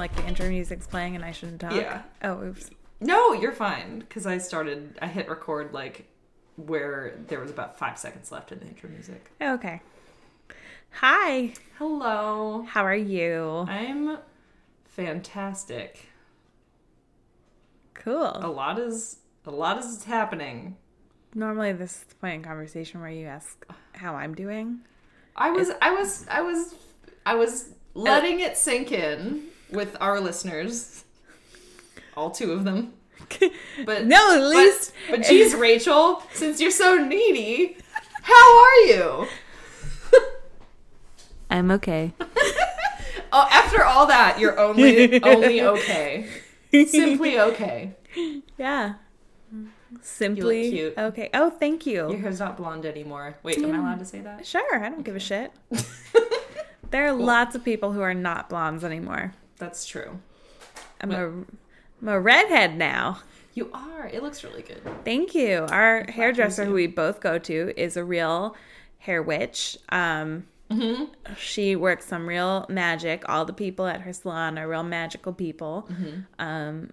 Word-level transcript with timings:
like 0.00 0.14
the 0.16 0.26
intro 0.26 0.48
music's 0.48 0.86
playing 0.86 1.14
and 1.14 1.24
I 1.24 1.32
shouldn't 1.32 1.60
talk. 1.60 1.72
Yeah. 1.72 2.02
Oh, 2.22 2.42
oops. 2.42 2.70
No, 3.00 3.32
you're 3.32 3.52
fine. 3.52 4.00
Because 4.00 4.26
I 4.26 4.38
started, 4.38 4.98
I 5.00 5.06
hit 5.06 5.28
record 5.28 5.72
like 5.72 6.06
where 6.56 7.18
there 7.28 7.40
was 7.40 7.50
about 7.50 7.78
five 7.78 7.98
seconds 7.98 8.32
left 8.32 8.52
in 8.52 8.60
the 8.60 8.66
intro 8.66 8.90
music. 8.90 9.30
Oh, 9.40 9.54
okay. 9.54 9.80
Hi. 10.92 11.54
Hello. 11.78 12.66
How 12.68 12.84
are 12.84 12.96
you? 12.96 13.64
I'm 13.68 14.18
fantastic. 14.84 16.06
Cool. 17.94 18.32
A 18.34 18.48
lot 18.48 18.78
is 18.78 19.18
a 19.46 19.50
lot 19.50 19.78
is 19.78 20.04
happening. 20.04 20.76
Normally, 21.34 21.72
this 21.72 21.92
is 21.92 22.02
the 22.04 22.14
point 22.16 22.34
in 22.34 22.42
conversation 22.42 23.00
where 23.00 23.10
you 23.10 23.26
ask 23.26 23.64
how 23.92 24.14
I'm 24.14 24.34
doing. 24.34 24.80
I 25.36 25.50
was 25.50 25.70
I 25.80 25.92
was 25.92 26.26
I 26.28 26.40
was 26.42 26.74
I 27.24 27.34
was 27.34 27.70
letting 27.94 28.40
it 28.40 28.56
sink 28.56 28.90
in 28.92 29.44
with 29.72 29.96
our 30.00 30.20
listeners. 30.20 31.04
All 32.16 32.30
two 32.30 32.52
of 32.52 32.64
them. 32.64 32.94
But 33.86 34.06
No, 34.06 34.34
at 34.34 34.42
least. 34.42 34.92
But, 35.08 35.20
but 35.20 35.28
geez, 35.28 35.54
Rachel, 35.68 36.22
since 36.32 36.60
you're 36.60 36.70
so 36.72 36.96
needy, 36.96 37.76
how 38.22 38.58
are 38.58 38.76
you? 38.86 39.26
I'm 41.50 41.70
okay. 41.70 42.12
Oh, 43.32 43.46
after 43.50 43.84
all 43.84 44.06
that, 44.06 44.40
you're 44.40 44.58
only 44.58 45.22
only 45.22 45.62
okay. 45.62 46.28
Simply 46.72 47.38
okay. 47.38 47.94
Yeah. 48.58 48.94
Simply 50.02 50.70
cute. 50.70 50.94
okay. 50.98 51.30
Oh, 51.34 51.50
thank 51.50 51.86
you. 51.86 52.10
Your 52.10 52.18
hair's 52.18 52.40
not 52.40 52.56
blonde 52.56 52.84
anymore. 52.86 53.36
Wait, 53.44 53.58
am 53.58 53.72
I 53.72 53.78
allowed 53.78 53.98
to 54.00 54.04
say 54.04 54.20
that? 54.20 54.46
Sure, 54.46 54.84
I 54.84 54.88
don't 54.88 55.02
give 55.04 55.14
a 55.16 55.20
shit. 55.20 55.52
There 56.90 57.06
are 57.06 57.12
lots 57.12 57.54
of 57.54 57.64
people 57.64 57.92
who 57.92 58.00
are 58.00 58.14
not 58.14 58.48
blondes 58.48 58.82
anymore. 58.82 59.32
That's 59.60 59.86
true. 59.86 60.18
I'm 61.00 61.12
a, 61.12 61.26
I'm 61.28 62.08
a 62.08 62.20
redhead 62.20 62.76
now. 62.76 63.20
You 63.54 63.70
are. 63.72 64.08
It 64.08 64.22
looks 64.22 64.42
really 64.42 64.62
good. 64.62 64.82
Thank 65.04 65.34
you. 65.34 65.66
Our 65.70 66.04
hairdresser, 66.08 66.64
who 66.64 66.72
we 66.74 66.86
both 66.88 67.20
go 67.20 67.38
to, 67.38 67.72
is 67.76 67.96
a 67.96 68.04
real 68.04 68.56
hair 68.98 69.22
witch. 69.22 69.78
Um, 69.90 70.46
Mm-hmm. 70.70 71.34
She 71.36 71.74
works 71.74 72.04
some 72.06 72.28
real 72.28 72.64
magic. 72.68 73.28
All 73.28 73.44
the 73.44 73.52
people 73.52 73.86
at 73.88 74.02
her 74.02 74.12
salon 74.12 74.56
are 74.56 74.68
real 74.68 74.84
magical 74.84 75.32
people. 75.32 75.88
Mm-hmm. 75.90 76.20
Um, 76.38 76.90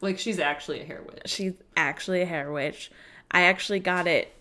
Like 0.00 0.18
she's 0.18 0.38
actually 0.38 0.80
a 0.80 0.84
hair 0.86 1.02
witch. 1.06 1.20
she's 1.26 1.52
actually 1.76 2.22
a 2.22 2.24
hair 2.24 2.50
witch. 2.50 2.90
I 3.30 3.42
actually 3.42 3.80
got 3.80 4.06
it 4.06 4.32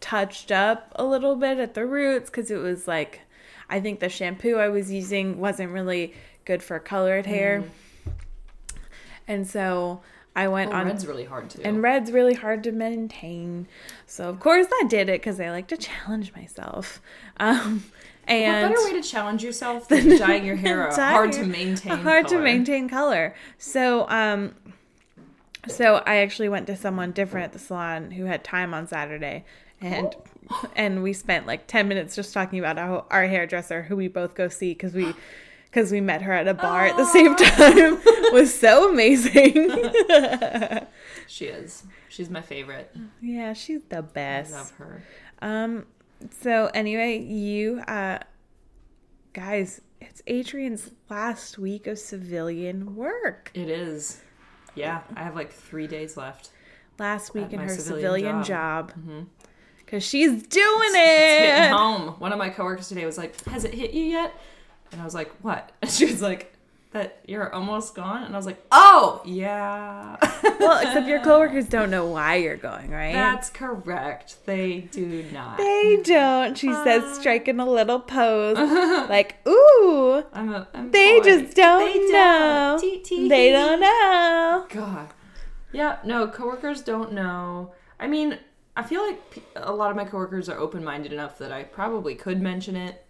touched 0.00 0.52
up 0.52 0.92
a 0.96 1.04
little 1.04 1.34
bit 1.36 1.56
at 1.58 1.72
the 1.72 1.86
roots 1.86 2.28
because 2.28 2.50
it 2.50 2.58
was 2.58 2.86
like, 2.86 3.22
I 3.70 3.80
think 3.80 4.00
the 4.00 4.10
shampoo 4.10 4.56
I 4.56 4.68
was 4.68 4.92
using 4.92 5.38
wasn't 5.38 5.72
really 5.72 6.12
good 6.44 6.62
for 6.62 6.78
colored 6.78 7.26
hair. 7.26 7.64
And 9.26 9.46
so 9.46 10.00
I 10.36 10.48
went 10.48 10.72
Oh, 10.72 10.76
on 10.76 10.86
red's 10.86 11.06
really 11.06 11.24
hard 11.24 11.50
too. 11.50 11.62
and 11.64 11.82
red's 11.82 12.10
really 12.12 12.34
hard 12.34 12.62
to 12.64 12.72
maintain. 12.72 13.66
So 14.06 14.28
of 14.28 14.40
course 14.40 14.66
I 14.70 14.84
did 14.88 15.08
it 15.08 15.20
because 15.20 15.40
I 15.40 15.50
like 15.50 15.68
to 15.68 15.76
challenge 15.76 16.34
myself. 16.34 17.00
Um, 17.38 17.84
what 18.26 18.32
and 18.32 18.74
better 18.74 18.84
way 18.84 19.00
to 19.00 19.06
challenge 19.08 19.42
yourself 19.44 19.88
than 19.88 20.16
dyeing 20.18 20.44
your 20.44 20.56
hair 20.56 20.90
Dye 20.94 21.10
hard 21.12 21.32
to 21.32 21.44
maintain? 21.44 21.98
hard 21.98 22.28
to 22.28 22.38
maintain 22.38 22.88
color. 22.88 23.34
So 23.58 24.08
um, 24.08 24.54
so 25.68 26.02
I 26.06 26.16
actually 26.16 26.48
went 26.50 26.66
to 26.66 26.76
someone 26.76 27.12
different 27.12 27.44
at 27.44 27.52
the 27.52 27.58
salon 27.58 28.10
who 28.10 28.24
had 28.26 28.44
time 28.44 28.74
on 28.74 28.86
Saturday, 28.86 29.44
and 29.80 30.14
and 30.76 31.02
we 31.02 31.12
spent 31.14 31.46
like 31.46 31.66
ten 31.66 31.86
minutes 31.88 32.14
just 32.14 32.34
talking 32.34 32.58
about 32.58 32.78
our, 32.78 33.04
our 33.10 33.26
hairdresser 33.26 33.82
who 33.84 33.96
we 33.96 34.08
both 34.08 34.34
go 34.34 34.48
see 34.48 34.70
because 34.72 34.92
we. 34.94 35.14
Because 35.74 35.90
we 35.90 36.00
met 36.00 36.22
her 36.22 36.32
at 36.32 36.46
a 36.46 36.54
bar 36.54 36.86
at 36.86 36.96
the 36.96 37.04
same 37.04 37.34
time 37.34 38.00
was 38.32 38.54
so 38.54 38.90
amazing. 38.90 39.70
She 41.26 41.46
is. 41.46 41.82
She's 42.10 42.28
my 42.30 42.42
favorite. 42.42 42.94
yeah, 43.20 43.54
she's 43.54 43.80
the 43.88 43.98
I 43.98 44.00
best. 44.02 44.52
love 44.52 44.70
her. 44.72 45.02
Um. 45.42 45.86
So 46.42 46.70
anyway, 46.74 47.18
you 47.18 47.80
uh, 47.88 48.18
guys, 49.32 49.80
it's 50.00 50.22
Adrienne's 50.28 50.90
last 51.10 51.58
week 51.58 51.86
of 51.88 51.98
civilian 51.98 52.94
work. 52.94 53.50
It 53.54 53.68
is. 53.70 54.20
Yeah, 54.76 55.00
I 55.16 55.22
have 55.24 55.34
like 55.34 55.50
three 55.50 55.86
days 55.88 56.16
left. 56.16 56.50
Last 56.98 57.34
week 57.34 57.52
in 57.52 57.58
her 57.58 57.68
civilian 57.68 58.00
civilian 58.02 58.44
job. 58.44 58.92
Mm-hmm. 58.92 59.20
Cause 59.86 60.04
she's 60.04 60.30
doing 60.30 60.90
It's 60.92 61.42
it. 61.42 61.54
hitting 61.54 61.72
home. 61.72 62.14
One 62.20 62.32
of 62.32 62.38
my 62.38 62.50
coworkers 62.50 62.88
today 62.88 63.06
was 63.06 63.18
like, 63.18 63.42
"Has 63.46 63.64
it 63.64 63.74
hit 63.74 63.92
you 63.92 64.04
yet?" 64.04 64.32
And 64.94 65.02
I 65.02 65.04
was 65.04 65.14
like, 65.14 65.30
"What?" 65.42 65.72
And 65.82 65.90
she 65.90 66.06
was 66.06 66.22
like, 66.22 66.54
"That 66.92 67.18
you're 67.26 67.52
almost 67.52 67.94
gone." 67.96 68.22
And 68.22 68.32
I 68.32 68.38
was 68.38 68.46
like, 68.46 68.64
"Oh, 68.70 69.20
yeah." 69.24 70.16
well, 70.60 70.78
except 70.78 71.08
your 71.08 71.20
coworkers 71.20 71.68
don't 71.76 71.90
know 71.90 72.06
why 72.06 72.36
you're 72.36 72.56
going, 72.56 72.90
right? 72.90 73.12
That's 73.12 73.50
correct. 73.50 74.36
They 74.46 74.82
do 74.92 75.24
not. 75.32 75.58
they 75.58 76.00
don't. 76.04 76.56
She 76.56 76.68
Uh. 76.70 76.84
says, 76.84 77.18
striking 77.18 77.58
a 77.58 77.66
little 77.66 77.98
pose, 77.98 78.56
like, 79.08 79.44
"Ooh, 79.48 80.22
I'm 80.32 80.54
a. 80.54 80.68
I'm 80.72 80.92
they 80.92 81.20
just 81.20 81.56
don't 81.56 81.92
They 82.06 82.12
know. 82.12 82.78
Tee, 82.80 83.00
tee, 83.00 83.28
They 83.28 83.50
don't 83.50 83.80
know." 83.80 84.66
God. 84.70 85.08
Yeah, 85.72 85.98
no, 86.04 86.28
coworkers 86.28 86.82
don't 86.82 87.12
know. 87.12 87.72
I 87.98 88.06
mean, 88.06 88.38
I 88.76 88.84
feel 88.84 89.02
like 89.04 89.42
a 89.56 89.72
lot 89.72 89.90
of 89.90 89.96
my 89.96 90.04
coworkers 90.04 90.48
are 90.48 90.56
open-minded 90.56 91.12
enough 91.12 91.36
that 91.38 91.50
I 91.50 91.64
probably 91.64 92.14
could 92.14 92.40
mention 92.40 92.76
it 92.76 93.03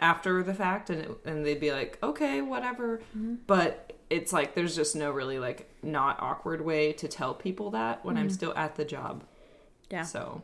after 0.00 0.42
the 0.42 0.54
fact 0.54 0.90
and 0.90 1.02
it, 1.02 1.10
and 1.24 1.44
they'd 1.44 1.60
be 1.60 1.72
like, 1.72 1.98
"Okay, 2.02 2.40
whatever." 2.40 2.98
Mm-hmm. 3.16 3.36
But 3.46 3.92
it's 4.10 4.32
like 4.32 4.54
there's 4.54 4.74
just 4.74 4.96
no 4.96 5.10
really 5.10 5.38
like 5.38 5.70
not 5.82 6.20
awkward 6.20 6.60
way 6.60 6.92
to 6.94 7.08
tell 7.08 7.34
people 7.34 7.70
that 7.70 8.04
when 8.04 8.16
I'm 8.16 8.26
mm-hmm. 8.26 8.34
still 8.34 8.52
at 8.56 8.76
the 8.76 8.84
job. 8.84 9.24
Yeah. 9.90 10.02
So 10.02 10.42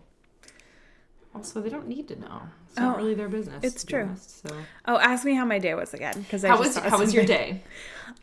also 1.37 1.61
they 1.61 1.69
don't 1.71 1.87
need 1.89 2.09
to 2.09 2.17
know. 2.19 2.43
It's 2.71 2.79
Oh, 2.79 2.83
not 2.83 2.97
really 2.99 3.15
their 3.15 3.29
business. 3.29 3.63
it's 3.63 3.85
true. 3.85 4.03
honest, 4.05 4.43
so 4.47 4.55
Oh, 4.87 4.99
ask 4.99 5.25
me 5.25 5.35
how 5.35 5.45
my 5.45 5.59
day 5.59 5.75
was 5.75 5.95
again. 5.95 6.21
Because 6.23 6.45
I 6.45 6.49
how 6.49 6.59
was 6.59 6.77
how 6.77 6.99
was 6.99 7.15
your 7.15 7.25
day? 7.25 7.63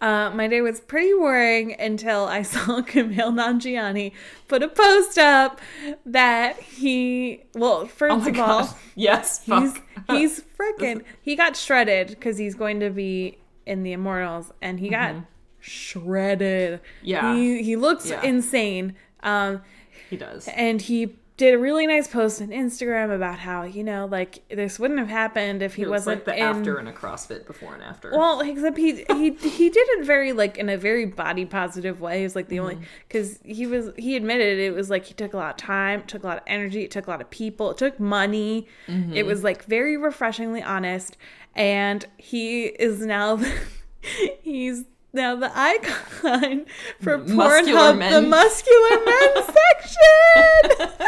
Uh, 0.02 0.30
my 0.32 0.48
day 0.48 0.60
was 0.62 0.82
pretty 0.82 1.14
worrying 1.14 1.80
until 1.80 2.26
I 2.26 2.42
saw 2.54 2.82
Kumail 2.82 3.32
Nanjiani 3.34 4.12
put 4.48 4.62
a 4.64 4.68
post 4.68 5.18
up 5.18 5.62
that 6.06 6.60
he, 6.60 7.44
well, 7.54 7.86
first 7.86 8.26
Oh 8.26 8.30
of 8.30 8.40
all. 8.40 8.78
Yes. 8.96 9.44
he's 9.46 9.78
fuck. 9.78 9.84
he's 10.10 10.42
freaking 10.60 11.04
he 11.22 11.36
got 11.36 11.56
shredded 11.56 12.08
because 12.10 12.38
he's 12.38 12.56
going 12.56 12.80
to 12.82 12.90
be 12.90 13.38
in 13.66 13.84
the 13.84 13.94
Immortals, 13.94 14.52
and 14.62 14.80
he 14.80 14.90
got 14.90 15.16
shredded. 15.60 16.74
Mm-hmm. 16.80 17.06
Yeah. 17.08 17.36
he 17.36 17.64
he 17.64 17.76
looks 17.76 18.10
Yeah. 18.10 18.22
insane. 18.24 18.96
Um, 19.22 19.62
he 20.10 20.18
does. 20.18 20.48
and 20.50 20.82
he 20.82 21.16
did 21.36 21.56
a 21.56 21.58
really 21.58 21.88
nice 21.88 22.08
post 22.08 22.42
on 22.44 22.50
Instagram 22.50 23.14
about 23.14 23.40
how 23.40 23.64
you 23.64 23.84
know 23.84 24.06
like 24.06 24.48
this 24.50 24.78
wouldn't 24.80 25.00
have 25.00 25.10
happened 25.10 25.64
if 25.64 25.74
he 25.76 25.82
It 25.82 25.90
was 25.90 26.02
wasn't 26.06 26.18
like 26.18 26.26
the 26.26 26.36
in 26.38 26.44
after 26.44 26.78
and 26.78 26.88
a 26.88 26.94
CrossFit 26.94 27.48
before 27.48 27.74
and 27.74 27.82
after. 27.82 28.12
well, 28.12 28.40
except 28.42 28.78
he 28.78 29.04
he 29.16 29.32
he 29.32 29.70
did 29.70 29.88
it 29.98 30.06
very 30.06 30.32
like 30.32 30.58
in 30.58 30.70
a 30.70 30.78
very 30.78 31.06
body 31.06 31.46
positive 31.46 32.00
way. 32.00 32.18
He 32.20 32.24
was 32.24 32.36
like 32.36 32.50
the 32.50 32.60
only 32.60 32.76
Mm-hmm. 32.76 32.84
because 33.08 33.40
he 33.44 33.66
was 33.66 33.90
he 33.98 34.16
admitted 34.16 34.60
it 34.60 34.74
was 34.76 34.90
like 34.90 35.06
he 35.06 35.14
took 35.16 35.34
a 35.34 35.38
lot 35.38 35.52
of 35.52 35.58
time, 35.58 36.04
took 36.04 36.24
a 36.24 36.28
lot 36.28 36.38
of 36.38 36.44
energy, 36.46 36.84
it 36.84 36.92
took 36.92 37.08
a 37.08 37.10
lot 37.10 37.22
of 37.22 37.30
people, 37.30 37.72
it 37.72 37.78
took 37.78 38.00
money. 38.00 38.68
Mm-hmm. 38.88 39.14
It 39.14 39.26
was 39.26 39.44
like 39.44 39.66
very 39.66 39.98
refreshingly 39.98 40.62
honest, 40.62 41.18
and 41.56 42.06
he 42.18 42.66
is 42.66 43.00
now 43.06 43.40
he's 44.42 44.84
now 45.14 45.36
the 45.36 45.52
icon 45.56 46.66
for 47.00 47.20
Pornhub, 47.20 48.10
the 48.10 48.22
muscular 48.22 49.06
men 49.06 49.44
section. 49.46 50.88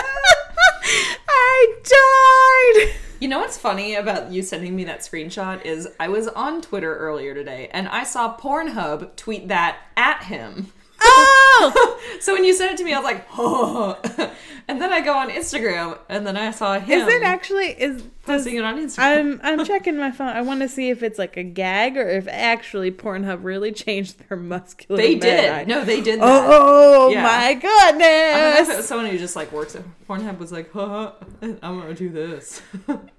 I 1.27 1.73
died. 1.83 2.95
You 3.19 3.27
know 3.29 3.39
what's 3.39 3.57
funny 3.57 3.95
about 3.95 4.31
you 4.31 4.43
sending 4.43 4.75
me 4.75 4.83
that 4.83 4.99
screenshot 4.99 5.65
is 5.65 5.87
I 5.99 6.09
was 6.09 6.27
on 6.27 6.61
Twitter 6.61 6.95
earlier 6.95 7.33
today 7.33 7.69
and 7.71 7.87
I 7.87 8.03
saw 8.03 8.37
Pornhub 8.37 9.15
tweet 9.15 9.47
that 9.47 9.77
at 9.97 10.23
him. 10.25 10.71
Oh. 11.01 11.91
So 12.21 12.33
when 12.33 12.45
you 12.45 12.53
said 12.55 12.71
it 12.71 12.77
to 12.77 12.83
me, 12.83 12.93
I 12.93 12.97
was 12.99 13.03
like, 13.03 13.27
oh. 13.37 13.99
And 14.67 14.81
then 14.81 14.91
I 14.91 15.01
go 15.01 15.15
on 15.15 15.29
Instagram 15.29 15.99
and 16.09 16.25
then 16.25 16.35
I 16.37 16.49
saw 16.49 16.79
him 16.79 16.99
Is 17.01 17.07
it 17.07 17.21
actually 17.21 17.67
is 17.67 18.01
posting 18.23 18.55
it 18.55 18.63
on 18.63 18.77
Instagram. 18.79 18.99
I'm 18.99 19.59
I'm 19.59 19.65
checking 19.71 19.95
my 19.97 20.09
phone. 20.09 20.29
I 20.29 20.41
want 20.41 20.61
to 20.61 20.67
see 20.69 20.89
if 20.89 21.03
it's 21.03 21.19
like 21.19 21.37
a 21.37 21.43
gag 21.43 21.97
or 21.97 22.09
if 22.09 22.27
actually 22.27 22.89
Pornhub 22.91 23.43
really 23.43 23.71
changed 23.71 24.27
their 24.27 24.37
muscular. 24.39 24.99
they 24.99 25.15
did. 25.15 25.49
I- 25.51 25.65
No, 25.65 25.85
they 25.85 26.01
did 26.01 26.19
that. 26.19 26.47
Oh 26.49 27.09
Yeah. 27.09 27.21
my 27.21 27.29
I 27.29 27.53
don't 27.53 27.99
know 27.99 28.05
if 28.07 28.55
it 28.55 28.57
goodness! 28.61 28.77
was 28.77 28.87
someone 28.87 29.05
who 29.07 29.17
just 29.19 29.35
like 29.35 29.51
works 29.51 29.75
at 29.75 29.83
Pornhub 30.07 30.39
was 30.39 30.51
like, 30.51 30.71
huh, 30.71 31.11
I'm 31.43 31.59
gonna 31.79 31.93
do 31.93 32.09
this. 32.09 32.61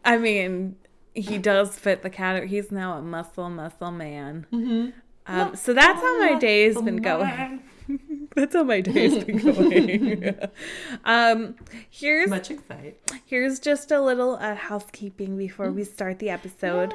I 0.04 0.18
mean, 0.18 0.74
he 1.14 1.38
does 1.38 1.78
fit 1.78 2.02
the 2.02 2.10
category. 2.10 2.48
He's 2.48 2.72
now 2.72 2.94
a 2.98 3.02
muscle 3.02 3.48
muscle 3.50 3.92
man. 3.92 4.46
Mm-hmm. 4.52 4.98
Um, 5.28 5.56
so 5.56 5.72
that's 5.80 6.00
how 6.00 6.18
my 6.18 6.38
day's 6.38 6.80
been 6.80 6.96
going. 7.02 7.62
That's 8.34 8.54
how 8.54 8.64
my 8.64 8.80
day's 8.80 9.24
been 9.24 9.38
going. 9.38 10.34
um, 11.04 11.54
here's 11.88 12.28
Much 12.28 12.50
excite. 12.50 12.98
here's 13.24 13.58
just 13.60 13.90
a 13.90 14.00
little 14.00 14.36
uh, 14.40 14.54
housekeeping 14.54 15.36
before 15.38 15.70
we 15.70 15.84
start 15.84 16.18
the 16.18 16.30
episode. 16.30 16.92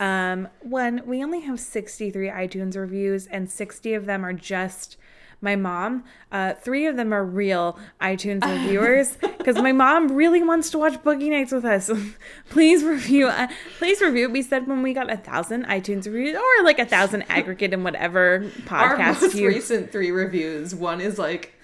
Um, 0.00 0.48
one, 0.62 1.02
we 1.04 1.22
only 1.22 1.40
have 1.40 1.58
63 1.60 2.28
iTunes 2.28 2.76
reviews, 2.76 3.26
and 3.26 3.50
60 3.50 3.94
of 3.94 4.06
them 4.06 4.24
are 4.24 4.32
just 4.32 4.96
my 5.40 5.56
mom. 5.56 6.04
Uh, 6.32 6.54
three 6.54 6.86
of 6.86 6.96
them 6.96 7.12
are 7.12 7.24
real 7.24 7.78
iTunes 8.00 8.42
reviewers 8.62 9.16
because 9.38 9.56
my 9.56 9.72
mom 9.72 10.12
really 10.12 10.42
wants 10.42 10.70
to 10.70 10.78
watch 10.78 10.94
Boogie 11.02 11.30
Nights 11.30 11.52
with 11.52 11.64
us. 11.64 11.90
please 12.50 12.82
review. 12.82 13.28
Uh, 13.28 13.48
please 13.78 14.00
review. 14.00 14.28
We 14.28 14.42
said 14.42 14.66
when 14.66 14.82
we 14.82 14.92
got 14.92 15.10
a 15.10 15.16
thousand 15.16 15.66
iTunes 15.66 16.06
reviews, 16.06 16.36
or 16.36 16.64
like 16.64 16.78
a 16.78 16.86
thousand 16.86 17.22
aggregate 17.28 17.72
in 17.72 17.84
whatever 17.84 18.40
podcast. 18.64 18.72
Our 18.72 18.98
most 18.98 19.34
you. 19.34 19.48
recent 19.48 19.92
three 19.92 20.10
reviews. 20.10 20.74
One 20.74 21.00
is 21.00 21.18
like, 21.18 21.54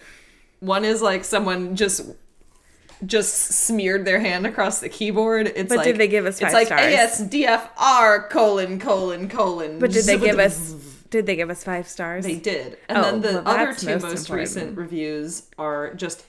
one 0.61 0.85
is 0.85 1.03
like 1.03 1.25
someone 1.25 1.77
just 1.77 2.03
just 3.05 3.35
smeared 3.67 4.05
their 4.05 4.20
hand 4.20 4.47
across 4.47 4.81
the 4.81 4.88
keyboard. 4.88 5.49
It's 5.49 5.69
But 5.69 5.79
like 5.79 5.85
did 5.85 5.99
they 5.99 6.09
give 6.09 6.27
us 6.27 6.41
It's 6.41 6.55
like 6.55 6.69
stars? 6.69 6.94
ASDFR 6.94 8.31
colon 8.31 8.79
colon 8.79 9.29
colon. 9.29 9.79
But 9.79 9.91
did 9.91 10.05
they 10.05 10.19
give 10.19 10.38
us? 10.38 10.94
Did 11.15 11.27
they 11.27 11.37
give 11.37 11.49
us 11.49 11.63
five 11.63 11.87
stars? 11.87 12.25
They 12.25 12.35
did, 12.35 12.77
and 12.89 12.99
Oh, 12.99 13.03
then 13.03 13.21
the 13.21 13.43
well, 13.43 13.49
other 13.55 13.73
two 13.73 13.87
most 13.87 14.03
most, 14.03 14.31
recent 14.31 14.77
reviews 14.77 15.49
are 15.57 15.95
just. 15.95 16.25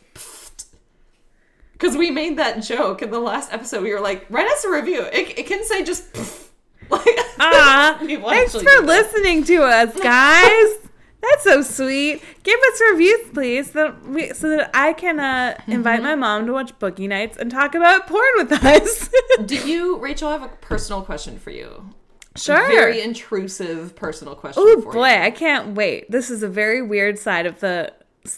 Because 1.73 1.97
we 1.97 2.11
made 2.11 2.37
that 2.37 2.61
joke 2.61 3.01
in 3.01 3.09
the 3.09 3.19
last 3.19 3.51
episode, 3.51 3.81
we 3.81 3.91
were 3.91 3.99
like, 3.99 4.27
"Write 4.29 4.45
us 4.47 4.63
a 4.63 4.69
review. 4.69 5.01
It, 5.11 5.39
it 5.39 5.47
can 5.47 5.63
say 5.65 5.83
just 5.83 6.15
like." 6.89 7.07
Ah, 7.39 7.97
thanks 7.99 8.53
for 8.53 8.81
listening 8.83 9.43
to 9.45 9.63
us, 9.63 9.99
guys. 10.03 10.89
That's 11.21 11.43
so 11.43 11.61
sweet. 11.63 12.21
Give 12.43 12.59
us 12.71 12.81
reviews, 12.91 13.29
please, 13.33 13.71
so 13.71 13.85
that, 13.85 14.07
we, 14.07 14.33
so 14.33 14.49
that 14.51 14.69
I 14.75 14.93
can 14.93 15.19
uh, 15.19 15.59
invite 15.67 15.95
Mm-hmm. 16.01 16.03
my 16.05 16.15
mom 16.15 16.45
to 16.45 16.53
watch 16.53 16.77
Boogie 16.77 17.09
Nights 17.09 17.37
and 17.37 17.49
talk 17.49 17.73
about 17.73 18.05
porn 18.07 18.23
with 18.37 18.51
us. 18.53 19.09
Do 19.45 19.55
you, 19.67 19.97
Rachel? 19.97 20.29
I 20.29 20.33
have 20.33 20.43
a 20.43 20.47
personal 20.47 21.01
question 21.01 21.39
for 21.39 21.49
you. 21.49 21.89
Sure. 22.35 22.67
Very 22.67 23.01
intrusive 23.01 23.95
personal 23.95 24.35
question. 24.35 24.63
Oh 24.65 24.81
boy, 24.81 25.07
you. 25.09 25.15
I 25.21 25.31
can't 25.31 25.75
wait. 25.75 26.09
This 26.11 26.29
is 26.29 26.43
a 26.43 26.49
very 26.49 26.81
weird 26.81 27.17
side 27.19 27.45
of 27.45 27.59
the 27.59 27.93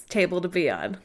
table 0.10 0.42
to 0.42 0.48
be 0.48 0.70
on. 0.70 0.98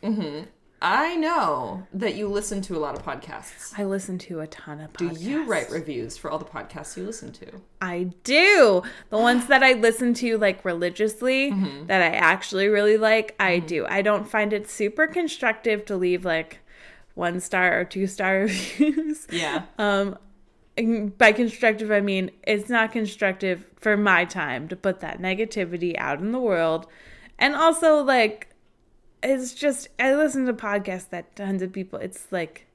I 0.84 1.14
know 1.14 1.86
that 1.94 2.16
you 2.16 2.26
listen 2.26 2.60
to 2.62 2.76
a 2.76 2.80
lot 2.80 2.98
of 2.98 3.04
podcasts. 3.04 3.72
I 3.78 3.84
listen 3.84 4.18
to 4.18 4.40
a 4.40 4.48
ton 4.48 4.80
of 4.80 4.92
Do 4.94 5.06
you 5.16 5.44
write 5.44 5.70
reviews 5.70 6.16
for 6.16 6.28
all 6.28 6.38
the 6.40 6.44
podcasts 6.44 6.96
you 6.96 7.04
listen 7.04 7.30
to? 7.34 7.46
I 7.80 8.10
do. 8.24 8.82
The 9.10 9.18
ones 9.18 9.46
that 9.46 9.62
I 9.62 9.74
listen 9.74 10.12
to 10.14 10.36
like 10.38 10.64
religiously 10.64 11.52
Mm-hmm. 11.52 11.86
that 11.86 12.02
I 12.02 12.16
actually 12.16 12.66
really 12.66 12.96
like, 12.96 13.36
I 13.38 13.60
do. 13.60 13.86
I 13.88 14.02
don't 14.02 14.28
find 14.28 14.52
it 14.52 14.68
super 14.68 15.06
constructive 15.06 15.84
to 15.84 15.96
leave 15.96 16.24
like 16.24 16.58
one 17.14 17.38
star 17.38 17.78
or 17.78 17.84
two 17.84 18.08
star 18.08 18.40
reviews. 18.40 19.28
Yeah. 19.30 19.62
Um 19.78 20.18
by 20.76 21.32
constructive 21.32 21.90
I 21.90 22.00
mean 22.00 22.30
it's 22.44 22.70
not 22.70 22.92
constructive 22.92 23.66
for 23.76 23.96
my 23.96 24.24
time 24.24 24.68
to 24.68 24.76
put 24.76 25.00
that 25.00 25.20
negativity 25.20 25.94
out 25.98 26.20
in 26.20 26.32
the 26.32 26.40
world. 26.40 26.86
And 27.38 27.54
also 27.54 28.02
like 28.02 28.48
it's 29.22 29.54
just 29.54 29.88
I 29.98 30.14
listen 30.14 30.46
to 30.46 30.54
podcasts 30.54 31.10
that 31.10 31.36
tons 31.36 31.62
of 31.62 31.72
people 31.72 31.98
it's 31.98 32.26
like 32.30 32.66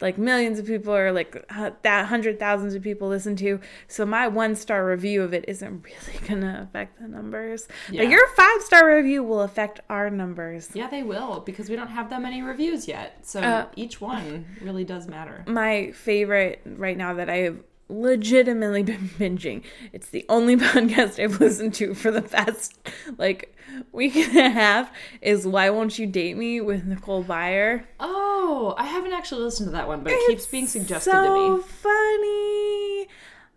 like 0.00 0.18
millions 0.18 0.58
of 0.58 0.66
people 0.66 0.94
or 0.94 1.12
like 1.12 1.44
that 1.82 2.06
hundred 2.06 2.38
thousands 2.38 2.74
of 2.74 2.82
people 2.82 3.08
listen 3.08 3.36
to. 3.36 3.60
So 3.88 4.06
my 4.06 4.28
one 4.28 4.54
star 4.54 4.86
review 4.86 5.22
of 5.22 5.34
it 5.34 5.44
isn't 5.48 5.82
really 5.84 6.26
gonna 6.28 6.66
affect 6.68 7.00
the 7.00 7.08
numbers. 7.08 7.66
Yeah. 7.90 8.02
But 8.02 8.10
your 8.10 8.26
five 8.28 8.62
star 8.62 8.94
review 8.96 9.22
will 9.22 9.42
affect 9.42 9.80
our 9.88 10.10
numbers. 10.10 10.70
Yeah, 10.74 10.88
they 10.88 11.02
will 11.02 11.40
because 11.40 11.68
we 11.68 11.76
don't 11.76 11.88
have 11.88 12.10
that 12.10 12.22
many 12.22 12.42
reviews 12.42 12.86
yet. 12.86 13.26
So 13.26 13.40
Uh, 13.40 13.66
each 13.76 14.00
one 14.00 14.46
really 14.60 14.84
does 14.84 15.08
matter. 15.08 15.44
My 15.46 15.92
favorite 15.92 16.62
right 16.64 16.96
now 16.96 17.14
that 17.14 17.28
I 17.28 17.36
have 17.38 17.58
legitimately 17.88 18.82
been 18.84 19.08
binging. 19.18 19.62
It's 19.92 20.08
the 20.10 20.24
only 20.28 20.56
podcast 20.68 21.22
I've 21.22 21.40
listened 21.40 21.74
to 21.74 21.94
for 21.94 22.10
the 22.10 22.22
past 22.22 22.78
like 23.16 23.54
week 23.92 24.16
and 24.16 24.36
a 24.36 24.50
half 24.50 24.92
is 25.22 25.46
Why 25.46 25.70
Won't 25.70 25.98
You 25.98 26.06
Date 26.06 26.36
Me 26.36 26.60
with 26.60 26.84
Nicole 26.84 27.24
Byer. 27.24 27.84
Oh, 28.00 28.74
I 28.76 28.86
haven't 28.86 29.12
actually 29.12 29.42
listened 29.42 29.68
to 29.68 29.72
that 29.72 29.88
one, 29.88 30.02
but 30.02 30.12
it 30.12 30.26
keeps 30.28 30.46
being 30.46 30.66
suggested 30.66 31.10
so 31.10 31.24
to 31.24 31.56
me. 31.58 31.62
funny. 31.62 33.08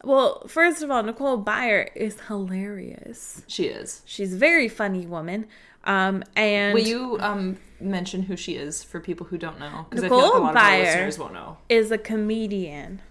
Well, 0.03 0.47
first 0.47 0.81
of 0.81 0.89
all, 0.89 1.03
Nicole 1.03 1.43
Byer 1.43 1.89
is 1.95 2.19
hilarious. 2.27 3.43
She 3.47 3.65
is. 3.65 4.01
She's 4.05 4.33
a 4.33 4.37
very 4.37 4.67
funny 4.67 5.05
woman. 5.05 5.47
Um, 5.83 6.23
and 6.35 6.73
Will 6.73 6.81
you 6.81 7.17
um 7.19 7.57
mention 7.79 8.21
who 8.23 8.35
she 8.37 8.53
is 8.55 8.83
for 8.83 8.99
people 8.99 9.25
who 9.25 9.37
don't 9.37 9.59
know? 9.59 9.85
Because 9.89 10.03
I 10.03 10.09
feel 10.09 10.17
like 10.17 10.23
a 10.25 10.27
Nicole 10.27 10.41
lot 10.43 10.55
of 10.55 10.61
our 10.61 10.77
listeners 10.79 11.19
won't 11.19 11.33
know. 11.33 11.57
is 11.69 11.91
a 11.91 11.97
comedian. 11.97 13.01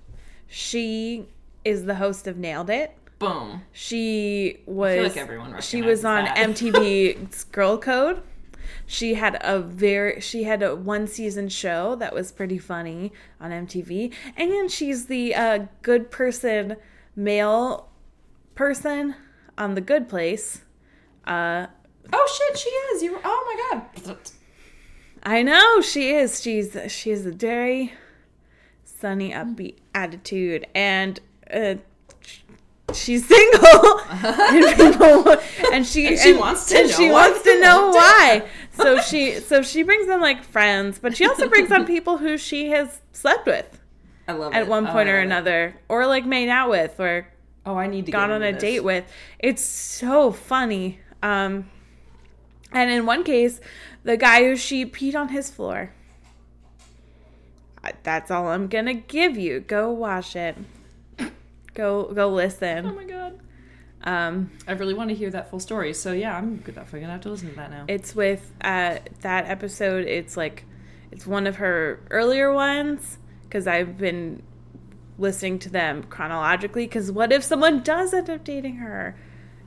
She 0.50 1.26
is 1.64 1.84
the 1.84 1.94
host 1.94 2.26
of 2.26 2.36
Nailed 2.36 2.68
It. 2.70 2.94
Boom. 3.18 3.62
She 3.72 4.58
was 4.66 5.14
like 5.14 5.16
everyone 5.16 5.60
she 5.60 5.80
was 5.82 6.04
on 6.04 6.24
recognizes 6.24 6.62
MTV's 6.74 7.44
Girl 7.44 7.78
Code. 7.78 8.22
She 8.86 9.14
had 9.14 9.38
a 9.42 9.60
very 9.60 10.20
she 10.20 10.42
had 10.42 10.62
a 10.62 10.74
one 10.74 11.06
season 11.06 11.48
show 11.48 11.94
that 11.96 12.12
was 12.12 12.32
pretty 12.32 12.58
funny 12.58 13.12
on 13.40 13.50
MTV, 13.50 14.12
and 14.36 14.70
she's 14.70 15.06
the 15.06 15.34
uh, 15.34 15.66
good 15.82 16.10
person 16.10 16.76
male 17.14 17.88
person 18.54 19.14
on 19.56 19.74
the 19.74 19.80
Good 19.80 20.08
Place. 20.08 20.62
Uh, 21.26 21.66
Oh 22.12 22.38
shit, 22.38 22.58
she 22.58 22.68
is. 22.68 23.02
You. 23.02 23.20
Oh 23.24 23.68
my 23.72 23.78
god. 24.06 24.16
I 25.22 25.42
know 25.42 25.80
she 25.80 26.10
is. 26.10 26.40
She's 26.40 26.76
she 26.88 27.10
has 27.10 27.26
a 27.26 27.30
very 27.32 27.92
sunny, 29.00 29.30
upbeat 29.32 29.76
attitude, 29.94 30.66
and 30.74 31.18
uh, 31.52 31.74
she's 32.92 33.26
single. 33.26 34.00
and, 34.10 34.76
people, 34.76 35.36
and 35.72 35.86
she 35.86 36.08
And 36.08 36.18
she 36.18 36.32
wants 36.34 36.66
to 36.68 36.78
and 36.78 36.90
know 36.90 36.96
she 36.96 37.06
why 37.10 37.28
wants 37.30 37.42
to 37.42 37.60
know 37.60 37.88
why. 37.94 38.48
So 38.72 39.00
she 39.00 39.34
so 39.40 39.62
she 39.62 39.82
brings 39.82 40.08
in 40.08 40.20
like 40.20 40.42
friends, 40.44 40.98
but 40.98 41.16
she 41.16 41.26
also 41.26 41.48
brings 41.48 41.70
on 41.72 41.86
people 41.86 42.18
who 42.18 42.36
she 42.38 42.70
has 42.70 43.00
slept 43.12 43.46
with 43.46 43.80
I 44.28 44.32
love 44.32 44.52
it. 44.52 44.56
at 44.56 44.68
one 44.68 44.86
Oh, 44.86 44.92
point 44.92 45.08
I 45.08 45.12
or 45.12 45.16
love 45.16 45.22
it. 45.22 45.26
another, 45.26 45.76
or 45.88 46.06
like 46.06 46.24
made 46.24 46.48
out 46.48 46.70
with, 46.70 46.98
or 47.00 47.26
Oh, 47.66 47.76
I 47.76 47.88
need 47.88 48.06
to 48.06 48.12
gone 48.12 48.30
on 48.30 48.42
a 48.42 48.52
this. 48.52 48.60
date 48.62 48.80
with. 48.80 49.04
It's 49.38 49.62
so 49.62 50.32
funny. 50.32 50.98
Um, 51.22 51.68
and 52.72 52.90
in 52.90 53.04
one 53.04 53.22
case, 53.22 53.60
the 54.02 54.16
guy 54.16 54.44
who 54.44 54.56
she 54.56 54.86
peed 54.86 55.14
on 55.14 55.28
his 55.28 55.50
floor. 55.50 55.92
That's 58.02 58.30
all 58.30 58.48
I'm 58.48 58.66
gonna 58.68 58.94
give 58.94 59.36
you. 59.36 59.60
Go 59.60 59.90
watch 59.90 60.36
it. 60.36 60.56
Go 61.74 62.12
go 62.12 62.28
listen. 62.28 62.86
Oh 62.86 62.94
my 62.94 63.04
god. 63.04 63.40
Um, 64.02 64.50
I 64.66 64.72
really 64.72 64.94
want 64.94 65.10
to 65.10 65.14
hear 65.14 65.30
that 65.30 65.50
full 65.50 65.60
story. 65.60 65.92
So 65.92 66.12
yeah, 66.12 66.36
I'm 66.36 66.56
definitely 66.56 67.00
gonna 67.00 67.12
have 67.12 67.20
to 67.22 67.30
listen 67.30 67.50
to 67.50 67.56
that 67.56 67.70
now. 67.70 67.84
it's 67.88 68.14
with 68.14 68.52
uh 68.60 68.98
that 69.20 69.46
episode. 69.46 70.06
It's 70.06 70.36
like 70.36 70.64
it's 71.10 71.26
one 71.26 71.46
of 71.46 71.56
her 71.56 72.00
earlier 72.10 72.52
ones 72.52 73.18
because 73.44 73.66
I've 73.66 73.98
been 73.98 74.42
listening 75.18 75.58
to 75.60 75.70
them 75.70 76.04
chronologically. 76.04 76.86
Because 76.86 77.12
what 77.12 77.32
if 77.32 77.42
someone 77.42 77.82
does 77.82 78.14
end 78.14 78.30
up 78.30 78.44
dating 78.44 78.76
her, 78.76 79.16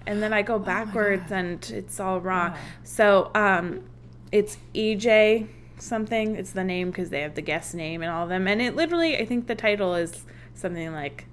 and 0.05 0.22
then 0.22 0.34
I 0.34 0.41
go 0.41 0.60
backwards 0.60 1.32
and 1.32 1.63
it's 1.72 2.00
all 2.00 2.20
wrong. 2.20 2.51
Yeah. 2.51 2.60
So 2.84 3.32
um, 3.36 3.84
it's 4.32 4.58
EJ 4.74 5.48
something. 5.84 6.36
It's 6.36 6.52
the 6.52 6.63
name 6.63 6.90
because 6.90 7.10
they 7.10 7.22
have 7.22 7.36
the 7.36 7.42
guest 7.42 7.75
name 7.75 8.02
and 8.02 8.12
all 8.12 8.24
of 8.24 8.30
them. 8.30 8.48
And 8.48 8.62
it 8.62 8.75
literally, 8.75 9.18
I 9.18 9.25
think 9.25 9.48
the 9.48 9.56
title 9.56 9.96
is 9.96 10.25
something 10.54 10.92
like. 10.94 11.25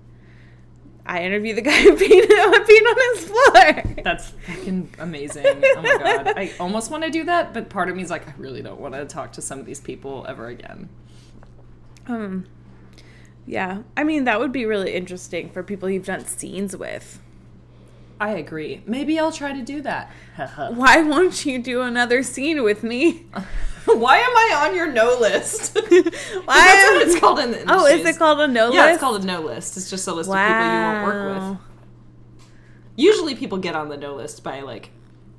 I 1.07 1.25
interview 1.25 1.55
the 1.55 1.63
guy 1.63 1.81
who 1.81 1.93
peed, 1.97 2.31
on 2.31 3.17
his 3.17 3.25
floor. 3.25 4.03
That's 4.05 4.29
fucking 4.29 4.91
amazing. 4.99 5.45
Oh 5.47 5.83
my 5.83 5.99
god. 5.99 6.35
I 6.37 6.53
almost 6.61 6.91
want 6.91 7.05
to 7.05 7.11
do 7.11 7.25
that, 7.25 7.55
but 7.55 7.69
part 7.71 7.89
of 7.89 7.97
me 7.97 8.03
is 8.03 8.11
like, 8.11 8.29
I 8.29 8.35
really 8.37 8.63
don't 8.63 8.79
want 8.79 8.95
to 8.95 9.07
talk 9.07 9.33
to 9.33 9.43
some 9.43 9.59
of 9.59 9.67
these 9.67 9.81
people 9.81 10.27
ever 10.29 10.47
again. 10.47 10.89
Um, 12.07 12.47
yeah, 13.47 13.83
I 13.97 14.05
mean 14.05 14.25
that 14.25 14.39
would 14.39 14.53
be 14.53 14.67
really 14.67 14.95
interesting 14.95 15.51
for 15.51 15.63
people 15.63 15.89
you've 15.91 16.07
done 16.07 16.25
scenes 16.27 16.77
with. 16.77 17.21
I 18.21 18.33
agree. 18.33 18.83
Maybe 18.87 19.19
I'll 19.19 19.33
try 19.33 19.55
to 19.55 19.63
do 19.63 19.81
that. 19.81 20.13
Why 20.75 21.03
won't 21.03 21.47
you 21.47 21.59
do 21.59 21.81
another 21.81 22.23
scene 22.23 22.63
with 22.63 22.83
me? 22.83 23.27
Why 23.87 24.19
am 24.19 24.37
I 24.37 24.67
on 24.69 24.77
your 24.77 24.93
no 24.93 25.17
list? 25.19 25.75
Why? 25.89 26.05
That's 26.47 26.91
what 26.93 27.09
it's 27.09 27.19
called 27.19 27.39
in 27.39 27.51
the 27.53 27.65
oh, 27.67 27.87
is 27.87 28.07
it 28.07 28.19
called 28.19 28.41
a 28.41 28.47
no 28.47 28.65
Yeah, 28.65 28.69
list? 28.69 28.75
Yeah, 28.75 28.93
it's 28.93 29.01
called 29.01 29.23
a 29.23 29.27
no 29.27 29.41
list. 29.41 29.77
It's 29.79 29.89
just 29.89 30.07
a 30.07 30.13
list 30.13 30.29
of 30.29 30.37
people 30.37 30.65
you 30.65 30.81
won't 30.81 31.07
work 31.07 31.51
with. 31.51 31.59
Usually 32.97 33.35
people 33.35 33.57
get 33.57 33.75
on 33.75 33.89
the 33.89 33.97
no 33.97 34.15
list 34.15 34.45
by 34.45 34.61
like 34.61 34.91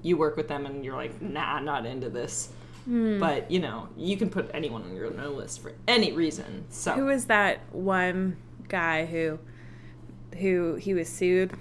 you 0.01 0.17
work 0.17 0.35
with 0.35 0.47
them 0.47 0.65
and 0.65 0.83
you're 0.83 0.95
like, 0.95 1.21
nah, 1.21 1.59
not 1.59 1.85
into 1.85 2.09
this. 2.09 2.49
Hmm. 2.85 3.19
But 3.19 3.51
you 3.51 3.59
know, 3.59 3.89
you 3.95 4.17
can 4.17 4.31
put 4.31 4.49
anyone 4.55 4.81
on 4.81 4.95
your 4.95 5.11
no 5.11 5.29
list 5.29 5.61
for 5.61 5.73
any 5.87 6.11
reason. 6.11 6.65
So 6.71 6.93
Who 6.93 7.05
was 7.05 7.25
that 7.25 7.59
one 7.71 8.37
guy 8.67 9.05
who, 9.05 9.37
who 10.39 10.75
he 10.75 10.95
was 10.95 11.07
sued. 11.07 11.51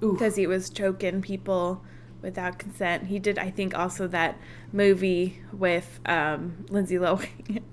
Because 0.00 0.36
he 0.36 0.46
was 0.46 0.70
choking 0.70 1.22
people 1.22 1.82
without 2.22 2.58
consent. 2.58 3.06
He 3.06 3.18
did, 3.18 3.38
I 3.38 3.50
think, 3.50 3.76
also 3.78 4.06
that 4.08 4.36
movie 4.72 5.40
with 5.52 6.00
um, 6.06 6.66
Lindsay 6.70 6.96
Lohan. 6.96 7.62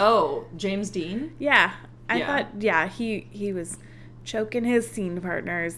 Oh, 0.00 0.46
James 0.56 0.88
Deen. 0.90 1.34
yeah, 1.38 1.74
I 2.08 2.18
Yeah. 2.18 2.26
thought, 2.26 2.62
yeah, 2.62 2.88
he 2.88 3.26
he 3.30 3.52
was 3.52 3.76
choking 4.24 4.64
his 4.64 4.90
scene 4.90 5.20
partners 5.20 5.76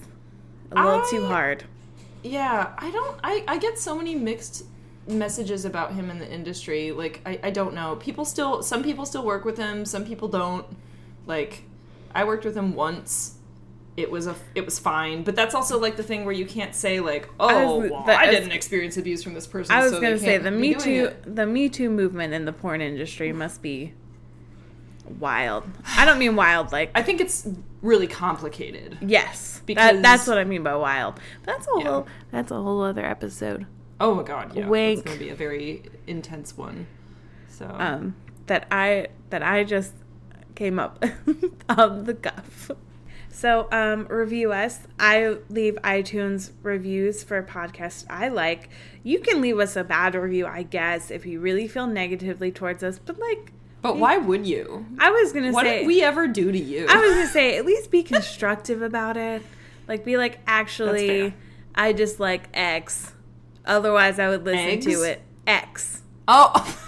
a 0.71 0.77
little 0.77 1.03
too 1.11 1.27
hard. 1.27 1.65
Yeah, 2.23 2.73
I 2.79 2.91
don't. 2.93 3.19
I 3.25 3.43
I 3.49 3.59
get 3.59 3.79
so 3.79 3.97
many 3.97 4.15
mixed 4.15 4.65
messages 5.09 5.65
about 5.65 5.95
him 5.95 6.09
in 6.11 6.19
the 6.21 6.33
industry. 6.33 6.93
Like 6.93 7.21
I 7.27 7.41
I 7.45 7.51
don't 7.51 7.75
know. 7.75 7.97
People 7.97 8.25
still. 8.25 8.63
Some 8.63 8.83
people 8.85 9.07
still 9.07 9.25
work 9.25 9.45
with 9.45 9.59
him. 9.59 9.85
Some 9.85 10.05
people 10.05 10.29
don't. 10.29 10.65
Like 11.27 11.65
I 12.15 12.23
worked 12.25 12.45
with 12.45 12.57
him 12.57 12.75
once. 12.75 13.36
It 13.97 14.11
was 14.11 14.27
a 14.27 14.35
it 14.55 14.65
was 14.65 14.79
fine, 14.79 15.23
but 15.25 15.35
that's 15.35 15.55
also 15.55 15.79
like 15.79 15.97
the 15.97 16.03
thing 16.03 16.25
where 16.27 16.35
you 16.35 16.45
can't 16.45 16.75
say 16.75 17.01
like, 17.01 17.29
oh, 17.41 17.79
was- 17.79 17.91
well, 17.91 18.03
that 18.05 18.19
I 18.19 18.31
didn't 18.31 18.53
experience 18.53 18.97
abuse 18.99 19.23
from 19.23 19.33
this 19.35 19.47
person. 19.47 19.75
I 19.75 19.83
was 19.85 19.93
so 19.93 20.01
gonna 20.01 20.19
say 20.19 20.37
the 20.39 20.51
Me 20.51 20.75
Too 20.75 21.07
it. 21.07 21.35
the 21.37 21.47
Me 21.47 21.69
Too 21.71 21.89
movement 21.89 22.35
in 22.35 22.45
the 22.45 22.53
porn 22.53 22.81
industry 22.83 23.33
must 23.33 23.63
be 23.63 23.95
wild. 25.19 25.65
I 25.97 26.05
don't 26.05 26.19
mean 26.19 26.37
wild 26.37 26.73
like 26.73 26.91
I 26.95 27.03
think 27.03 27.21
it's 27.21 27.49
really 27.83 28.07
complicated. 28.07 28.99
yes, 29.01 29.63
Because- 29.65 29.93
that, 29.95 30.03
that's 30.03 30.27
what 30.27 30.39
I 30.39 30.45
mean 30.45 30.63
by 30.63 30.75
wild. 30.77 31.19
That's 31.45 31.67
a 31.67 31.71
Yeah. 31.79 31.85
whole 31.85 32.07
that's 32.31 32.51
a 32.51 32.57
whole 32.61 32.83
other 32.83 33.05
episode. 33.05 33.67
Oh 33.99 34.15
my 34.15 34.25
god, 34.25 34.55
yeah, 34.55 34.67
Wink. 34.69 34.99
it's 34.99 35.07
gonna 35.07 35.19
be 35.19 35.31
a 35.31 35.35
very 35.35 35.85
intense 36.07 36.57
one. 36.57 36.87
So 37.49 37.67
um, 37.79 38.15
that 38.47 38.67
I 38.71 39.07
that 39.31 39.43
I 39.43 39.65
just 39.65 39.95
came 40.55 40.79
up 40.79 41.03
on 41.71 42.05
the 42.05 42.15
cuff. 42.15 42.71
So 43.37 43.69
um, 43.71 44.07
review 44.07 44.51
us. 44.55 44.79
I 44.99 45.37
leave 45.51 45.75
iTunes 45.85 46.53
reviews 46.63 47.23
for 47.23 47.43
podcasts 47.43 48.07
I 48.09 48.29
like. 48.29 48.71
You 49.03 49.21
can 49.21 49.43
leave 49.43 49.59
us 49.59 49.77
a 49.77 49.85
bad 49.85 50.15
review, 50.15 50.47
I 50.47 50.63
guess, 50.63 51.11
if 51.11 51.27
you 51.27 51.39
really 51.39 51.69
feel 51.69 51.87
negatively 51.87 52.51
towards 52.51 52.83
us. 52.83 52.99
But 52.99 53.19
like, 53.19 53.53
but 53.83 53.99
why 53.99 54.17
would 54.17 54.47
you? 54.47 54.87
I 54.99 55.11
was 55.11 55.35
gonna 55.35 55.53
What 55.53 55.67
say, 55.67 55.73
what 55.73 55.79
did 55.81 55.87
we 55.87 56.03
ever 56.03 56.27
do 56.27 56.51
to 56.51 56.59
you? 56.59 56.87
I 56.89 56.97
was 56.97 57.11
gonna 57.11 57.27
say, 57.27 57.59
at 57.59 57.67
least 57.67 57.91
be 57.91 58.03
constructive 58.03 58.81
about 58.81 59.19
it. 59.19 59.43
Like, 59.87 60.03
be 60.03 60.17
like, 60.17 60.39
actually. 60.47 61.35
I 61.75 61.93
just 61.93 62.19
like 62.19 62.49
X. 62.55 63.13
Otherwise, 63.67 64.19
I 64.19 64.31
would 64.31 64.47
listen 64.47 64.61
Eggs? 64.61 64.87
to 64.87 65.03
it. 65.03 65.21
X. 65.47 66.01
oh. 66.27 66.83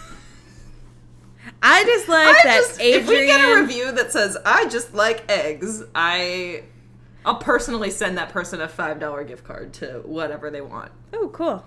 I 1.62 1.84
just 1.84 2.08
like 2.08 2.26
I 2.36 2.42
that 2.44 2.56
just, 2.58 2.80
if 2.80 3.08
we 3.08 3.26
get 3.26 3.40
a 3.40 3.60
review 3.60 3.92
that 3.92 4.12
says 4.12 4.36
I 4.44 4.68
just 4.68 4.94
like 4.94 5.30
eggs, 5.30 5.82
I 5.94 6.64
I'll 7.24 7.36
personally 7.36 7.90
send 7.90 8.16
that 8.18 8.28
person 8.30 8.60
a 8.60 8.68
five 8.68 9.00
dollar 9.00 9.24
gift 9.24 9.44
card 9.44 9.72
to 9.74 10.02
whatever 10.04 10.50
they 10.50 10.60
want. 10.60 10.92
Oh, 11.12 11.28
cool. 11.28 11.64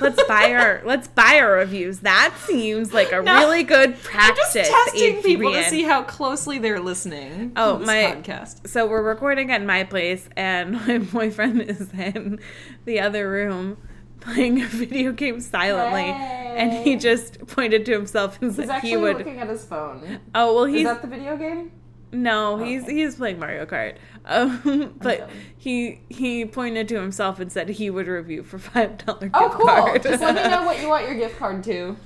Let's 0.00 0.20
buy 0.24 0.52
our 0.54 0.80
let's 0.86 1.06
buy 1.06 1.38
our 1.40 1.52
reviews. 1.52 2.00
That 2.00 2.34
seems 2.46 2.92
like 2.94 3.12
a 3.12 3.22
No. 3.22 3.38
really 3.40 3.62
good 3.62 3.96
practice. 4.02 4.52
just 4.54 4.70
testing 4.70 5.22
people 5.22 5.52
to 5.52 5.62
see 5.64 5.82
how 5.82 6.02
closely 6.02 6.58
they're 6.58 6.80
listening. 6.80 7.52
Oh, 7.56 7.74
to 7.74 7.78
this 7.80 7.86
my- 7.86 7.94
podcast. 8.16 8.68
So 8.68 8.86
we're 8.86 9.02
recording 9.02 9.52
at 9.52 9.62
my 9.62 9.84
place, 9.84 10.28
and 10.36 10.72
my 10.86 10.98
boyfriend 10.98 11.60
is 11.62 11.92
in 11.92 12.40
the 12.86 13.00
other 13.00 13.28
room 13.30 13.76
playing 14.22 14.62
a 14.62 14.66
video 14.66 15.12
game 15.12 15.40
silently, 15.40 16.04
and 16.04 16.72
he 16.72 16.96
just 16.96 17.46
pointed 17.46 17.84
to 17.86 17.92
himself 17.92 18.40
and 18.40 18.54
said 18.54 18.80
he 18.82 18.96
would. 18.96 19.18
Looking 19.18 19.38
at 19.38 19.48
his 19.48 19.64
phone. 19.64 20.20
oh 20.34 20.54
well, 20.54 20.64
he's 20.64 20.84
not 20.84 21.02
the 21.02 21.08
video 21.08 21.36
game? 21.36 21.72
no, 22.14 22.58
he's 22.62 22.82
Okay. 22.84 22.94
he's 22.94 23.16
playing 23.16 23.38
Mario 23.38 23.64
Kart. 23.66 23.96
Um, 24.24 24.94
but 25.02 25.28
he 25.56 26.00
he 26.08 26.44
pointed 26.44 26.86
to 26.88 27.00
himself 27.00 27.40
and 27.40 27.50
said 27.50 27.68
he 27.70 27.90
would 27.90 28.06
review 28.06 28.42
for 28.42 28.58
five 28.70 28.98
dollar 28.98 29.28
gift 29.28 29.34
Oh, 29.34 29.48
cool. 29.50 29.66
card. 29.66 30.02
Just 30.02 30.22
let 30.22 30.34
me 30.34 30.42
know 30.50 30.64
what 30.64 30.80
you 30.80 30.88
want 30.94 31.06
your 31.06 31.14
gift 31.16 31.38
card 31.38 31.64
to. 31.64 31.96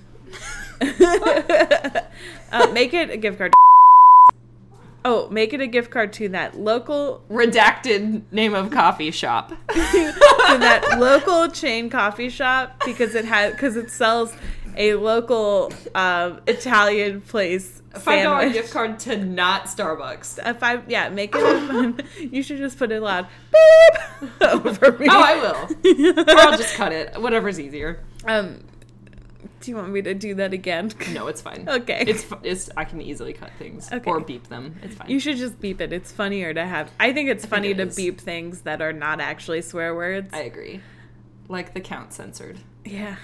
uh, 2.52 2.70
make 2.72 2.92
it 2.94 3.10
a 3.10 3.16
gift 3.16 3.38
card. 3.38 3.52
Oh, 5.08 5.28
make 5.30 5.52
it 5.52 5.60
a 5.60 5.68
gift 5.68 5.92
card 5.92 6.12
to 6.14 6.28
that 6.30 6.58
local 6.58 7.22
Redacted 7.30 8.22
name 8.32 8.54
of 8.54 8.72
coffee 8.72 9.12
shop. 9.12 9.50
to 9.68 10.12
that 10.58 10.96
local 10.98 11.46
chain 11.46 11.88
coffee 11.88 12.28
shop 12.28 12.82
because 12.84 13.14
it 13.14 13.24
has 13.24 13.52
because 13.52 13.76
it 13.76 13.88
sells 13.88 14.34
a 14.76 14.94
local 14.94 15.72
um, 15.94 16.40
Italian 16.48 17.20
place 17.20 17.82
A 17.94 18.00
five 18.00 18.24
dollar 18.24 18.50
gift 18.50 18.72
card 18.72 18.98
to 19.00 19.16
not 19.16 19.66
Starbucks. 19.66 20.40
A 20.42 20.54
five, 20.54 20.82
yeah, 20.90 21.08
make 21.08 21.36
it 21.36 21.40
a. 21.40 22.04
You 22.20 22.42
should 22.42 22.58
just 22.58 22.76
put 22.76 22.90
it 22.90 23.00
loud, 23.00 23.28
beep 23.52 24.40
over 24.40 24.90
me. 24.98 25.06
Oh, 25.08 25.22
I 25.22 25.36
will. 25.36 26.24
or 26.34 26.40
I'll 26.40 26.58
just 26.58 26.74
cut 26.74 26.92
it. 26.92 27.16
Whatever's 27.20 27.60
easier. 27.60 28.02
Um, 28.24 28.64
do 29.66 29.72
you 29.72 29.76
want 29.76 29.90
me 29.90 30.00
to 30.02 30.14
do 30.14 30.34
that 30.36 30.52
again? 30.52 30.92
No, 31.12 31.26
it's 31.26 31.42
fine. 31.42 31.68
Okay. 31.68 32.04
It's 32.06 32.24
it's 32.44 32.70
I 32.76 32.84
can 32.84 33.02
easily 33.02 33.32
cut 33.32 33.50
things 33.58 33.90
Okay. 33.92 34.08
or 34.10 34.20
beep 34.20 34.48
them. 34.48 34.76
It's 34.82 34.94
fine. 34.94 35.10
You 35.10 35.18
should 35.18 35.36
just 35.36 35.60
beep 35.60 35.80
it. 35.80 35.92
It's 35.92 36.12
funnier 36.12 36.54
to 36.54 36.64
have. 36.64 36.90
I 37.00 37.12
think 37.12 37.28
it's 37.30 37.44
funny 37.44 37.70
it 37.70 37.76
to 37.78 37.84
is. 37.88 37.96
beep 37.96 38.20
things 38.20 38.60
that 38.62 38.80
are 38.80 38.92
not 38.92 39.20
actually 39.20 39.62
swear 39.62 39.94
words. 39.94 40.32
I 40.32 40.40
agree. 40.42 40.80
Like 41.48 41.74
the 41.74 41.80
count 41.80 42.12
censored. 42.12 42.58
yeah, 42.84 43.16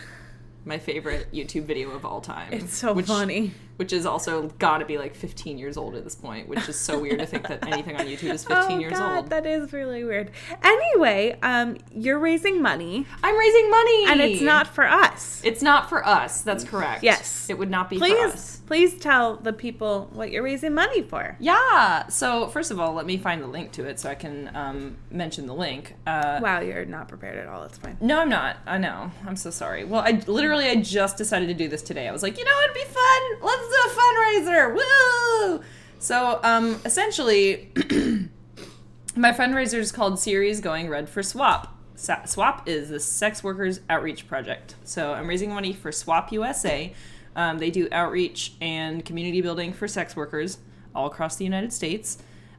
My 0.65 0.79
favorite 0.79 1.33
YouTube 1.33 1.65
video 1.65 1.91
of 1.93 2.05
all 2.05 2.21
time. 2.21 2.53
it's 2.53 2.75
so 2.77 2.93
which, 2.93 3.07
funny. 3.07 3.53
Which 3.77 3.93
is 3.93 4.07
also 4.07 4.49
got 4.59 4.79
to 4.79 4.85
be 4.85 4.99
like 4.99 5.15
15 5.15 5.59
years 5.59 5.77
old 5.77 5.95
at 5.97 6.05
this 6.05 6.15
point, 6.15 6.47
which 6.49 6.69
is 6.69 6.79
so 6.79 6.99
weird 7.01 7.19
to 7.21 7.27
think 7.27 7.49
that 7.49 7.67
anything 7.67 7.97
on 7.97 8.07
YouTube 8.07 8.33
is 8.33 8.45
15 8.47 8.77
oh 8.77 8.79
years 8.81 8.93
God, 8.99 9.17
old. 9.17 9.31
that 9.31 9.45
is 9.47 9.73
really 9.73 10.05
weird. 10.05 10.31
Anyway, 10.63 11.37
um, 11.43 11.77
you're 11.93 12.19
raising 12.19 12.63
money, 12.63 13.07
I'm 13.23 13.37
raising 13.39 13.71
money, 13.71 14.07
and 14.09 14.21
it's 14.21 14.41
not 14.43 14.67
for 14.69 14.87
us. 14.87 15.41
It's 15.45 15.63
not 15.63 15.89
for 15.89 16.07
us. 16.07 16.43
That's 16.43 16.65
correct. 16.65 17.03
Yes. 17.03 17.49
it 17.51 17.59
would 17.59 17.71
not 17.71 17.91
be 17.91 17.97
for 17.99 18.07
Please, 18.07 18.33
us. 18.35 18.63
please 18.67 18.99
tell 18.99 19.37
the 19.37 19.53
people 19.53 20.09
what 20.13 20.31
you're 20.31 20.43
raising 20.43 20.75
money 20.75 21.03
for. 21.03 21.37
Yeah. 21.41 22.07
So 22.09 22.49
first 22.49 22.71
of 22.71 22.79
all, 22.79 22.93
let 22.95 23.07
me 23.07 23.17
find 23.17 23.43
the 23.43 23.47
link 23.49 23.73
to 23.73 23.85
it 23.87 23.99
so 23.99 24.11
I 24.11 24.15
can 24.15 24.51
um, 24.55 24.97
mention 25.11 25.47
the 25.47 25.55
link. 25.55 25.95
Uh, 26.07 26.39
Wow, 26.43 26.61
you're 26.61 26.85
not 26.85 27.09
prepared 27.09 27.39
at 27.39 27.47
all. 27.49 27.65
It's 27.65 27.79
fine. 27.79 27.97
No, 28.01 28.21
I'm 28.21 28.29
not. 28.29 28.57
I 28.67 28.79
know. 28.79 29.11
I'm 29.27 29.37
so 29.37 29.51
sorry. 29.51 29.85
Well, 29.85 30.03
I 30.03 30.23
literally 30.27 30.69
I 30.69 30.77
just 30.77 31.17
decided 31.17 31.49
to 31.49 31.55
do 31.55 31.69
this 31.69 31.83
today. 31.83 32.09
I 32.09 32.13
was 32.13 32.23
like, 32.23 32.39
you 32.39 32.45
know, 32.45 32.51
it'd 32.65 32.75
be 32.75 32.85
fun. 32.85 33.23
Let's 33.43 33.62
do 33.71 33.79
a 33.87 33.95
fundraiser. 33.95 34.75
Woo! 34.75 35.65
So, 35.99 36.41
um, 36.43 36.81
essentially, 36.85 37.71
my 39.17 39.33
fundraiser 39.33 39.79
is 39.79 39.93
called 39.93 40.19
Siri's 40.19 40.61
Going 40.61 40.89
Red 40.89 41.09
for 41.09 41.23
SWOP. 41.23 41.69
SWOP 41.97 42.67
is 42.67 42.89
the 42.89 42.99
Sex 42.99 43.45
Workers 43.45 43.81
Outreach 43.89 44.27
Project. 44.27 44.75
So 44.85 45.13
I'm 45.13 45.29
raising 45.29 45.51
money 45.53 45.73
for 45.73 45.93
SWOP 45.93 46.33
USA. 46.33 46.93
Um, 47.37 47.59
they 47.59 47.71
do 47.71 47.89
outreach 47.93 48.55
and 48.61 49.05
community 49.05 49.41
building 49.41 49.73
for 49.73 49.87
sex 49.87 50.17
workers 50.17 50.59
all 50.95 51.07
across 51.07 51.37
the 51.37 51.45
United 51.45 51.73
States. 51.73 52.19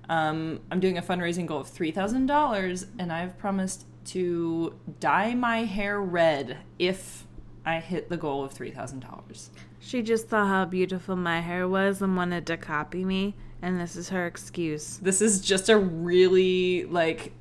Um, 0.10 0.62
I'm 0.72 0.80
doing 0.80 0.98
a 0.98 1.02
fundraising 1.02 1.46
goal 1.46 1.60
of 1.60 1.68
$3,000, 1.68 2.86
and 3.00 3.12
I've 3.12 3.38
promised 3.38 3.86
to 4.06 4.78
dye 5.00 5.34
my 5.34 5.60
hair 5.60 6.02
red 6.02 6.58
if 6.78 7.26
I 7.66 7.80
hit 7.80 8.10
the 8.10 8.18
goal 8.18 8.44
of 8.44 8.54
$3,000. 8.54 9.50
She 9.86 10.02
just 10.02 10.30
saw 10.30 10.48
how 10.48 10.64
beautiful 10.64 11.18
my 11.18 11.42
hair 11.42 11.68
was 11.68 12.02
and 12.02 12.16
wanted 12.16 12.48
to 12.48 12.56
copy 12.56 13.04
me, 13.04 13.36
and 13.62 13.80
this 13.80 13.98
is 13.98 14.10
her 14.10 14.26
excuse. 14.26 14.98
This 14.98 15.22
is 15.22 15.42
just 15.42 15.68
a 15.68 15.78
really, 15.78 16.86
like, 16.86 17.34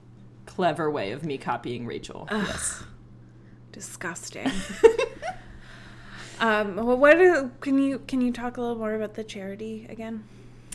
clever 0.45 0.91
way 0.91 1.13
of 1.13 1.25
me 1.25 1.39
copying 1.39 1.87
Rachel. 1.87 2.27
Yes. 2.33 2.83
Disgusting. 3.71 4.51
um, 6.41 6.75
well, 6.75 6.97
what 6.97 7.17
are, 7.17 7.49
can 7.61 7.79
you 7.79 8.01
can 8.01 8.21
you 8.21 8.33
talk 8.33 8.57
a 8.57 8.61
little 8.61 8.77
more 8.77 8.95
about 8.95 9.15
the 9.15 9.25
charity 9.25 9.87
again? 9.89 10.25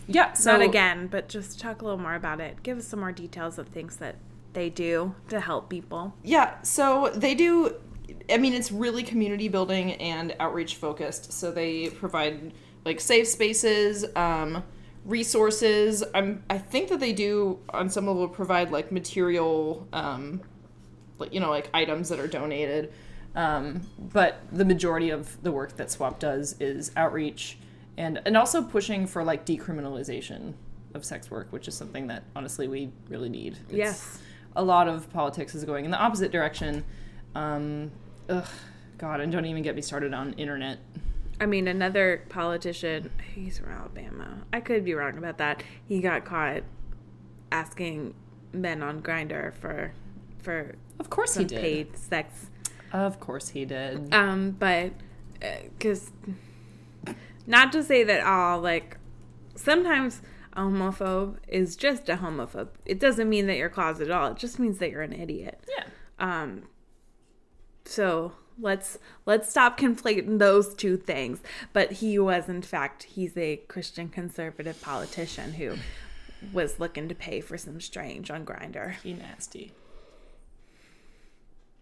Yeah, 0.07 0.33
so 0.33 0.53
Not 0.53 0.61
again, 0.61 1.07
but 1.07 1.27
just 1.27 1.59
talk 1.59 1.81
a 1.81 1.83
little 1.83 1.99
more 1.99 2.15
about 2.15 2.39
it. 2.39 2.63
Give 2.63 2.77
us 2.77 2.87
some 2.87 3.01
more 3.01 3.11
details 3.11 3.59
of 3.59 3.67
things 3.67 3.97
that 3.97 4.15
they 4.53 4.69
do 4.69 5.13
to 5.27 5.41
help 5.41 5.69
people. 5.69 6.13
Yeah, 6.23 6.61
so 6.61 7.11
they 7.13 7.35
do. 7.35 7.75
I 8.29 8.37
mean, 8.37 8.53
it's 8.53 8.71
really 8.71 9.03
community 9.03 9.47
building 9.47 9.93
and 9.93 10.35
outreach 10.39 10.75
focused. 10.75 11.31
So 11.33 11.51
they 11.51 11.89
provide 11.89 12.53
like 12.85 12.99
safe 12.99 13.27
spaces, 13.27 14.05
um, 14.15 14.63
resources. 15.05 16.03
I'm, 16.13 16.43
I 16.49 16.57
think 16.57 16.89
that 16.89 16.99
they 16.99 17.13
do 17.13 17.59
on 17.69 17.89
some 17.89 18.07
level 18.07 18.27
provide 18.27 18.71
like 18.71 18.91
material, 18.91 19.87
um, 19.93 20.41
like 21.19 21.33
you 21.33 21.39
know, 21.39 21.49
like 21.49 21.69
items 21.73 22.09
that 22.09 22.19
are 22.19 22.27
donated. 22.27 22.91
Um, 23.35 23.81
but 23.97 24.39
the 24.51 24.65
majority 24.65 25.09
of 25.11 25.41
the 25.43 25.51
work 25.51 25.77
that 25.77 25.87
SWOP 25.89 26.19
does 26.19 26.55
is 26.59 26.91
outreach 26.97 27.57
and 27.97 28.19
and 28.25 28.35
also 28.35 28.61
pushing 28.63 29.05
for 29.07 29.23
like 29.23 29.45
decriminalization 29.45 30.53
of 30.93 31.05
sex 31.05 31.29
work, 31.29 31.47
which 31.51 31.67
is 31.67 31.75
something 31.75 32.07
that 32.07 32.23
honestly 32.35 32.67
we 32.67 32.89
really 33.09 33.29
need. 33.29 33.53
It's- 33.69 33.71
Yes. 33.77 34.19
a 34.55 34.63
lot 34.63 34.87
of 34.87 35.11
politics 35.13 35.53
is 35.55 35.63
going 35.65 35.85
in 35.85 35.91
the 35.91 35.97
opposite 35.99 36.31
direction. 36.31 36.83
Um, 37.35 37.91
ugh, 38.29 38.47
God, 38.97 39.19
and 39.21 39.31
don't 39.31 39.45
even 39.45 39.63
get 39.63 39.75
me 39.75 39.81
started 39.81 40.13
on 40.13 40.33
internet. 40.33 40.79
I 41.39 41.45
mean, 41.45 41.67
another 41.67 42.23
politician, 42.29 43.11
he's 43.35 43.59
from 43.59 43.71
Alabama. 43.71 44.43
I 44.51 44.59
could 44.59 44.83
be 44.83 44.93
wrong 44.95 45.17
about 45.17 45.37
that. 45.37 45.61
He 45.85 46.01
got 46.01 46.25
caught 46.25 46.63
asking 47.51 48.13
men 48.53 48.81
on 48.81 49.01
Grindr 49.01 49.53
for 49.53 49.91
for 50.41 50.75
Of 50.99 51.09
course 51.09 51.35
he 51.35 51.43
did. 51.45 51.61
paid 51.61 51.97
sex. 51.97 52.47
Of 52.91 53.19
course 53.19 53.49
he 53.49 53.65
did. 53.65 54.13
Um, 54.13 54.51
but 54.51 54.93
because 55.77 56.11
not 57.45 57.71
to 57.73 57.83
say 57.83 58.03
that 58.03 58.25
all 58.25 58.59
like 58.59 58.97
sometimes 59.55 60.21
a 60.53 60.61
homophobe 60.61 61.35
is 61.47 61.75
just 61.75 62.09
a 62.09 62.15
homophobe. 62.15 62.69
It 62.85 62.99
doesn't 62.99 63.29
mean 63.29 63.45
that 63.47 63.57
you're 63.57 63.69
closeted 63.69 64.09
at 64.09 64.17
all. 64.17 64.31
It 64.31 64.37
just 64.37 64.57
means 64.57 64.79
that 64.79 64.89
you're 64.89 65.03
an 65.03 65.13
idiot. 65.13 65.59
yeah. 65.77 65.83
Um, 66.19 66.63
so 67.87 68.33
let's 68.59 68.97
let's 69.25 69.49
stop 69.49 69.79
conflating 69.79 70.39
those 70.39 70.73
two 70.73 70.97
things. 70.97 71.39
But 71.73 71.93
he 71.93 72.19
was, 72.19 72.49
in 72.49 72.61
fact, 72.61 73.03
he's 73.03 73.37
a 73.37 73.57
Christian 73.67 74.09
conservative 74.09 74.81
politician 74.81 75.53
who 75.53 75.75
was 76.53 76.79
looking 76.79 77.07
to 77.09 77.15
pay 77.15 77.41
for 77.41 77.57
some 77.57 77.81
strange 77.81 78.29
on 78.29 78.45
Grindr. 78.45 78.95
He 79.03 79.13
nasty. 79.13 79.73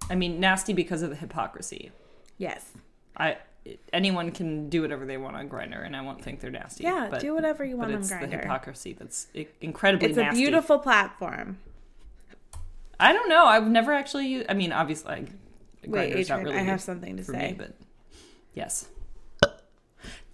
I 0.09 0.15
mean, 0.15 0.39
nasty 0.39 0.73
because 0.73 1.01
of 1.01 1.09
the 1.09 1.15
hypocrisy. 1.15 1.91
Yes. 2.37 2.71
I 3.17 3.37
anyone 3.91 4.31
can 4.31 4.69
do 4.69 4.81
whatever 4.81 5.05
they 5.05 5.17
want 5.17 5.35
on 5.35 5.49
Grindr, 5.49 5.83
and 5.85 5.95
I 5.95 6.01
won't 6.01 6.21
think 6.21 6.39
they're 6.39 6.51
nasty. 6.51 6.83
Yeah, 6.83 7.07
but, 7.09 7.19
do 7.21 7.33
whatever 7.33 7.65
you 7.65 7.77
want 7.77 7.91
on 7.91 7.99
it's 7.99 8.09
the 8.09 8.17
hypocrisy 8.17 8.93
that's 8.93 9.27
incredibly 9.61 10.09
It's 10.09 10.17
nasty. 10.17 10.39
a 10.39 10.41
beautiful 10.41 10.79
platform. 10.79 11.57
I 12.99 13.11
don't 13.11 13.27
know. 13.27 13.45
I've 13.45 13.67
never 13.67 13.91
actually 13.91 14.27
used. 14.27 14.45
I 14.49 14.53
mean, 14.53 14.71
obviously, 14.71 15.09
like, 15.09 15.29
Wait, 15.87 16.15
Adrienne, 16.15 16.43
really 16.45 16.57
I 16.57 16.61
have 16.61 16.81
something 16.81 17.17
to 17.17 17.23
say. 17.23 17.51
me, 17.51 17.55
but 17.57 17.75
yes. 18.53 18.87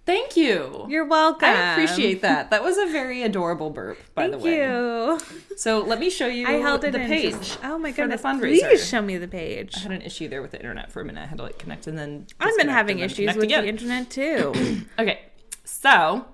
Thank 0.04 0.36
you. 0.36 0.84
You're 0.88 1.04
welcome. 1.04 1.48
I 1.48 1.74
appreciate 1.74 2.22
that. 2.22 2.50
That 2.50 2.64
was 2.64 2.76
a 2.76 2.86
very 2.86 3.22
adorable 3.22 3.70
burp, 3.70 3.98
by 4.16 4.22
Thank 4.22 4.32
the 4.32 4.38
way. 4.38 4.58
Thank 4.58 5.22
you. 5.50 5.56
So 5.56 5.78
let 5.78 6.00
me 6.00 6.10
show 6.10 6.26
you 6.26 6.44
I 6.44 6.54
held 6.54 6.82
it 6.82 6.90
the 6.90 6.98
page. 6.98 7.34
just- 7.34 7.60
oh 7.62 7.78
my 7.78 7.92
for 7.92 8.08
the 8.08 8.16
goodness! 8.16 8.22
fundraiser. 8.22 8.68
Please 8.68 8.88
show 8.88 9.00
me 9.00 9.16
the 9.16 9.28
page. 9.28 9.76
I 9.76 9.80
had 9.80 9.92
an 9.92 10.02
issue 10.02 10.26
there 10.28 10.42
with 10.42 10.50
the 10.50 10.58
internet 10.58 10.90
for 10.90 11.02
a 11.02 11.04
minute. 11.04 11.22
I 11.22 11.26
had 11.26 11.38
to 11.38 11.44
like 11.44 11.56
connect 11.58 11.86
and 11.86 11.96
then. 11.96 12.26
I've 12.40 12.56
been 12.56 12.68
having 12.68 12.98
issues 12.98 13.32
with 13.36 13.44
again. 13.44 13.62
the 13.62 13.68
internet 13.68 14.10
too. 14.10 14.52
Okay, 14.98 15.20
so 15.62 16.24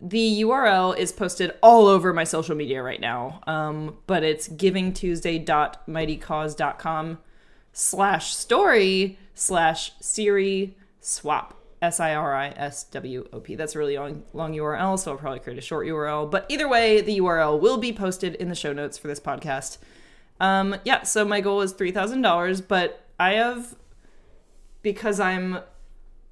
the 0.00 0.42
URL 0.42 0.98
is 0.98 1.12
posted 1.12 1.52
all 1.62 1.86
over 1.86 2.12
my 2.12 2.24
social 2.24 2.56
media 2.56 2.82
right 2.82 3.00
now, 3.00 3.40
um, 3.46 3.98
but 4.08 4.24
it's 4.24 4.48
givingtuesday.mightycause.com 4.48 7.18
slash 7.76 8.34
story 8.34 9.18
slash 9.34 9.92
Siri 10.00 10.74
swop. 11.00 11.52
S 11.82 12.00
I 12.00 12.14
R 12.14 12.34
I 12.34 12.48
S 12.48 12.84
W 12.84 13.28
O 13.34 13.38
P. 13.38 13.54
That's 13.54 13.74
a 13.74 13.78
really 13.78 13.98
long, 13.98 14.24
long 14.32 14.54
URL, 14.54 14.98
so 14.98 15.12
I'll 15.12 15.18
probably 15.18 15.40
create 15.40 15.58
a 15.58 15.62
short 15.62 15.86
URL. 15.86 16.28
But 16.28 16.46
either 16.48 16.66
way, 16.66 17.02
the 17.02 17.18
URL 17.18 17.60
will 17.60 17.76
be 17.76 17.92
posted 17.92 18.34
in 18.36 18.48
the 18.48 18.54
show 18.54 18.72
notes 18.72 18.96
for 18.96 19.08
this 19.08 19.20
podcast. 19.20 19.76
Um, 20.40 20.76
yeah, 20.86 21.02
so 21.02 21.24
my 21.26 21.42
goal 21.42 21.60
is 21.60 21.74
$3,000, 21.74 22.66
but 22.66 23.06
I 23.20 23.34
have, 23.34 23.74
because 24.80 25.20
I'm 25.20 25.58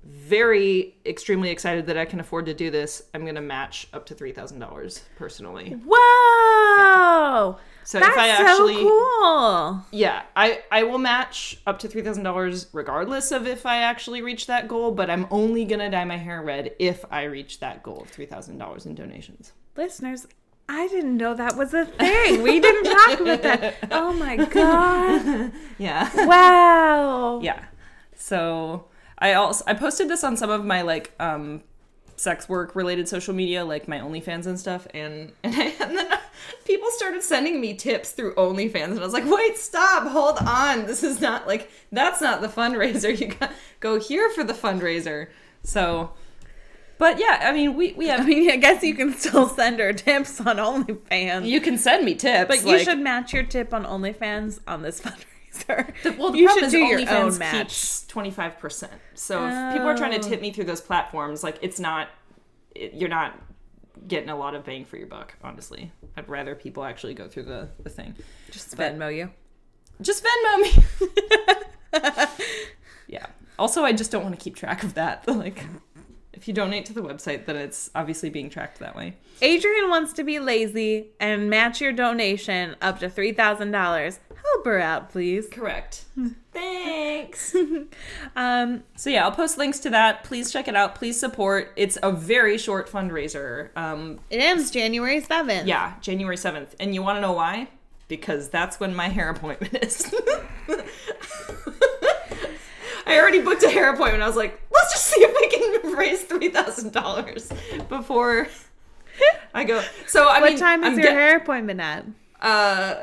very 0.02 0.96
extremely 1.04 1.50
excited 1.50 1.86
that 1.86 1.98
I 1.98 2.06
can 2.06 2.20
afford 2.20 2.46
to 2.46 2.54
do 2.54 2.70
this. 2.70 3.02
I'm 3.12 3.22
going 3.22 3.34
to 3.34 3.42
match 3.42 3.88
up 3.92 4.06
to 4.06 4.14
$3,000 4.14 5.00
personally. 5.16 5.78
Whoa! 5.86 7.58
So 7.84 8.00
That's 8.00 8.12
if 8.12 8.18
I 8.18 8.28
actually 8.28 8.74
so 8.76 8.88
cool. 8.88 9.84
yeah, 9.90 10.22
I 10.34 10.62
I 10.70 10.84
will 10.84 10.98
match 10.98 11.58
up 11.66 11.78
to 11.80 11.88
$3,000 11.88 12.68
regardless 12.72 13.30
of 13.30 13.46
if 13.46 13.66
I 13.66 13.78
actually 13.78 14.22
reach 14.22 14.46
that 14.46 14.68
goal, 14.68 14.90
but 14.92 15.10
I'm 15.10 15.26
only 15.30 15.66
going 15.66 15.80
to 15.80 15.90
dye 15.90 16.04
my 16.04 16.16
hair 16.16 16.40
red 16.42 16.72
if 16.78 17.04
I 17.10 17.24
reach 17.24 17.60
that 17.60 17.82
goal 17.82 18.00
of 18.02 18.10
$3,000 18.10 18.86
in 18.86 18.94
donations. 18.94 19.52
Listeners, 19.76 20.26
I 20.66 20.88
didn't 20.88 21.18
know 21.18 21.34
that 21.34 21.56
was 21.56 21.74
a 21.74 21.84
thing. 21.84 22.42
We 22.42 22.58
didn't 22.58 22.84
talk 22.90 23.20
about 23.20 23.42
that. 23.42 23.74
Oh 23.90 24.12
my 24.14 24.36
god! 24.36 25.52
Yeah. 25.78 26.26
Wow. 26.26 27.40
Yeah. 27.42 27.64
So 28.16 28.86
I 29.18 29.34
also 29.34 29.62
I 29.66 29.74
posted 29.74 30.08
this 30.08 30.24
on 30.24 30.36
some 30.36 30.48
of 30.50 30.64
my 30.64 30.82
like 30.82 31.12
um 31.20 31.62
sex 32.16 32.48
work 32.48 32.74
related 32.74 33.08
social 33.08 33.34
media, 33.34 33.64
like 33.64 33.88
my 33.88 33.98
OnlyFans 33.98 34.46
and 34.46 34.58
stuff, 34.58 34.86
and 34.94 35.32
and, 35.42 35.54
I, 35.54 35.74
and 35.80 35.98
then 35.98 36.13
people 36.64 36.88
started 36.92 37.22
sending 37.22 37.60
me 37.60 37.74
tips 37.74 38.12
through 38.12 38.34
OnlyFans, 38.34 38.92
and 38.92 39.00
I 39.00 39.04
was 39.04 39.12
like, 39.12 39.24
wait, 39.26 39.56
stop, 39.56 40.08
hold 40.08 40.38
on, 40.38 40.86
this 40.86 41.02
is 41.02 41.20
not 41.20 41.46
like 41.46 41.70
that's 41.92 42.20
not 42.20 42.40
the 42.40 42.48
fundraiser. 42.48 43.18
You 43.20 43.28
got 43.28 43.52
go 43.80 43.98
here 43.98 44.30
for 44.30 44.44
the 44.44 44.52
fundraiser. 44.54 45.28
So, 45.62 46.12
but 46.98 47.18
yeah, 47.18 47.40
I 47.42 47.52
mean, 47.52 47.74
we 47.74 47.92
we 47.94 48.10
I 48.10 48.22
mean, 48.24 48.50
I 48.50 48.56
guess 48.56 48.82
you 48.82 48.94
can 48.94 49.12
still 49.14 49.48
send 49.48 49.78
her 49.78 49.92
tips 49.92 50.40
on 50.40 50.56
OnlyFans. 50.56 51.46
You 51.46 51.60
can 51.60 51.78
send 51.78 52.04
me 52.04 52.14
tips, 52.14 52.48
but 52.48 52.66
you 52.66 52.78
should 52.78 52.98
match 53.00 53.32
your 53.32 53.44
tip 53.44 53.72
on 53.74 53.84
OnlyFans 53.84 54.60
on 54.66 54.82
this 54.82 55.00
fundraiser. 55.56 56.18
Well, 56.18 56.32
the 56.32 56.38
you 56.38 56.46
problem 56.46 56.48
should 56.48 56.64
is 56.64 56.72
do 56.72 56.78
your 56.78 56.98
OnlyFans 57.00 57.32
own 57.32 57.38
match. 57.38 57.58
keeps 57.68 58.06
twenty 58.06 58.30
five 58.30 58.58
percent. 58.58 58.92
So 59.14 59.46
if 59.46 59.72
people 59.72 59.88
are 59.88 59.96
trying 59.96 60.18
to 60.20 60.26
Oh. 60.26 60.28
tip 60.30 60.40
me 60.40 60.52
through 60.52 60.64
those 60.64 60.80
platforms, 60.80 61.42
like 61.44 61.58
it's 61.62 61.78
not, 61.80 62.08
it, 62.74 62.94
you're 62.94 63.08
not 63.08 63.38
getting 64.08 64.28
a 64.30 64.36
lot 64.36 64.54
of 64.54 64.64
bang 64.64 64.84
for 64.84 64.96
your 64.96 65.06
buck. 65.06 65.34
Honestly, 65.42 65.92
I'd 66.16 66.28
rather 66.28 66.54
people 66.54 66.84
actually 66.84 67.14
go 67.14 67.28
through 67.28 67.44
the 67.44 67.68
the 67.82 67.90
thing. 67.90 68.14
Just 68.50 68.76
But- 68.76 68.94
Venmo 68.94 69.14
you. 69.14 69.30
Just 70.02 70.24
Venmo 70.24 70.60
me. 70.60 70.70
yeah. 73.08 73.26
Also, 73.58 73.84
I 73.84 73.92
just 73.92 74.10
don't 74.10 74.22
want 74.24 74.36
to 74.38 74.42
keep 74.42 74.56
track 74.56 74.82
of 74.82 74.94
that. 74.94 75.24
Like, 75.28 75.64
if 76.32 76.48
you 76.48 76.54
donate 76.54 76.84
to 76.86 76.92
the 76.92 77.00
website, 77.02 77.46
then 77.46 77.54
it's 77.56 77.90
obviously 77.94 78.28
being 78.28 78.50
tracked 78.50 78.80
that 78.80 78.96
way. 78.96 79.14
Adrienne 79.40 79.88
wants 79.88 80.12
to 80.14 80.24
be 80.24 80.40
lazy 80.40 81.10
and 81.20 81.48
match 81.48 81.80
your 81.80 81.92
donation 81.92 82.74
up 82.82 82.98
to 82.98 83.08
three 83.08 83.32
thousand 83.32 83.70
dollars. 83.70 84.18
Help 84.52 84.64
her 84.66 84.78
out, 84.78 85.10
please. 85.10 85.48
Correct. 85.48 86.04
Thanks. 86.52 87.54
Um, 88.36 88.82
So 88.96 89.10
yeah, 89.10 89.24
I'll 89.24 89.32
post 89.32 89.58
links 89.58 89.78
to 89.80 89.90
that. 89.90 90.24
Please 90.24 90.52
check 90.52 90.66
it 90.68 90.74
out. 90.76 90.94
Please 90.96 91.18
support. 91.18 91.72
It's 91.76 91.96
a 92.02 92.10
very 92.12 92.58
short 92.58 92.88
fundraiser. 92.90 93.68
Um, 93.76 94.20
it 94.30 94.38
ends 94.38 94.70
January 94.70 95.20
seventh. 95.20 95.66
yeah, 95.66 95.94
January 96.00 96.36
seventh. 96.36 96.74
And 96.80 96.94
you 96.94 97.02
want 97.02 97.16
to 97.16 97.20
know 97.20 97.32
why? 97.32 97.68
Because 98.08 98.48
that's 98.50 98.78
when 98.80 98.94
my 98.94 99.08
hair 99.08 99.30
appointment 99.30 99.74
is. 99.82 100.12
I 103.06 103.18
already 103.18 103.40
booked 103.42 103.62
a 103.62 103.70
hair 103.70 103.92
appointment. 103.92 104.22
I 104.22 104.26
was 104.26 104.36
like, 104.36 104.60
let's 104.72 104.92
just 104.92 105.06
see 105.06 105.20
if 105.20 105.34
we 105.34 105.48
can 105.82 105.92
raise 105.96 106.22
three 106.24 106.48
thousand 106.50 106.92
dollars 106.92 107.50
before 107.88 108.48
I 109.52 109.64
go. 109.64 109.82
So 110.06 110.26
I 110.28 110.40
What 110.40 110.50
mean, 110.50 110.58
time 110.58 110.82
is 110.84 110.94
I'm 110.94 110.98
your 110.98 111.12
hair 111.12 111.36
appointment 111.36 111.80
at? 111.80 112.04
Uh, 112.40 113.02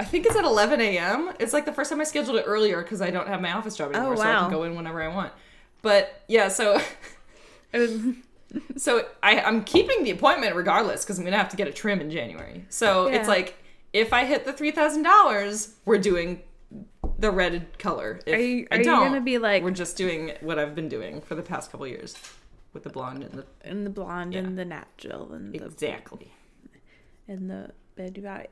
I 0.00 0.04
think 0.04 0.26
it's 0.26 0.36
at 0.36 0.44
11 0.44 0.80
a.m. 0.80 1.32
It's 1.40 1.52
like 1.52 1.64
the 1.64 1.72
first 1.72 1.90
time 1.90 2.00
I 2.00 2.04
scheduled 2.04 2.36
it 2.36 2.44
earlier 2.46 2.82
because 2.82 3.00
I 3.00 3.10
don't 3.10 3.26
have 3.26 3.40
my 3.40 3.52
office 3.52 3.76
job 3.76 3.90
oh, 3.94 3.98
anymore, 3.98 4.16
so 4.16 4.22
I 4.22 4.36
Oh, 4.36 4.40
can 4.42 4.50
go 4.50 4.62
in 4.64 4.76
whenever 4.76 5.02
I 5.02 5.08
want. 5.08 5.32
But 5.82 6.22
yeah, 6.28 6.48
so 6.48 6.80
so 8.76 9.06
I, 9.22 9.40
I'm 9.40 9.64
keeping 9.64 10.04
the 10.04 10.10
appointment 10.10 10.56
regardless 10.56 11.04
because 11.04 11.18
I'm 11.18 11.24
gonna 11.24 11.36
have 11.36 11.48
to 11.50 11.56
get 11.56 11.68
a 11.68 11.72
trim 11.72 12.00
in 12.00 12.10
January. 12.10 12.64
So 12.68 13.08
Yeah. 13.08 13.16
it's 13.16 13.28
like 13.28 13.56
if 13.92 14.12
I 14.12 14.24
hit 14.24 14.44
the 14.44 14.52
three 14.52 14.70
thousand 14.70 15.02
dollars, 15.02 15.74
we're 15.84 15.98
doing 15.98 16.42
the 17.18 17.30
red 17.30 17.78
color. 17.78 18.20
If 18.26 18.34
Are 18.36 18.40
you- 18.40 18.66
I 18.70 18.76
are 18.76 18.78
you 18.78 18.84
don't, 18.84 19.08
gonna 19.08 19.20
be 19.20 19.38
like- 19.38 19.62
we're 19.62 19.70
just 19.72 19.96
doing 19.96 20.32
what 20.40 20.58
I've 20.58 20.74
been 20.74 20.88
doing 20.88 21.20
for 21.20 21.34
the 21.34 21.42
past 21.42 21.70
couple 21.72 21.86
years 21.86 22.16
with 22.72 22.84
the 22.84 22.90
blonde 22.90 23.22
and 23.24 23.32
the 23.34 23.46
and 23.62 23.84
the 23.84 23.90
blonde 23.90 24.34
Yeah. 24.34 24.40
and 24.40 24.56
the 24.58 24.64
natural 24.64 25.32
and 25.32 25.52
the 25.52 25.64
exactly. 25.64 26.32
and 27.26 27.50
the 27.50 27.72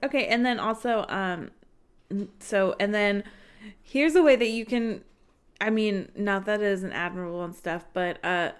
Okay, 0.02 0.26
and 0.26 0.44
then 0.44 0.59
also, 0.59 1.04
um, 1.09 1.50
so 2.40 2.74
and 2.80 2.94
then 2.94 3.24
here's 3.82 4.14
a 4.14 4.22
way 4.22 4.37
that 4.37 4.48
you 4.48 4.64
can. 4.64 5.02
I 5.61 5.70
mean, 5.70 6.11
not 6.14 6.44
that 6.46 6.61
it 6.61 6.66
isn't 6.66 6.92
admirable 6.92 7.42
and 7.42 7.54
stuff, 7.54 7.87
but 7.94 8.22
uh, 8.24 8.52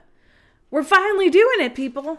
we're 0.70 0.83
finally 0.83 1.29
doing 1.29 1.61
it, 1.61 1.75
people. 1.75 2.18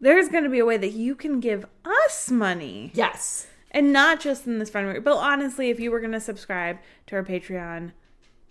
There's 0.00 0.28
going 0.28 0.44
to 0.44 0.50
be 0.50 0.58
a 0.58 0.64
way 0.64 0.76
that 0.76 0.92
you 0.92 1.14
can 1.14 1.40
give 1.40 1.66
us 1.84 2.30
money, 2.30 2.90
Yes. 2.94 3.46
and 3.70 3.92
not 3.92 4.20
just 4.20 4.46
in 4.46 4.58
this 4.58 4.70
fundraiser. 4.70 5.02
But 5.02 5.16
honestly, 5.16 5.70
if 5.70 5.78
you 5.80 5.90
were 5.90 6.00
going 6.00 6.12
to 6.12 6.20
subscribe 6.20 6.78
to 7.08 7.16
our 7.16 7.22
Patreon 7.24 7.92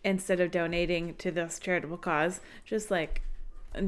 instead 0.04 0.40
of 0.40 0.52
donating 0.52 1.16
to 1.16 1.32
this 1.32 1.60
charitable 1.60 1.98
cause, 1.98 2.40
just 2.66 2.90
like 2.92 3.22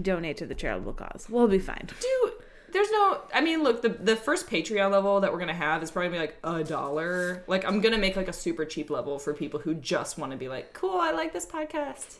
donate 0.01 0.37
to 0.37 0.45
the 0.45 0.55
charitable 0.55 0.93
cause, 0.93 1.27
we'll 1.29 1.47
be 1.47 1.59
fine. 1.59 1.87
Dude, 1.99 2.33
there's 2.71 2.91
no. 2.91 3.21
I 3.33 3.41
mean, 3.41 3.63
look, 3.63 3.81
the 3.81 3.89
the 3.89 4.15
first 4.15 4.47
Patreon 4.49 4.91
level 4.91 5.19
that 5.21 5.31
we're 5.31 5.39
gonna 5.39 5.53
have 5.53 5.83
is 5.83 5.91
probably 5.91 6.09
gonna 6.09 6.27
be 6.27 6.27
like 6.27 6.61
a 6.61 6.63
dollar. 6.63 7.43
Like, 7.47 7.65
I'm 7.65 7.81
gonna 7.81 7.97
make 7.97 8.15
like 8.15 8.27
a 8.27 8.33
super 8.33 8.65
cheap 8.65 8.89
level 8.89 9.19
for 9.19 9.33
people 9.33 9.59
who 9.59 9.73
just 9.73 10.17
want 10.17 10.31
to 10.31 10.37
be 10.37 10.49
like, 10.49 10.73
cool, 10.73 10.99
I 10.99 11.11
like 11.11 11.33
this 11.33 11.45
podcast. 11.45 12.17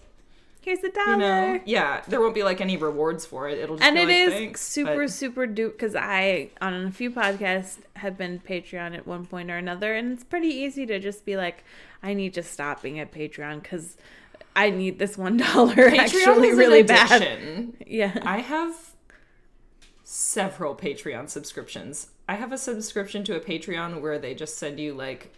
Here's 0.62 0.84
a 0.84 0.90
dollar. 0.92 1.12
You 1.14 1.18
know? 1.18 1.60
Yeah, 1.66 2.02
there 2.10 2.20
won't 2.20 2.36
be 2.36 2.44
like 2.44 2.60
any 2.60 2.76
rewards 2.76 3.26
for 3.26 3.48
it. 3.48 3.58
It'll 3.58 3.78
just 3.78 3.88
and 3.88 3.96
be 3.96 4.02
it 4.02 4.06
like, 4.08 4.16
is 4.16 4.34
Thanks, 4.34 4.62
super 4.62 5.04
but- 5.04 5.10
super 5.10 5.48
dupe 5.48 5.72
because 5.72 5.96
i 5.96 6.50
on 6.62 6.74
a 6.74 6.92
few 6.92 7.10
podcasts 7.12 7.78
have 7.96 8.18
been 8.18 8.40
patreon 8.40 8.96
at 8.96 9.08
one 9.08 9.26
point 9.26 9.50
or 9.50 9.58
another 9.58 9.96
and 9.96 10.12
it's 10.12 10.24
pretty 10.26 10.50
easy 10.50 10.86
to 10.86 11.00
just 11.00 11.24
be 11.26 11.38
like 11.38 11.64
i 12.04 12.14
need 12.14 12.34
to 12.34 12.44
stop 12.44 12.82
being 12.82 13.00
at 13.00 13.12
patreon 13.12 13.62
because 13.62 13.96
i 14.56 14.70
need 14.70 15.00
this 15.00 15.18
one 15.18 15.38
dollar 15.54 15.74
Patreon 15.76 15.98
actually 15.98 16.54
really 16.54 16.84
bad 16.84 17.74
yeah 17.88 18.18
I 18.24 18.40
have 18.40 18.76
several 20.12 20.76
Patreon 20.76 21.30
subscriptions. 21.30 22.08
I 22.28 22.34
have 22.34 22.52
a 22.52 22.58
subscription 22.58 23.24
to 23.26 23.36
a 23.36 23.40
Patreon 23.40 24.02
where 24.02 24.18
they 24.18 24.34
just 24.34 24.58
send 24.58 24.80
you 24.80 24.96
like 24.96 25.32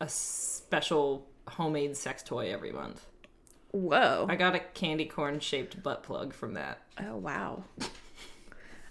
a 0.00 0.08
special 0.08 1.26
homemade 1.46 1.94
sex 1.94 2.22
toy 2.22 2.50
every 2.50 2.72
month. 2.72 3.04
Whoa. 3.72 4.26
I 4.30 4.36
got 4.36 4.54
a 4.54 4.60
candy 4.60 5.04
corn 5.04 5.38
shaped 5.38 5.82
butt 5.82 6.02
plug 6.02 6.32
from 6.32 6.54
that. 6.54 6.80
Oh 6.98 7.16
wow. 7.16 7.64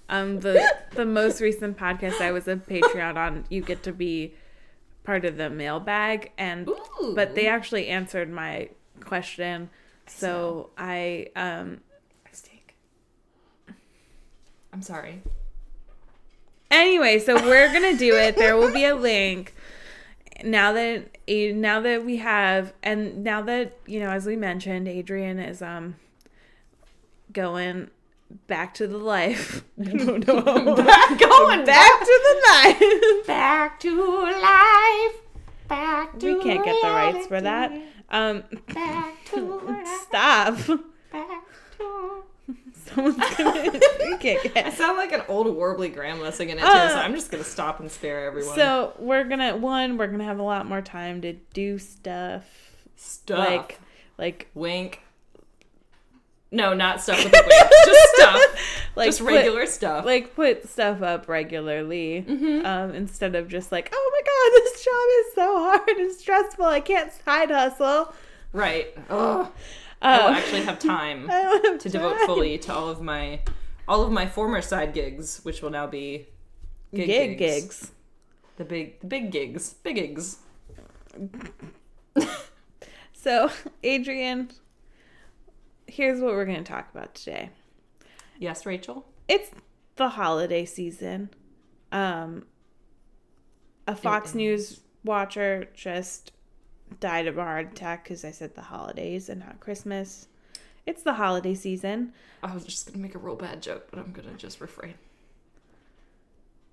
Um 0.10 0.42
the 0.42 0.64
the 0.92 1.06
most 1.06 1.42
recent 1.42 1.76
podcast 1.76 2.22
I 2.22 2.32
was 2.32 2.48
a 2.48 2.56
Patreon 2.56 3.16
on, 3.16 3.46
you 3.50 3.64
get 3.64 3.82
to 3.84 3.92
be 3.92 4.36
part 5.04 5.26
of 5.26 5.38
the 5.38 5.50
mailbag 5.50 6.34
and 6.38 6.68
Ooh. 6.70 7.14
but 7.16 7.34
they 7.34 7.48
actually 7.48 7.88
answered 7.88 8.30
my 8.30 8.70
question. 9.00 9.72
So 10.06 10.70
I 10.78 11.30
um. 11.36 11.82
I'm 14.74 14.82
sorry. 14.82 15.22
anyway, 16.70 17.20
so 17.20 17.36
we're 17.36 17.72
gonna 17.72 17.98
do 17.98 18.16
it. 18.16 18.36
There 18.38 18.56
will 18.58 18.72
be 18.74 18.86
a 18.86 18.96
link. 19.10 19.54
Now 20.44 20.74
that 20.74 21.18
now 21.28 21.82
that 21.82 22.04
we 22.06 22.18
have 22.18 22.74
and 22.82 23.24
now 23.24 23.42
that 23.44 23.78
you 23.86 24.00
know, 24.00 24.10
as 24.10 24.26
we 24.26 24.36
mentioned, 24.36 24.88
Adrienne 24.88 25.40
is 25.40 25.62
um 25.62 25.96
going 27.32 27.90
back 28.48 28.74
to 28.76 28.88
the 28.88 28.98
life. 28.98 29.64
no, 29.78 30.18
no. 30.18 30.42
Going 30.46 31.66
back 31.66 32.00
to 32.00 32.20
the 32.24 32.42
life. 32.54 33.28
back 33.28 33.80
to 33.82 34.22
life. 34.24 35.16
Back 35.68 36.18
to 36.20 36.26
we 36.38 36.44
can't 36.44 36.64
get 36.66 36.76
the 36.82 36.90
rights 36.90 37.28
for 37.28 37.42
that. 37.42 37.72
Um, 38.10 38.44
Back 38.74 39.16
to 39.32 39.84
stop. 40.06 40.56
back 41.12 41.44
to. 41.78 42.24
Someone's 42.86 43.16
gonna. 43.38 43.72
we 44.00 44.18
can't 44.18 44.58
I 44.58 44.70
sound 44.72 44.98
like 44.98 45.12
an 45.14 45.22
old 45.28 45.48
warbly 45.48 45.94
grandma 45.94 46.30
singing 46.32 46.58
it 46.58 46.62
too, 46.62 46.68
Uh, 46.68 46.90
so 46.90 46.96
I'm 46.96 47.14
just 47.14 47.32
gonna 47.32 47.44
stop 47.44 47.80
and 47.80 47.90
spare 47.92 48.26
everyone. 48.26 48.56
So 48.56 48.94
we're 49.00 49.24
gonna 49.24 49.56
one. 49.56 49.98
We're 49.98 50.08
gonna 50.08 50.24
have 50.26 50.40
a 50.40 50.44
lot 50.44 50.66
more 50.66 50.82
time 50.82 51.22
to 51.22 51.34
do 51.54 51.78
stuff 51.80 52.44
stuff 52.96 53.38
like 53.40 53.80
like 54.18 54.48
wink. 54.54 55.02
No, 56.54 56.74
not 56.74 57.00
stuff 57.02 57.24
with 57.24 57.34
a 57.34 57.44
wink. 57.48 57.72
just 57.86 58.16
stuff. 58.16 58.42
like 58.96 59.08
just 59.08 59.20
put- 59.22 59.28
regular 59.36 59.66
stuff. 59.68 60.04
like 60.06 60.36
put 60.36 60.68
stuff 60.68 61.02
up 61.02 61.30
regularly 61.30 62.26
Mm-hmm. 62.28 62.66
um, 62.66 62.94
instead 62.94 63.36
of 63.36 63.48
just 63.48 63.72
like 63.72 63.90
oh 63.94 64.12
my 64.12 64.22
god 64.22 64.64
this 64.64 64.84
job 64.84 64.94
is 65.20 65.34
so 65.36 65.60
hard 65.64 65.98
and 65.98 66.12
stressful 66.14 66.66
i 66.66 66.82
can't 66.82 67.12
side 67.14 67.52
hustle 67.52 68.14
right. 68.52 68.88
Ugh. 69.10 69.48
I 70.02 70.18
will 70.18 70.28
Um, 70.28 70.34
actually 70.36 70.62
have 70.64 70.80
time 70.98 71.28
have 71.28 71.80
to 71.80 71.90
devote 71.90 72.18
fully 72.26 72.58
to 72.60 72.74
all 72.74 72.90
of 72.90 73.02
my 73.02 73.42
all 73.88 74.04
of 74.04 74.12
my 74.12 74.26
former 74.28 74.62
side 74.62 74.94
gigs, 74.94 75.40
which 75.44 75.62
will 75.62 75.70
now 75.70 75.88
be 75.88 76.28
gig, 76.94 77.08
gig 77.08 77.38
gigs. 77.38 77.62
gigs 77.80 77.92
The 78.58 78.66
big 78.66 79.00
the 79.00 79.08
big 79.08 79.32
gigs. 79.32 79.74
Big 79.84 79.96
gigs. 79.96 80.38
so 83.14 83.50
adrienne 83.84 84.50
here's 85.88 86.20
what 86.22 86.34
we're 86.34 86.46
going 86.46 86.64
to 86.64 86.72
talk 86.72 86.90
about 86.94 87.14
today 87.14 87.50
Yes, 88.40 88.66
Rachel. 88.66 89.06
it's 89.28 89.52
the 89.98 90.10
holiday 90.10 90.64
season 90.66 91.30
um 91.92 92.46
a 93.88 93.96
fox 93.96 94.34
news 94.34 94.80
watcher 95.04 95.68
just 95.74 96.32
died 97.00 97.28
of 97.28 97.38
a 97.38 97.44
heart 97.44 97.72
attack 97.72 98.04
because 98.04 98.24
i 98.26 98.32
said 98.32 98.54
the 98.56 98.62
holidays 98.62 99.30
and 99.30 99.40
not 99.40 99.60
christmas 99.60 100.28
it's 100.86 101.04
the 101.04 101.14
holiday 101.14 101.54
season 101.56 102.12
I 102.44 102.54
was 102.56 102.66
just 102.66 102.88
gonna 102.88 102.98
make 102.98 103.14
a 103.14 103.20
real 103.20 103.36
bad 103.36 103.62
joke, 103.62 103.88
but 103.92 104.00
I'm 104.00 104.12
gonna 104.14 104.34
just 104.36 104.60
refrain. 104.62 104.96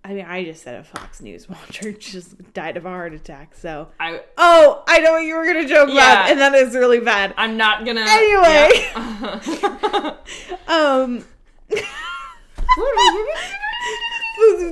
I 0.02 0.14
mean, 0.14 0.24
I 0.24 0.42
just 0.44 0.62
said 0.62 0.76
a 0.76 0.83
Fox 0.83 1.20
News 1.20 1.46
watcher 1.46 1.92
just 1.98 2.54
died 2.54 2.78
of 2.78 2.87
a 2.87 2.88
heart 2.88 3.12
attack. 3.12 3.54
So, 3.54 3.88
I 4.00 4.22
oh, 4.38 4.83
I 4.88 5.00
know 5.00 5.12
what 5.12 5.24
you 5.24 5.35
were 5.35 5.44
gonna 5.44 5.68
joke 5.68 5.90
Yeah. 5.92 6.22
about, 6.22 6.31
and 6.31 6.40
that 6.40 6.54
is 6.54 6.74
really 6.74 7.00
bad. 7.00 7.35
I'm 7.37 7.59
not 7.59 7.85
gonna 7.85 8.07
Anyway. 8.09 8.70
Yeah. 8.94 10.14
Um, 10.68 11.24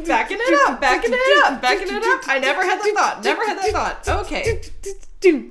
backing 0.07 0.39
it 0.41 0.69
up, 0.69 0.81
backing 0.81 1.13
it 1.13 1.47
up, 1.47 1.61
backing 1.61 1.89
it 1.89 2.05
up. 2.05 2.23
I 2.29 2.39
never 2.39 2.63
had 2.63 2.81
that 2.81 2.95
thought. 2.95 3.25
Never 3.25 3.45
had 3.47 3.59
that 3.59 3.73
thought. 4.05 4.09
Okay. 4.25 4.61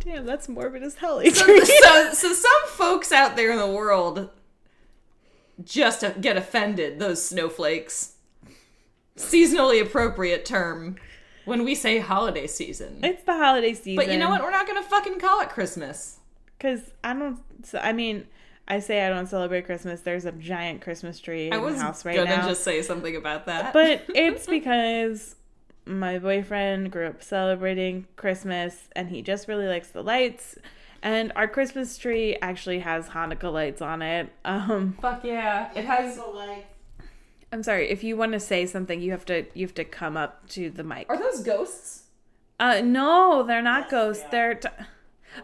Damn, 0.00 0.24
that's 0.24 0.48
morbid 0.48 0.82
as 0.82 0.94
hell. 0.96 1.20
So, 1.20 1.30
so, 1.64 2.12
so 2.12 2.32
some 2.32 2.66
folks 2.68 3.10
out 3.10 3.34
there 3.36 3.50
in 3.50 3.58
the 3.58 3.66
world 3.66 4.30
just 5.64 6.04
get 6.20 6.36
offended. 6.36 6.98
Those 6.98 7.24
snowflakes. 7.24 8.12
Seasonally 9.16 9.80
appropriate 9.82 10.44
term 10.44 10.96
when 11.46 11.64
we 11.64 11.74
say 11.74 11.98
holiday 11.98 12.46
season. 12.46 13.00
it's 13.02 13.24
the 13.24 13.32
holiday 13.36 13.72
season. 13.72 13.96
But 13.96 14.12
you 14.12 14.18
know 14.18 14.28
what? 14.28 14.42
We're 14.42 14.50
not 14.50 14.66
gonna 14.66 14.82
fucking 14.82 15.18
call 15.18 15.40
it 15.40 15.48
Christmas. 15.48 16.18
Because 16.58 16.80
I 17.02 17.14
don't. 17.14 17.38
So, 17.64 17.78
I 17.78 17.92
mean, 17.92 18.26
I 18.68 18.80
say 18.80 19.06
I 19.06 19.08
don't 19.08 19.28
celebrate 19.28 19.64
Christmas. 19.66 20.00
There's 20.00 20.24
a 20.24 20.32
giant 20.32 20.80
Christmas 20.80 21.20
tree 21.20 21.46
in 21.48 21.52
I 21.52 21.58
was 21.58 21.76
the 21.76 21.82
house 21.82 22.04
right 22.04 22.16
now. 22.16 22.22
I 22.22 22.24
was 22.24 22.30
gonna 22.30 22.42
now. 22.42 22.48
just 22.48 22.64
say 22.64 22.82
something 22.82 23.14
about 23.16 23.46
that. 23.46 23.72
but 23.72 24.04
it's 24.14 24.46
because 24.58 25.36
my 25.84 26.18
boyfriend 26.18 26.90
grew 26.90 27.06
up 27.06 27.22
celebrating 27.22 28.06
Christmas 28.16 28.88
and 28.96 29.08
he 29.08 29.22
just 29.22 29.46
really 29.46 29.66
likes 29.66 29.88
the 29.88 30.02
lights. 30.02 30.56
And 31.02 31.32
our 31.36 31.46
Christmas 31.46 31.96
tree 31.96 32.36
actually 32.42 32.80
has 32.80 33.08
Hanukkah 33.10 33.52
lights 33.52 33.80
on 33.80 34.02
it. 34.02 34.32
Um, 34.44 34.96
fuck 35.00 35.22
yeah, 35.22 35.70
it 35.76 35.84
has. 35.84 36.18
I'm 37.52 37.62
sorry 37.62 37.88
if 37.88 38.02
you 38.02 38.16
want 38.16 38.32
to 38.32 38.40
say 38.40 38.66
something, 38.66 39.00
you 39.00 39.12
have 39.12 39.24
to 39.26 39.46
you 39.54 39.66
have 39.66 39.74
to 39.76 39.84
come 39.84 40.16
up 40.16 40.48
to 40.50 40.70
the 40.70 40.82
mic. 40.82 41.06
Are 41.08 41.16
those 41.18 41.42
ghosts? 41.42 42.02
Uh, 42.58 42.80
no, 42.82 43.44
they're 43.46 43.62
not 43.62 43.88
ghosts. 43.90 44.24
They're. 44.30 44.54
T- 44.54 44.68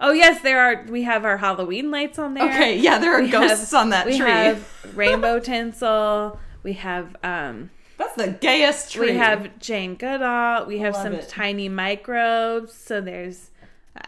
oh 0.00 0.12
yes, 0.12 0.40
there 0.42 0.60
are. 0.60 0.84
We 0.88 1.02
have 1.02 1.24
our 1.24 1.36
Halloween 1.36 1.90
lights 1.90 2.18
on 2.18 2.34
there. 2.34 2.44
Okay, 2.48 2.78
yeah, 2.78 2.98
there 2.98 3.14
are 3.14 3.22
We 3.22 3.28
ghosts 3.30 3.70
have- 3.72 3.80
on 3.80 3.90
that 3.90 4.06
we 4.06 4.16
tree. 4.18 4.26
We 4.26 4.30
have 4.32 4.68
rainbow 4.96 5.38
tinsel. 5.40 6.38
We 6.62 6.74
have 6.74 7.16
um. 7.22 7.70
That's 7.98 8.14
the 8.16 8.28
gayest 8.32 8.92
tree. 8.92 9.12
We 9.12 9.16
have 9.18 9.58
Jane 9.60 9.94
Goodall. 9.94 10.66
We 10.66 10.78
have 10.78 10.94
love 10.94 11.02
some 11.02 11.12
it. 11.14 11.28
tiny 11.28 11.68
microbes. 11.68 12.72
So 12.74 13.00
there's 13.00 13.50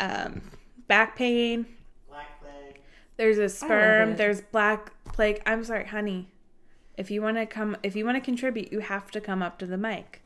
um, 0.01 0.40
back 0.88 1.16
pain. 1.16 1.66
Black 2.09 2.40
Plague. 2.40 2.81
There's 3.16 3.38
a 3.38 3.49
sperm. 3.49 4.16
There's 4.16 4.40
black 4.40 4.92
plague. 5.12 5.42
I'm 5.47 5.62
sorry, 5.62 5.87
honey. 5.87 6.29
If 6.97 7.11
you 7.11 7.23
want 7.23 7.37
to 7.37 7.47
come, 7.47 7.77
if 7.85 7.94
you 7.94 8.05
want 8.05 8.16
to 8.16 8.20
contribute, 8.20 8.73
you 8.73 8.81
have 8.81 9.11
to 9.12 9.20
come 9.20 9.42
up 9.42 9.59
to 9.61 9.66
the 9.66 9.77
mic. 9.77 10.23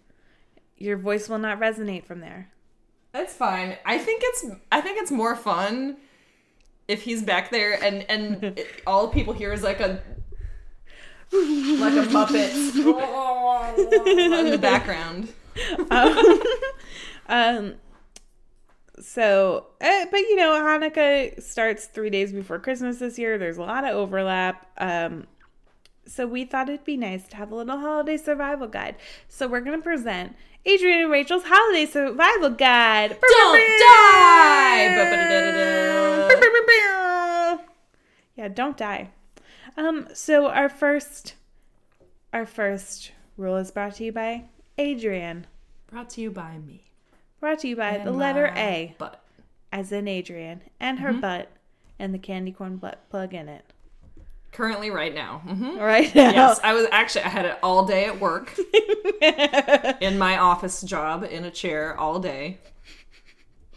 Your 0.79 0.97
voice 0.97 1.29
will 1.29 1.39
not 1.39 1.59
resonate 1.61 2.05
from 2.07 2.21
there. 2.21 2.51
That's 3.13 3.35
fine. 3.35 3.77
I 3.85 3.99
think 3.99 4.23
it's 4.25 4.47
I 4.71 4.81
think 4.81 5.01
it's 5.01 5.11
more 5.11 5.35
fun 5.35 5.97
if 6.87 7.03
he's 7.03 7.23
back 7.23 7.51
there 7.51 7.83
and 7.83 8.05
and 8.09 8.45
it, 8.45 8.67
all 8.87 9.09
people 9.09 9.33
hear 9.33 9.53
is 9.53 9.63
like 9.63 9.81
a 9.81 10.01
like 11.31 11.95
a 11.95 12.07
muppet 12.07 12.75
in 14.43 14.51
the 14.51 14.59
background. 14.59 15.29
um, 15.91 16.41
um, 17.29 17.75
so, 19.01 19.67
uh, 19.81 20.07
but 20.11 20.21
you 20.21 20.37
know, 20.37 20.53
Hanukkah 20.53 21.41
starts 21.43 21.87
three 21.87 22.11
days 22.11 22.33
before 22.33 22.59
Christmas 22.59 22.99
this 22.99 23.19
year. 23.19 23.39
There's 23.39 23.59
a 23.59 23.63
lot 23.63 23.85
of 23.85 23.91
overlap. 23.91 24.67
Um, 24.79 25.27
so 26.07 26.27
we 26.27 26.45
thought 26.45 26.69
it'd 26.69 26.85
be 26.85 26.97
nice 26.97 27.29
to 27.29 27.37
have 27.37 27.53
a 27.53 27.55
little 27.55 27.79
holiday 27.79 28.17
survival 28.17 28.67
guide. 28.67 28.97
So 29.29 29.47
we're 29.47 29.61
gonna 29.61 29.83
present 29.83 30.35
Adrienne 30.69 31.01
and 31.05 31.11
Rachel's 31.11 31.45
holiday 31.47 31.87
survival 31.87 32.51
guide. 32.51 33.17
Don't 33.21 33.81
die! 33.81 35.09
Yeah, 38.37 38.49
don't 38.49 38.77
die. 38.77 39.09
Um, 39.77 40.09
so 40.13 40.49
our 40.49 40.69
first, 40.69 41.35
our 42.33 42.47
first 42.47 43.13
rule 43.37 43.57
is 43.57 43.71
brought 43.71 43.97
to 43.97 44.05
you 44.05 44.13
by 44.13 44.45
Adrienne. 44.79 45.47
Brought 45.91 46.11
to 46.11 46.21
you 46.21 46.31
by 46.31 46.59
me. 46.59 46.85
Brought 47.41 47.61
to 47.61 47.69
you 47.69 47.77
by 47.77 47.99
the 47.99 48.13
letter 48.13 48.53
A, 48.57 48.95
Butt. 48.99 49.23
as 49.73 49.91
in 49.91 50.07
Adrienne, 50.07 50.61
and 50.79 51.01
her 51.01 51.13
butt, 51.13 51.51
and 51.99 52.13
the 52.13 52.19
candy 52.19 52.53
corn 52.53 52.77
butt 52.77 53.09
plug 53.11 53.33
in 53.35 53.49
it. 53.49 53.68
Currently, 54.53 54.91
right 54.91 55.15
now. 55.15 55.39
hmm 55.39 55.79
Right 55.79 56.13
now. 56.15 56.31
Yes, 56.31 56.61
I 56.65 56.73
was 56.75 56.87
actually 56.91 57.25
I 57.25 57.29
had 57.29 57.45
it 57.45 57.59
all 57.63 57.85
day 57.87 58.07
at 58.07 58.19
work 58.21 58.59
in 60.01 60.19
my 60.19 60.39
office 60.39 60.83
job 60.83 61.25
in 61.25 61.45
a 61.45 61.51
chair 61.51 61.97
all 61.99 62.19
day. 62.19 62.59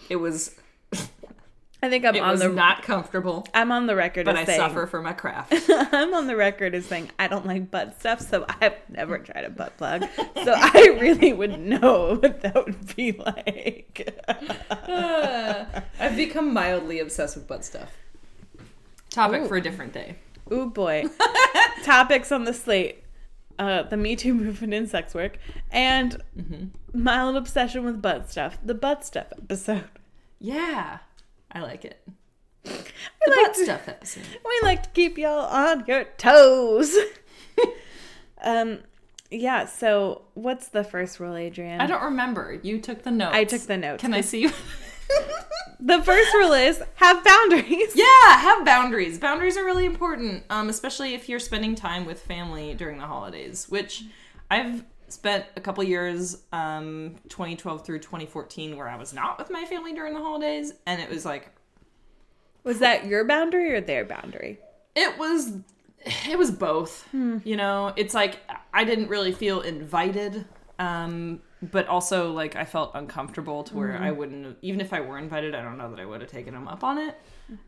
It 0.10 0.16
was 0.16 0.56
I 1.84 1.90
think 1.90 2.06
I'm 2.06 2.16
it 2.16 2.20
on 2.22 2.32
was 2.32 2.42
the 2.42 2.50
not 2.50 2.84
comfortable, 2.84 3.48
I'm 3.56 3.72
on 3.72 3.88
the 3.88 3.96
record 3.96 4.26
but 4.26 4.36
as 4.36 4.42
I 4.42 4.46
saying 4.46 4.60
suffer 4.60 4.86
for 4.86 5.02
my 5.02 5.14
craft. 5.14 5.52
I'm 5.70 6.14
on 6.14 6.28
the 6.28 6.36
record 6.36 6.76
as 6.76 6.86
saying 6.86 7.10
I 7.18 7.28
don't 7.28 7.46
like 7.48 7.72
butt 7.72 8.00
stuff, 8.00 8.22
so 8.22 8.46
I've 8.62 8.76
never 8.88 9.18
tried 9.18 9.46
a 9.46 9.50
butt 9.50 9.78
plug. 9.78 10.06
So 10.44 10.54
I 10.56 10.98
really 11.02 11.34
would 11.34 11.60
know 11.60 12.18
what 12.22 12.42
that 12.42 12.54
would 12.54 12.96
be 12.96 13.14
like. 13.14 14.16
I've 16.00 16.16
become 16.16 16.54
mildly 16.54 17.00
obsessed 17.00 17.36
with 17.36 17.48
butt 17.48 17.66
stuff. 17.66 17.90
Topic 19.10 19.42
Ooh. 19.42 19.48
for 19.48 19.58
a 19.58 19.62
different 19.62 19.92
day. 19.92 20.18
Ooh 20.52 20.70
boy. 20.70 21.06
Topics 21.84 22.32
on 22.32 22.44
the 22.44 22.54
slate. 22.54 23.04
uh, 23.60 23.84
the 23.84 23.98
Me 23.98 24.16
Too 24.16 24.34
movement 24.34 24.74
in 24.74 24.88
sex 24.88 25.14
work, 25.14 25.38
and 25.72 26.22
Mm-hmm. 26.38 27.04
mild 27.04 27.36
obsession 27.36 27.84
with 27.86 28.02
butt 28.02 28.30
stuff. 28.30 28.58
The 28.64 28.74
butt 28.74 29.06
stuff 29.06 29.28
episode. 29.38 29.86
Yeah, 30.40 31.00
I 31.52 31.60
like 31.62 31.86
it. 31.86 32.02
We 32.66 32.72
The 32.72 33.32
like 33.32 33.46
butt 33.48 33.54
to- 33.56 33.64
stuff 33.64 33.88
episode. 33.88 34.24
We 34.44 34.60
like 34.64 34.84
to 34.84 34.90
keep 34.90 35.18
y'all 35.18 35.46
on 35.46 35.86
your 35.88 36.06
toes. 36.18 36.96
um, 38.44 38.80
yeah. 39.30 39.66
So, 39.66 40.24
what's 40.34 40.68
the 40.70 40.84
first 40.84 41.20
rule, 41.20 41.36
Adrienne? 41.36 41.80
I 41.82 41.86
don't 41.88 42.04
remember. 42.04 42.60
You 42.64 42.80
took 42.80 43.04
the 43.04 43.12
notes. 43.12 43.36
I 43.36 43.44
took 43.46 43.62
the 43.62 43.78
notes. 43.78 44.02
Can 44.02 44.14
I 44.14 44.22
see 44.22 44.42
you? 44.42 44.52
The 45.80 46.02
first 46.04 46.32
rule 46.36 46.54
is 46.54 46.82
have 46.96 47.24
boundaries. 47.24 47.96
yeah, 47.96 48.38
have 48.38 48.64
boundaries. 48.64 49.18
Boundaries 49.18 49.58
are 49.58 49.66
really 49.66 49.86
important, 49.86 50.44
um, 50.52 50.70
especially 50.70 51.16
if 51.16 51.28
you're 51.28 51.40
spending 51.40 51.74
time 51.74 52.06
with 52.06 52.22
family 52.22 52.76
during 52.76 53.00
the 53.00 53.08
holidays, 53.08 53.68
which 53.68 54.04
I've 54.52 54.84
spent 55.08 55.46
a 55.56 55.60
couple 55.62 55.84
years, 55.84 56.38
um, 56.54 57.16
2012 57.30 57.84
through 57.86 58.00
2014, 58.00 58.78
where 58.78 58.88
I 58.88 58.96
was 58.96 59.12
not 59.12 59.40
with 59.40 59.50
my 59.50 59.66
family 59.66 59.94
during 59.94 60.14
the 60.14 60.20
holidays, 60.22 60.72
and 60.86 61.02
it 61.02 61.10
was 61.10 61.26
like 61.26 61.50
Was 62.64 62.78
that 62.80 63.08
your 63.08 63.26
boundary 63.26 63.74
or 63.74 63.82
their 63.82 64.06
boundary? 64.06 64.60
it 64.96 65.18
was 65.18 65.54
it 66.30 66.38
was 66.38 66.52
both 66.52 67.08
you 67.14 67.56
know 67.56 67.94
it's 67.96 68.14
like 68.14 68.40
i 68.74 68.84
didn't 68.84 69.08
really 69.08 69.32
feel 69.32 69.62
invited 69.62 70.44
um 70.80 71.40
but 71.62 71.88
also 71.88 72.32
like 72.32 72.56
i 72.56 72.66
felt 72.66 72.92
uncomfortable 72.96 73.64
to 73.64 73.76
where 73.76 73.98
i 73.98 74.10
wouldn't 74.12 74.58
even 74.62 74.82
if 74.82 74.94
i 74.94 75.00
were 75.00 75.18
invited 75.18 75.54
i 75.54 75.62
don't 75.62 75.78
know 75.78 75.90
that 75.92 76.00
i 76.00 76.06
would 76.06 76.22
have 76.22 76.30
taken 76.30 76.54
him 76.54 76.68
up 76.68 76.84
on 76.84 76.98
it. 76.98 77.16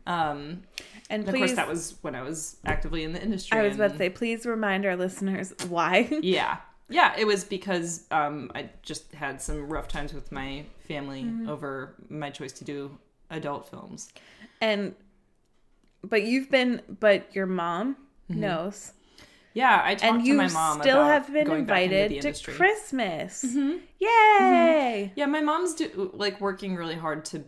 Um 0.06 0.62
And 1.10 1.24
and 1.24 1.28
of 1.28 1.34
course 1.34 1.52
that 1.54 1.68
was 1.68 1.94
when 2.02 2.14
i 2.14 2.22
was 2.22 2.56
actively 2.64 3.04
in 3.04 3.12
the 3.12 3.22
industry 3.22 3.58
I 3.58 3.62
was 3.62 3.74
about 3.76 3.92
to 3.92 3.98
say, 3.98 4.10
please 4.10 4.46
remind 4.46 4.86
our 4.86 4.96
listeners 4.96 5.52
why. 5.68 6.08
yeah. 6.22 6.56
Yeah 6.88 7.14
it 7.18 7.26
was 7.26 7.44
because 7.44 8.04
um 8.10 8.50
i 8.54 8.70
just 8.82 9.12
had 9.14 9.40
some 9.40 9.68
rough 9.68 9.88
times 9.88 10.12
with 10.12 10.32
my 10.32 10.64
family 10.88 11.30
over 11.48 11.94
my 12.08 12.30
choice 12.30 12.52
to 12.52 12.64
do 12.64 12.98
adult 13.30 13.68
films. 13.68 14.12
And 14.60 14.94
but 16.02 16.22
you've 16.24 16.50
been, 16.50 16.82
but 17.00 17.34
your 17.34 17.46
mom 17.46 17.96
knows, 18.28 18.92
yeah 19.54 19.80
i 19.84 19.94
talked 19.94 20.12
and 20.12 20.22
to 20.22 20.28
you 20.28 20.34
my 20.34 20.48
mom 20.48 20.80
still 20.80 21.02
have 21.02 21.32
been 21.32 21.46
going 21.46 21.64
back 21.64 21.84
into 21.84 21.96
invited 21.96 22.34
to. 22.34 22.52
Christmas. 22.52 23.44
Mhm. 23.44 23.80
Yay! 23.98 25.12
Yeah, 25.16 25.26
my 25.26 25.40
mom's 25.40 25.74
do, 25.74 26.10
like 26.12 26.40
working 26.40 26.76
really 26.76 26.96
hard 26.96 27.24
to 27.26 27.44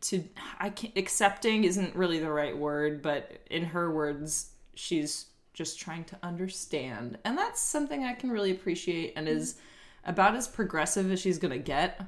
to 0.00 0.24
I 0.58 0.70
can't 0.70 0.96
accepting 0.96 1.64
isn't 1.64 1.94
really 1.94 2.18
the 2.18 2.30
right 2.30 2.56
word, 2.56 3.02
but 3.02 3.40
in 3.50 3.64
her 3.64 3.92
words, 3.92 4.50
she's 4.74 5.26
just 5.54 5.80
trying 5.80 6.04
to 6.04 6.16
understand. 6.22 7.18
And 7.24 7.36
that's 7.36 7.60
something 7.60 8.04
I 8.04 8.14
can 8.14 8.30
really 8.30 8.52
appreciate 8.52 9.14
and 9.16 9.28
is 9.28 9.56
about 10.04 10.36
as 10.36 10.46
progressive 10.46 11.10
as 11.10 11.20
she's 11.20 11.38
going 11.38 11.50
to 11.50 11.58
get 11.58 12.00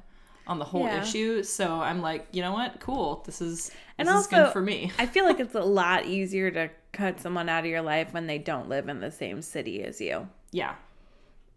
on 0.47 0.59
the 0.59 0.65
whole 0.65 0.83
Yeah. 0.85 1.03
issue. 1.03 1.43
So 1.43 1.81
I'm 1.81 2.01
like, 2.03 2.27
you 2.33 2.43
know 2.43 2.53
what? 2.53 2.81
Cool. 2.81 3.23
This 3.27 3.41
is 3.41 3.69
this 3.69 3.77
And 3.99 4.09
is 4.09 4.27
good 4.27 4.53
for 4.53 4.61
me. 4.61 4.91
I 4.99 5.07
feel 5.07 5.25
like 5.25 5.41
it's 5.41 5.55
a 5.55 5.61
lot 5.65 6.07
easier 6.07 6.51
to 6.51 6.71
cut 6.93 7.21
someone 7.21 7.49
out 7.49 7.61
of 7.65 7.71
your 7.71 7.83
life 7.83 8.13
when 8.13 8.27
they 8.27 8.39
don't 8.39 8.69
live 8.69 8.89
in 8.89 9.01
the 9.01 9.11
same 9.11 9.43
city 9.43 9.83
as 9.85 10.01
you. 10.01 10.29
Yeah. 10.53 10.75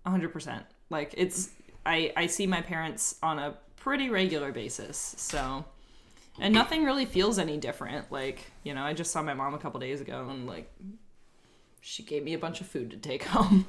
100%. 0.06 0.64
Like 0.90 1.14
it's 1.18 1.50
I 1.86 2.14
I 2.16 2.28
see 2.28 2.46
my 2.48 2.62
parents 2.62 3.16
on 3.24 3.40
a 3.40 3.56
pretty 3.78 4.10
regular 4.10 4.52
basis. 4.52 5.16
So 5.18 5.66
and 6.40 6.54
nothing 6.54 6.84
really 6.84 7.06
feels 7.06 7.38
any 7.40 7.58
different. 7.58 8.12
Like, 8.12 8.52
you 8.64 8.74
know, 8.74 8.84
I 8.84 8.94
just 8.94 9.12
saw 9.12 9.22
my 9.22 9.34
mom 9.34 9.54
a 9.54 9.58
couple 9.58 9.80
days 9.80 10.02
ago 10.02 10.28
and 10.30 10.46
like 10.48 10.72
she 11.82 12.04
gave 12.04 12.24
me 12.24 12.34
a 12.34 12.38
bunch 12.40 12.62
of 12.62 12.68
food 12.68 12.92
to 12.92 12.98
take 12.98 13.24
home. 13.24 13.66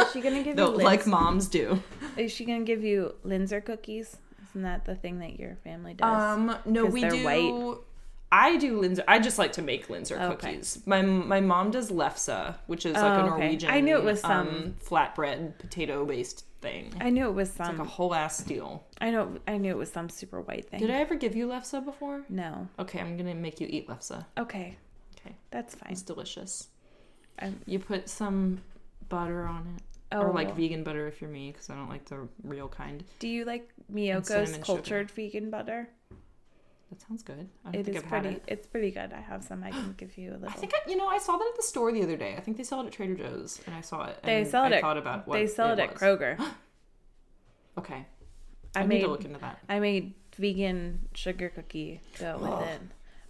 Is 0.00 0.12
she 0.12 0.20
gonna 0.20 0.36
give 0.38 0.46
you 0.48 0.54
Though, 0.54 0.70
like 0.70 1.06
moms 1.06 1.48
do. 1.48 1.82
Is 2.16 2.30
she 2.32 2.44
gonna 2.44 2.64
give 2.64 2.84
you 2.84 3.14
Linzer 3.24 3.64
cookies? 3.64 4.16
Isn't 4.56 4.62
that 4.62 4.86
the 4.86 4.94
thing 4.94 5.18
that 5.18 5.38
your 5.38 5.56
family 5.56 5.92
does? 5.92 6.06
Um 6.38 6.56
no, 6.64 6.86
we 6.86 7.02
do 7.06 7.24
white. 7.24 7.76
I 8.32 8.56
do 8.56 8.80
Linzer. 8.80 9.04
I 9.06 9.18
just 9.18 9.38
like 9.38 9.52
to 9.52 9.62
make 9.62 9.88
Linzer 9.88 10.12
Okay. 10.18 10.28
cookies. 10.52 10.82
My 10.86 11.02
my 11.02 11.42
mom 11.42 11.70
does 11.70 11.90
lefse, 11.90 12.54
which 12.66 12.86
is 12.86 12.94
like 12.94 13.02
Oh, 13.04 13.06
a 13.06 13.18
okay. 13.18 13.26
Norwegian. 13.28 13.70
I 13.70 13.80
knew 13.82 13.98
it 13.98 14.02
was 14.02 14.20
some- 14.22 14.48
um, 14.48 14.74
flatbread 14.82 15.58
potato 15.58 16.06
based 16.06 16.46
thing. 16.62 16.94
I 17.02 17.10
knew 17.10 17.26
it 17.28 17.34
was 17.34 17.50
It's 17.50 17.58
like 17.58 17.68
some. 17.68 17.80
a 17.82 17.84
whole 17.84 18.14
ass 18.14 18.42
deal. 18.44 18.82
I 18.98 19.10
know. 19.10 19.36
I 19.46 19.58
knew 19.58 19.70
it 19.72 19.76
was 19.76 19.92
some 19.92 20.08
super 20.08 20.40
white 20.40 20.70
thing. 20.70 20.80
Did 20.80 20.90
I 20.90 21.00
ever 21.00 21.16
give 21.16 21.36
you 21.36 21.46
lefse 21.48 21.84
before? 21.84 22.22
No. 22.30 22.66
Okay, 22.78 22.98
I'm 22.98 23.18
gonna 23.18 23.34
make 23.34 23.60
you 23.60 23.66
eat 23.70 23.88
lefse. 23.88 24.24
Okay. 24.38 24.78
Okay. 25.20 25.36
That's 25.50 25.74
fine. 25.74 25.92
It's 25.92 26.00
delicious. 26.00 26.68
I'm- 27.38 27.60
You 27.66 27.78
put 27.78 28.08
some 28.08 28.62
butter 29.10 29.44
on 29.44 29.74
it, 29.76 29.82
Oh, 30.12 30.20
or 30.22 30.32
like 30.32 30.50
oh. 30.50 30.52
vegan 30.52 30.84
butter 30.84 31.08
if 31.08 31.20
you're 31.20 31.30
me, 31.30 31.50
because 31.50 31.68
I 31.68 31.74
don't 31.74 31.88
like 31.88 32.04
the 32.04 32.28
real 32.44 32.68
kind. 32.68 33.02
do 33.18 33.28
you 33.28 33.44
like 33.44 33.70
Miyoko's 33.92 34.50
sugar. 34.52 34.62
cultured 34.64 35.10
vegan 35.10 35.50
butter? 35.50 35.88
That 36.90 37.00
sounds 37.00 37.24
good. 37.24 37.48
I 37.64 37.70
It 37.70 37.84
think 37.84 37.88
is 37.88 37.96
I've 38.04 38.08
pretty. 38.08 38.28
had 38.28 38.36
it. 38.36 38.42
It's 38.46 38.66
pretty 38.68 38.92
good. 38.92 39.12
I 39.12 39.20
have 39.20 39.42
some. 39.42 39.64
I 39.64 39.70
can 39.72 39.94
give 39.96 40.16
you 40.16 40.30
a 40.30 40.32
little. 40.38 40.48
I 40.48 40.52
think 40.52 40.72
I, 40.74 40.88
you 40.88 40.96
know 40.96 41.08
I 41.08 41.18
saw 41.18 41.36
that 41.36 41.48
at 41.48 41.56
the 41.56 41.62
store 41.64 41.90
the 41.90 42.02
other 42.02 42.16
day. 42.16 42.36
I 42.36 42.40
think 42.40 42.56
they 42.56 42.62
sell 42.62 42.80
it 42.82 42.86
at 42.86 42.92
Trader 42.92 43.16
Joe's, 43.16 43.60
and 43.66 43.74
I 43.74 43.80
saw 43.80 44.04
it. 44.06 44.22
They 44.22 44.42
and 44.42 44.46
sell 44.46 44.64
it 44.66 44.72
I 44.72 44.76
at- 44.76 44.80
thought 44.82 44.96
about 44.96 45.26
what 45.26 45.34
they 45.34 45.48
sell 45.48 45.72
it, 45.72 45.80
at 45.80 45.92
was. 45.94 46.00
Kroger. 46.00 46.38
Okay, 47.78 48.06
I, 48.74 48.78
I 48.80 48.82
need 48.84 48.88
made. 48.88 49.00
to 49.02 49.08
look 49.08 49.24
into 49.26 49.38
that. 49.40 49.58
I 49.68 49.80
made 49.80 50.14
vegan 50.38 51.08
sugar 51.12 51.50
cookie 51.50 52.00
dough 52.18 52.38
with 52.40 52.50
oh. 52.50 52.60
it. 52.60 52.80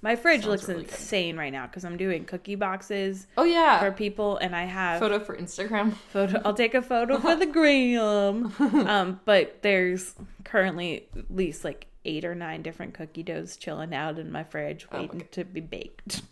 My 0.06 0.14
fridge 0.14 0.42
Sounds 0.42 0.46
looks 0.52 0.68
really 0.68 0.84
good. 0.84 0.92
insane 0.92 1.36
right 1.36 1.50
now 1.52 1.66
because 1.66 1.84
I'm 1.84 1.96
doing 1.96 2.24
cookie 2.26 2.54
boxes 2.54 3.26
Oh 3.36 3.42
yeah, 3.42 3.80
for 3.80 3.90
people, 3.90 4.36
and 4.36 4.54
I 4.54 4.64
have 4.64 5.00
photo 5.00 5.18
for 5.18 5.36
Instagram. 5.36 5.94
photo. 6.12 6.40
I'll 6.44 6.54
take 6.54 6.74
a 6.74 6.82
photo 6.82 7.18
for 7.18 7.34
the 7.34 7.46
gram. 7.56 8.52
Um, 8.86 9.18
but 9.24 9.62
there's 9.62 10.14
currently 10.44 11.08
at 11.18 11.24
least 11.34 11.64
like 11.64 11.88
eight 12.04 12.24
or 12.24 12.36
nine 12.36 12.62
different 12.62 12.94
cookie 12.94 13.24
doughs 13.24 13.56
chilling 13.56 13.92
out 13.92 14.20
in 14.20 14.30
my 14.30 14.44
fridge, 14.44 14.86
Oh 14.92 15.00
waiting 15.00 15.26
to 15.32 15.44
be 15.44 15.60
baked. 15.60 16.22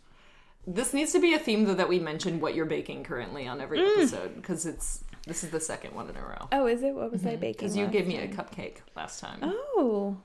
This 0.68 0.94
needs 0.94 1.10
to 1.12 1.18
be 1.20 1.34
a 1.34 1.38
theme 1.40 1.64
though 1.64 1.74
that 1.74 1.88
we 1.88 1.98
mention 1.98 2.38
what 2.40 2.54
you're 2.54 2.66
baking 2.66 3.02
currently 3.02 3.48
on 3.48 3.60
every 3.60 3.80
Mm. 3.80 3.96
episode 3.98 4.37
because 4.37 4.66
it's 4.66 5.02
this 5.26 5.42
is 5.42 5.50
the 5.50 5.58
second 5.60 5.94
one 5.96 6.08
in 6.08 6.16
a 6.16 6.22
row. 6.22 6.48
Oh, 6.52 6.66
is 6.66 6.82
it? 6.82 6.94
What 6.94 7.10
was 7.10 7.24
I 7.26 7.37
baking? 7.37 7.52
Because 7.66 7.76
you 7.76 7.87
gave 7.88 8.06
me 8.06 8.18
a 8.18 8.28
cupcake 8.28 8.76
last 8.94 9.20
time. 9.20 9.38
Oh. 9.42 10.16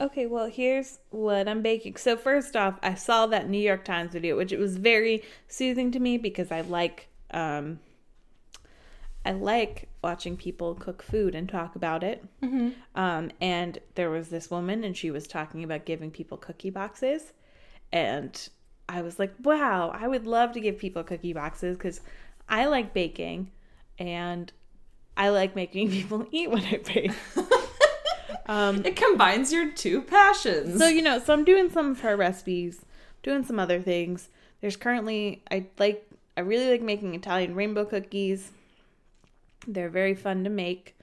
Okay, 0.00 0.26
well, 0.26 0.46
here's 0.46 0.98
what 1.10 1.48
I'm 1.48 1.62
baking. 1.62 1.96
So, 1.96 2.16
first 2.16 2.56
off, 2.56 2.78
I 2.82 2.94
saw 2.94 3.26
that 3.26 3.48
New 3.48 3.58
York 3.58 3.84
Times 3.84 4.12
video, 4.12 4.36
which 4.36 4.52
it 4.52 4.58
was 4.58 4.76
very 4.76 5.22
soothing 5.48 5.90
to 5.92 6.00
me 6.00 6.18
because 6.18 6.50
I 6.52 6.60
like 6.62 7.08
um 7.30 7.80
I 9.24 9.32
like 9.32 9.88
watching 10.04 10.36
people 10.36 10.74
cook 10.76 11.02
food 11.02 11.34
and 11.34 11.48
talk 11.48 11.74
about 11.74 12.04
it. 12.04 12.24
Um 12.94 13.30
and 13.40 13.78
there 13.94 14.10
was 14.10 14.28
this 14.28 14.50
woman 14.50 14.84
and 14.84 14.96
she 14.96 15.10
was 15.10 15.26
talking 15.26 15.64
about 15.64 15.84
giving 15.84 16.10
people 16.10 16.38
cookie 16.38 16.70
boxes 16.70 17.32
and 17.92 18.48
I 18.88 19.02
was 19.02 19.18
like, 19.18 19.34
"Wow, 19.42 19.90
I 19.92 20.06
would 20.06 20.26
love 20.26 20.52
to 20.52 20.60
give 20.60 20.78
people 20.78 21.02
cookie 21.02 21.32
boxes 21.32 21.76
cuz 21.76 22.00
I 22.48 22.66
like 22.66 22.94
baking 22.94 23.50
and 23.98 24.52
I 25.16 25.30
like 25.30 25.56
making 25.56 25.90
people 25.98 26.26
eat 26.30 26.50
what 26.50 26.64
I 26.64 26.76
bake." 26.78 27.12
um, 28.46 28.84
It 28.84 28.96
combines 28.96 29.52
your 29.52 29.70
two 29.70 30.02
passions. 30.02 30.78
so 30.78 30.88
you 30.88 31.02
know, 31.02 31.18
so 31.18 31.32
I'm 31.32 31.44
doing 31.44 31.70
some 31.70 31.90
of 31.90 32.00
her 32.00 32.16
recipes, 32.16 32.84
doing 33.22 33.44
some 33.44 33.58
other 33.58 33.80
things. 33.80 34.28
There's 34.60 34.76
currently 34.76 35.42
I 35.50 35.66
like 35.78 36.08
I 36.36 36.40
really 36.40 36.70
like 36.70 36.82
making 36.82 37.14
Italian 37.14 37.54
rainbow 37.54 37.84
cookies. 37.84 38.50
They're 39.66 39.88
very 39.90 40.14
fun 40.14 40.44
to 40.44 40.50
make. 40.50 40.96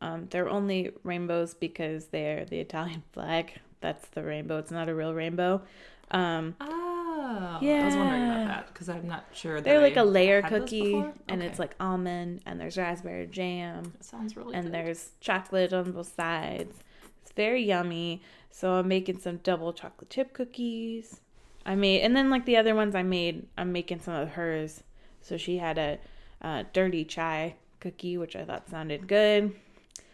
Um, 0.00 0.26
they're 0.30 0.48
only 0.48 0.90
rainbows 1.04 1.54
because 1.54 2.06
they're 2.06 2.44
the 2.44 2.58
Italian 2.58 3.04
flag. 3.12 3.60
That's 3.80 4.08
the 4.08 4.22
rainbow. 4.22 4.58
It's 4.58 4.70
not 4.70 4.88
a 4.88 4.94
real 4.94 5.14
rainbow. 5.14 5.62
Um, 6.10 6.56
oh, 6.60 6.81
I 7.24 7.84
was 7.84 7.96
wondering 7.96 8.24
about 8.24 8.46
that 8.46 8.66
because 8.72 8.88
I'm 8.88 9.06
not 9.06 9.24
sure. 9.32 9.56
That 9.56 9.64
they're 9.64 9.80
like 9.80 9.96
I 9.96 10.00
a 10.00 10.04
layer 10.04 10.42
cookie, 10.42 10.82
before. 10.94 11.14
and 11.28 11.42
it's 11.42 11.58
like 11.58 11.74
almond, 11.80 12.40
and 12.46 12.60
there's 12.60 12.76
raspberry 12.76 13.26
jam, 13.26 13.84
That 13.96 14.04
sounds 14.04 14.36
really 14.36 14.54
and 14.54 14.64
good. 14.66 14.74
there's 14.74 15.10
chocolate 15.20 15.72
on 15.72 15.92
both 15.92 16.14
sides. 16.14 16.74
It's 17.22 17.32
very 17.32 17.62
yummy. 17.64 18.22
So 18.50 18.72
I'm 18.74 18.88
making 18.88 19.18
some 19.20 19.38
double 19.38 19.72
chocolate 19.72 20.10
chip 20.10 20.32
cookies. 20.32 21.20
I 21.64 21.74
made, 21.74 22.00
and 22.02 22.14
then 22.16 22.28
like 22.28 22.44
the 22.44 22.56
other 22.56 22.74
ones 22.74 22.94
I 22.94 23.02
made, 23.02 23.46
I'm 23.56 23.72
making 23.72 24.00
some 24.00 24.14
of 24.14 24.30
hers. 24.30 24.82
So 25.20 25.36
she 25.36 25.58
had 25.58 25.78
a 25.78 25.98
uh, 26.42 26.64
dirty 26.72 27.04
chai 27.04 27.54
cookie, 27.80 28.18
which 28.18 28.34
I 28.36 28.44
thought 28.44 28.68
sounded 28.68 29.06
good. 29.08 29.54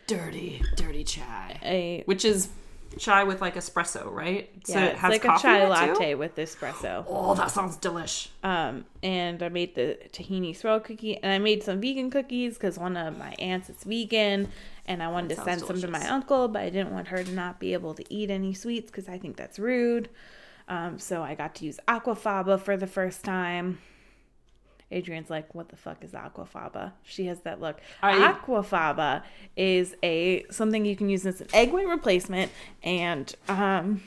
dirty, 0.06 0.62
dirty 0.76 1.04
chai, 1.04 1.58
A 1.62 2.02
which 2.04 2.24
is 2.24 2.48
chai 2.96 3.24
with 3.24 3.40
like 3.40 3.54
espresso, 3.54 4.10
right? 4.10 4.50
yeah, 4.66 4.86
it's 4.86 5.02
like 5.02 5.24
a 5.24 5.38
chai 5.38 5.68
latte 5.68 6.14
with 6.14 6.36
espresso. 6.36 7.04
Oh, 7.06 7.34
that 7.34 7.50
sounds 7.50 7.76
delish. 7.76 8.28
Um, 8.42 8.84
and 9.02 9.42
I 9.42 9.48
made 9.48 9.74
the 9.74 9.98
tahini 10.12 10.56
swirl 10.56 10.80
cookie, 10.80 11.16
and 11.16 11.32
I 11.32 11.38
made 11.38 11.62
some 11.62 11.80
vegan 11.80 12.10
cookies 12.10 12.54
because 12.54 12.78
one 12.78 12.96
of 12.96 13.18
my 13.18 13.34
aunts 13.38 13.68
is 13.70 13.84
vegan, 13.84 14.48
and 14.86 15.02
I 15.02 15.08
wanted 15.08 15.30
That 15.30 15.38
to 15.38 15.44
send 15.44 15.60
some 15.62 15.80
to 15.80 15.88
my 15.88 16.06
uncle, 16.08 16.48
but 16.48 16.62
I 16.62 16.70
didn't 16.70 16.92
want 16.92 17.08
her 17.08 17.22
to 17.22 17.32
not 17.32 17.60
be 17.60 17.72
able 17.72 17.94
to 17.94 18.04
eat 18.12 18.30
any 18.30 18.54
sweets 18.54 18.90
because 18.90 19.08
I 19.08 19.18
think 19.18 19.36
that's 19.36 19.58
rude. 19.58 20.08
Um, 20.68 20.98
so 20.98 21.22
I 21.22 21.34
got 21.34 21.54
to 21.56 21.64
use 21.64 21.80
aquafaba 21.88 22.60
for 22.60 22.76
the 22.76 22.86
first 22.86 23.24
time, 23.24 23.78
Adrienne's 24.90 25.28
like, 25.30 25.54
"What 25.54 25.68
the 25.68 25.76
fuck 25.76 26.02
is 26.02 26.12
aquafaba?" 26.12 26.92
She 27.04 27.26
has 27.26 27.40
that 27.40 27.60
look. 27.60 27.80
I- 28.02 28.32
aquafaba 28.32 29.22
is 29.56 29.94
a 30.02 30.44
something 30.50 30.84
you 30.84 30.96
can 30.96 31.08
use 31.08 31.26
as 31.26 31.40
an 31.40 31.48
egg 31.52 31.72
white 31.72 31.86
replacement, 31.88 32.50
and 32.82 33.34
um, 33.48 34.02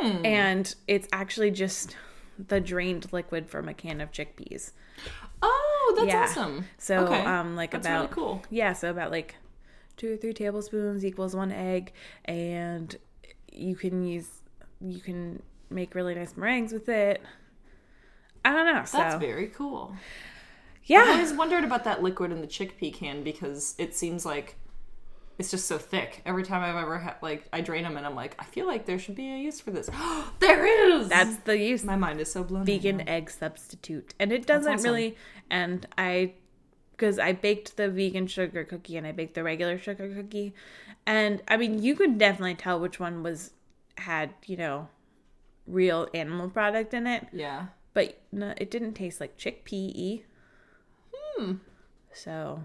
Hmm. 0.00 0.24
and 0.24 0.74
it's 0.86 1.08
actually 1.12 1.50
just 1.50 1.96
the 2.38 2.60
drained 2.60 3.12
liquid 3.12 3.48
from 3.48 3.68
a 3.68 3.74
can 3.74 4.00
of 4.00 4.10
chickpeas. 4.12 4.72
Oh, 5.42 5.94
that's 5.96 6.08
Yeah. 6.08 6.22
awesome. 6.22 6.66
So 6.78 7.04
Okay. 7.06 7.24
um, 7.24 7.56
like 7.56 7.72
That's 7.72 7.86
about 7.86 8.00
really 8.02 8.12
cool. 8.14 8.42
yeah, 8.50 8.72
so 8.72 8.90
about 8.90 9.10
like 9.10 9.34
two 9.96 10.12
or 10.12 10.16
three 10.16 10.32
tablespoons 10.32 11.04
equals 11.04 11.34
one 11.36 11.50
egg, 11.52 11.92
and 12.24 12.94
you 13.52 13.74
can 13.76 14.04
use 14.06 14.28
you 14.80 15.00
can 15.00 15.42
make 15.70 15.94
really 15.94 16.14
nice 16.14 16.36
meringues 16.36 16.72
with 16.72 16.88
it. 16.88 17.22
I 18.46 18.52
don't 18.52 18.74
know. 18.74 18.84
So 18.84 18.98
That's 18.98 19.16
very 19.16 19.48
cool. 19.48 19.96
Yeah. 20.84 21.02
I 21.04 21.12
always 21.12 21.32
wondered 21.32 21.64
about 21.64 21.82
that 21.84 22.02
liquid 22.02 22.30
in 22.30 22.40
the 22.40 22.46
chickpea 22.46 22.94
can 22.94 23.24
because 23.24 23.74
it 23.76 23.94
seems 23.94 24.24
like 24.24 24.54
it's 25.36 25.50
just 25.50 25.66
so 25.66 25.78
thick. 25.78 26.22
Every 26.24 26.44
time 26.44 26.62
I've 26.62 26.80
ever 26.80 26.98
had, 26.98 27.16
like, 27.20 27.48
I 27.52 27.60
drain 27.60 27.82
them 27.82 27.96
and 27.96 28.06
I'm 28.06 28.14
like, 28.14 28.36
I 28.38 28.44
feel 28.44 28.66
like 28.66 28.86
there 28.86 28.98
should 28.98 29.16
be 29.16 29.32
a 29.32 29.36
use 29.36 29.60
for 29.60 29.72
this. 29.72 29.90
there 30.38 30.64
is. 30.64 31.08
that's 31.08 31.36
the 31.38 31.58
use. 31.58 31.82
my 31.82 31.96
mind 31.96 32.20
is 32.20 32.30
so 32.30 32.44
blown. 32.44 32.64
vegan 32.64 32.98
now. 32.98 33.04
egg 33.08 33.30
substitute, 33.30 34.14
and 34.20 34.32
it 34.32 34.46
doesn't 34.46 34.74
awesome. 34.74 34.84
really. 34.84 35.16
And 35.50 35.86
I, 35.98 36.34
because 36.92 37.18
I 37.18 37.32
baked 37.32 37.76
the 37.76 37.90
vegan 37.90 38.28
sugar 38.28 38.64
cookie 38.64 38.96
and 38.96 39.06
I 39.06 39.12
baked 39.12 39.34
the 39.34 39.42
regular 39.42 39.76
sugar 39.76 40.08
cookie, 40.08 40.54
and 41.04 41.42
I 41.48 41.56
mean 41.56 41.82
you 41.82 41.96
could 41.96 42.16
definitely 42.16 42.54
tell 42.54 42.78
which 42.78 43.00
one 43.00 43.22
was 43.22 43.50
had 43.98 44.32
you 44.46 44.56
know 44.56 44.88
real 45.66 46.08
animal 46.14 46.48
product 46.48 46.94
in 46.94 47.06
it, 47.06 47.26
Yeah. 47.32 47.66
But 47.96 48.18
no, 48.30 48.52
it 48.58 48.70
didn't 48.70 48.92
taste 48.92 49.22
like 49.22 49.38
chickpea. 49.38 50.22
Hmm. 51.14 51.52
So, 52.12 52.62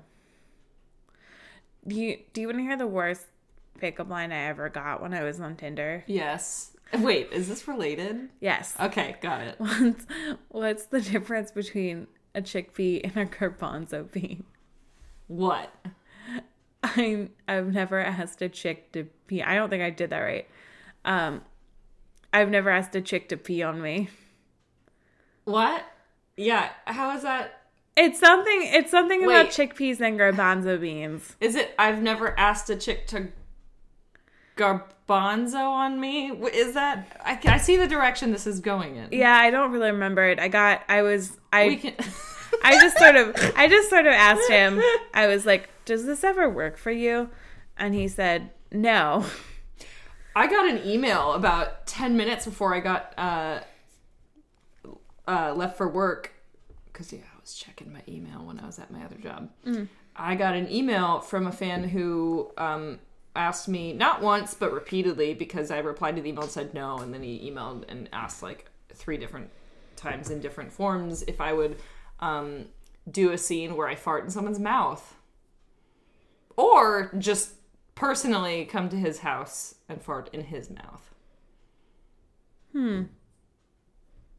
do 1.88 1.96
you 1.96 2.18
do 2.34 2.42
you 2.42 2.48
want 2.48 2.60
to 2.60 2.64
hear 2.64 2.76
the 2.76 2.86
worst 2.86 3.28
pickup 3.80 4.10
line 4.10 4.34
I 4.34 4.48
ever 4.50 4.68
got 4.68 5.02
when 5.02 5.14
I 5.14 5.24
was 5.24 5.40
on 5.40 5.56
Tinder? 5.56 6.04
Yes. 6.06 6.76
Wait, 6.94 7.30
is 7.32 7.48
this 7.48 7.66
related? 7.66 8.28
Yes. 8.42 8.76
Okay, 8.78 9.16
got 9.22 9.40
it. 9.40 9.56
What's, 9.58 10.06
what's 10.50 10.86
the 10.88 11.00
difference 11.00 11.50
between 11.50 12.08
a 12.36 12.42
chickpea 12.42 13.00
and 13.06 13.16
a 13.16 13.26
garbanzo 13.26 14.12
bean? 14.12 14.44
What? 15.28 15.74
I 16.84 17.30
I've 17.48 17.72
never 17.72 18.02
asked 18.02 18.42
a 18.42 18.50
chick 18.50 18.92
to 18.92 19.06
pee. 19.28 19.42
I 19.42 19.56
don't 19.56 19.70
think 19.70 19.82
I 19.82 19.92
did 19.92 20.10
that 20.10 20.20
right. 20.20 20.50
Um, 21.06 21.44
I've 22.34 22.50
never 22.50 22.70
asked 22.70 22.98
a 22.98 23.02
chick 23.02 23.30
to 23.30 23.38
pee 23.38 23.64
on 23.64 23.82
me. 23.82 24.10
What? 25.52 25.84
Yeah. 26.38 26.70
How 26.86 27.16
is 27.16 27.24
that? 27.24 27.62
It's 27.96 28.20
something. 28.20 28.62
It's 28.64 28.90
something 28.90 29.24
about 29.24 29.48
chickpeas 29.48 30.00
and 30.00 30.20
garbanzo 30.20 30.80
beans. 30.80 31.36
Is 31.40 31.56
it? 31.56 31.76
I've 31.78 32.02
never 32.02 32.38
asked 32.40 32.70
a 32.70 32.76
chick 32.76 33.06
to 33.08 33.28
garbanzo 34.56 35.56
on 35.56 36.00
me. 36.00 36.32
Is 36.32 36.74
that? 36.74 37.22
I, 37.24 37.40
I 37.46 37.58
see 37.58 37.78
the 37.78 37.88
direction 37.88 38.32
this 38.32 38.48
is 38.48 38.60
going 38.60 38.96
in. 38.96 39.10
Yeah, 39.12 39.36
I 39.36 39.52
don't 39.52 39.72
really 39.72 39.92
remember 39.92 40.24
it. 40.24 40.40
I 40.40 40.48
got. 40.48 40.84
I 40.88 41.02
was. 41.02 41.38
I. 41.52 41.68
We 41.68 41.76
can. 41.78 41.96
I 42.64 42.80
just 42.80 42.98
sort 42.98 43.16
of. 43.16 43.36
I 43.56 43.68
just 43.68 43.90
sort 43.90 44.06
of 44.06 44.14
asked 44.14 44.50
him. 44.50 44.82
I 45.14 45.28
was 45.28 45.46
like, 45.46 45.70
"Does 45.86 46.06
this 46.06 46.24
ever 46.24 46.50
work 46.50 46.78
for 46.78 46.92
you?" 46.92 47.30
And 47.78 47.94
he 47.94 48.08
said, 48.08 48.52
"No." 48.72 49.26
I 50.34 50.48
got 50.48 50.70
an 50.70 50.88
email 50.88 51.34
about 51.34 51.86
10 51.88 52.16
minutes 52.16 52.46
before 52.46 52.74
I 52.74 52.80
got 52.80 53.14
uh, 53.18 53.60
uh, 55.28 55.54
left 55.56 55.78
for 55.78 55.88
work. 55.88 56.34
Because, 56.92 57.14
yeah, 57.14 57.20
I 57.20 57.40
was 57.40 57.54
checking 57.54 57.92
my 57.94 58.02
email 58.08 58.44
when 58.46 58.60
I 58.60 58.66
was 58.66 58.78
at 58.80 58.92
my 58.92 59.04
other 59.04 59.16
job. 59.16 59.50
I 60.16 60.36
got 60.36 60.56
an 60.56 60.70
email 60.70 61.20
from 61.22 61.48
a 61.48 61.52
fan 61.52 61.86
who 61.86 62.52
um, 62.58 63.00
asked 63.36 63.68
me, 63.70 63.94
not 63.94 64.22
once, 64.22 64.54
but 64.54 64.74
repeatedly, 64.74 65.34
because 65.34 65.72
I 65.72 65.80
replied 65.80 66.18
to 66.18 66.22
the 66.22 66.30
email 66.30 66.44
and 66.44 66.52
said 66.52 66.74
no. 66.74 66.98
And 66.98 67.14
then 67.14 67.24
he 67.24 67.50
emailed 67.50 67.86
and 67.88 68.10
asked 68.12 68.44
like 68.44 68.70
three 68.94 69.18
different 69.18 69.50
times 69.96 70.30
in 70.30 70.42
different 70.42 70.72
forms 70.72 71.24
if 71.24 71.40
I 71.40 71.54
would 71.54 71.78
um, 72.20 72.66
do 73.10 73.32
a 73.32 73.38
scene 73.38 73.76
where 73.78 73.88
I 73.88 73.96
fart 73.96 74.26
in 74.26 74.30
someone's 74.30 74.60
mouth. 74.60 75.16
Or 76.58 77.12
just 77.18 77.54
personally 77.96 78.66
come 78.66 78.90
to 78.90 78.98
his 78.98 79.20
house 79.20 79.76
and 79.88 80.02
fart 80.02 80.30
in 80.34 80.44
his 80.44 80.70
mouth. 80.70 81.14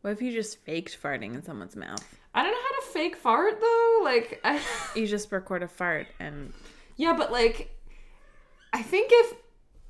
What 0.03 0.11
if 0.11 0.21
you 0.21 0.33
just 0.33 0.59
faked 0.65 1.01
farting 1.01 1.35
in 1.35 1.43
someone's 1.43 1.77
mouth? 1.77 2.05
I 2.35 2.43
don't 2.43 2.53
know 2.53 2.59
how 2.59 2.81
to 2.81 2.93
fake 2.93 3.17
fart 3.17 3.61
though. 3.61 4.01
Like, 4.05 4.41
I, 4.45 4.61
You 4.97 5.07
just 5.07 5.31
record 5.33 5.63
a 5.63 5.69
fart 5.69 6.09
and 6.19 6.53
yeah, 6.97 7.15
but 7.17 7.33
like, 7.33 7.75
I 8.73 8.83
think 8.83 9.11
if 9.13 9.35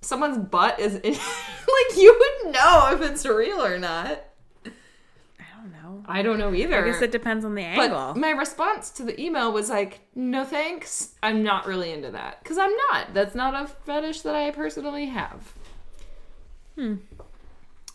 someone's 0.01 0.39
butt 0.39 0.79
is 0.81 0.95
in, 0.97 1.13
like, 1.13 1.97
you 1.97 2.19
would 2.45 2.53
know 2.53 2.91
if 2.93 3.01
it's 3.11 3.25
real 3.27 3.65
or 3.65 3.79
not. 3.79 4.25
I 4.67 5.45
don't 5.63 5.73
know. 5.73 6.03
I 6.07 6.23
don't 6.23 6.39
know 6.39 6.53
either. 6.55 6.85
I 6.85 6.91
guess 6.91 7.03
it 7.03 7.13
depends 7.13 7.45
on 7.45 7.55
the 7.55 7.63
but 7.77 7.91
angle. 7.91 8.15
my 8.15 8.31
response 8.31 8.91
to 8.91 9.05
the 9.05 9.21
email 9.21 9.53
was 9.53 9.71
like, 9.71 10.01
no 10.15 10.45
thanks. 10.45 11.15
I'm 11.23 11.43
not 11.43 11.67
really 11.67 11.93
into 11.93 12.11
that. 12.11 12.43
Because 12.43 12.59
I'm 12.59 12.73
not. 12.91 13.15
That's 13.15 13.35
not 13.35 13.55
a 13.55 13.67
fetish 13.67 14.23
that 14.23 14.35
I 14.35 14.51
personally 14.51 15.07
have. 15.07 15.53
Hmm. 16.77 16.95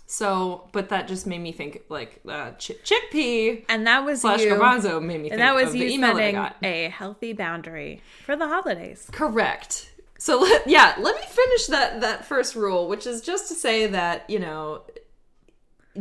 So, 0.09 0.69
but 0.71 0.87
that 0.89 1.09
just 1.09 1.27
made 1.27 1.39
me 1.39 1.51
think, 1.51 1.81
like, 1.89 2.21
uh, 2.27 2.51
ch- 2.51 2.71
chickpea 2.83 3.65
and 3.67 3.85
that 3.87 4.05
was 4.05 4.21
slash 4.21 4.39
you. 4.41 4.53
garbanzo 4.53 5.01
made 5.01 5.17
me 5.17 5.23
think 5.29 5.33
and 5.33 5.41
that 5.41 5.53
was 5.53 5.69
of 5.71 5.75
you 5.75 5.87
email 5.87 6.15
that 6.15 6.21
I 6.21 6.31
setting 6.31 6.35
got. 6.35 6.55
a 6.63 6.89
healthy 6.89 7.33
boundary 7.33 8.01
for 8.25 8.37
the 8.37 8.47
holidays. 8.47 9.09
Correct. 9.11 9.91
So 10.17 10.39
let, 10.41 10.65
yeah, 10.65 10.95
let 10.97 11.15
me 11.15 11.21
finish 11.27 11.67
that 11.67 12.01
that 12.01 12.25
first 12.25 12.55
rule, 12.55 12.87
which 12.87 13.05
is 13.05 13.21
just 13.21 13.49
to 13.49 13.53
say 13.53 13.85
that 13.87 14.29
you 14.29 14.39
know, 14.39 14.83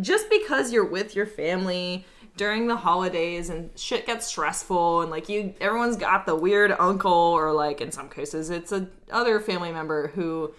just 0.00 0.30
because 0.30 0.72
you're 0.72 0.86
with 0.86 1.16
your 1.16 1.26
family 1.26 2.06
during 2.36 2.66
the 2.66 2.76
holidays 2.76 3.48
and 3.50 3.70
shit 3.76 4.06
gets 4.06 4.26
stressful 4.26 5.00
and 5.02 5.10
like 5.10 5.28
you, 5.28 5.54
everyone's 5.60 5.96
got 5.96 6.26
the 6.26 6.36
weird 6.36 6.70
uncle 6.78 7.10
or 7.10 7.52
like 7.52 7.80
in 7.80 7.90
some 7.90 8.10
cases 8.10 8.50
it's 8.50 8.72
a 8.72 8.86
other 9.10 9.40
family 9.40 9.72
member 9.72 10.08
who 10.08 10.52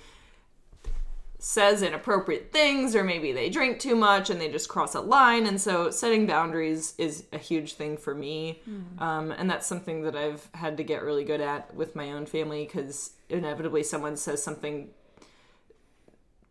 says 1.39 1.83
inappropriate 1.83 2.51
things 2.51 2.95
or 2.95 3.03
maybe 3.03 3.31
they 3.31 3.49
drink 3.49 3.79
too 3.79 3.95
much 3.95 4.29
and 4.29 4.41
they 4.41 4.49
just 4.49 4.67
cross 4.67 4.95
a 4.95 5.01
line. 5.01 5.45
And 5.45 5.61
so 5.61 5.91
setting 5.91 6.25
boundaries 6.25 6.95
is 6.97 7.25
a 7.31 7.37
huge 7.37 7.73
thing 7.73 7.95
for 7.95 8.15
me. 8.15 8.61
Um, 8.99 9.31
and 9.31 9.49
that's 9.49 9.67
something 9.67 10.01
that 10.01 10.15
i've 10.15 10.49
had 10.53 10.77
to 10.77 10.83
get 10.83 11.03
really 11.03 11.23
good 11.23 11.41
at 11.41 11.73
with 11.75 11.95
my 11.95 12.11
own 12.11 12.25
family 12.25 12.65
because 12.65 13.11
inevitably 13.29 13.83
someone 13.83 14.17
says 14.17 14.41
something 14.41 14.89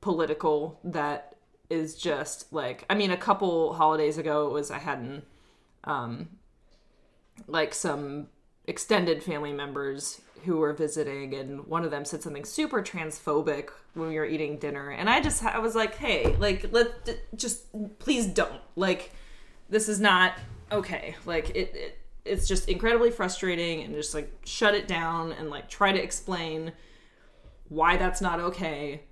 political 0.01 0.79
that 0.85 1.37
is 1.69 1.97
just 1.97 2.53
like 2.53 2.85
i 2.89 2.95
mean 2.95 3.11
a 3.11 3.17
couple 3.17 3.73
holidays 3.75 4.19
ago 4.19 4.47
it 4.47 4.53
was 4.53 4.71
i 4.71 4.79
hadn't 4.79 5.25
um 5.85 6.29
like 7.49 7.75
some 7.75 8.29
extended 8.67 9.23
family 9.23 9.53
members 9.53 10.21
who 10.45 10.59
were 10.59 10.73
visiting 10.73 11.35
and 11.35 11.67
one 11.67 11.85
of 11.85 11.91
them 11.91 12.05
said 12.05 12.23
something 12.23 12.45
super 12.45 12.83
transphobic 12.83 13.71
when 13.95 14.09
we 14.09 14.17
were 14.17 14.27
eating 14.27 14.59
dinner 14.59 14.91
and 14.91 15.09
i 15.09 15.21
just 15.21 15.43
i 15.45 15.59
was 15.59 15.75
like 15.75 15.97
hey 15.97 16.37
like 16.39 16.67
let 16.73 17.09
just 17.35 17.67
please 17.99 18.27
don't. 18.27 18.61
Like 18.75 19.13
this 19.69 19.89
is 19.89 20.01
not 20.01 20.35
okay. 20.71 21.17
Like 21.25 21.51
it, 21.51 21.75
it 21.75 21.99
it's 22.25 22.49
just 22.49 22.69
incredibly 22.69 23.11
frustrating 23.11 23.83
and 23.83 23.95
just 23.95 24.15
like 24.15 24.31
shut 24.45 24.75
it 24.75 24.89
down 24.89 25.33
and 25.33 25.51
like 25.51 25.69
try 25.69 25.93
to 25.93 26.03
explain 26.03 26.73
why 27.69 27.97
that's 27.97 28.21
not 28.21 28.41
okay. 28.41 29.03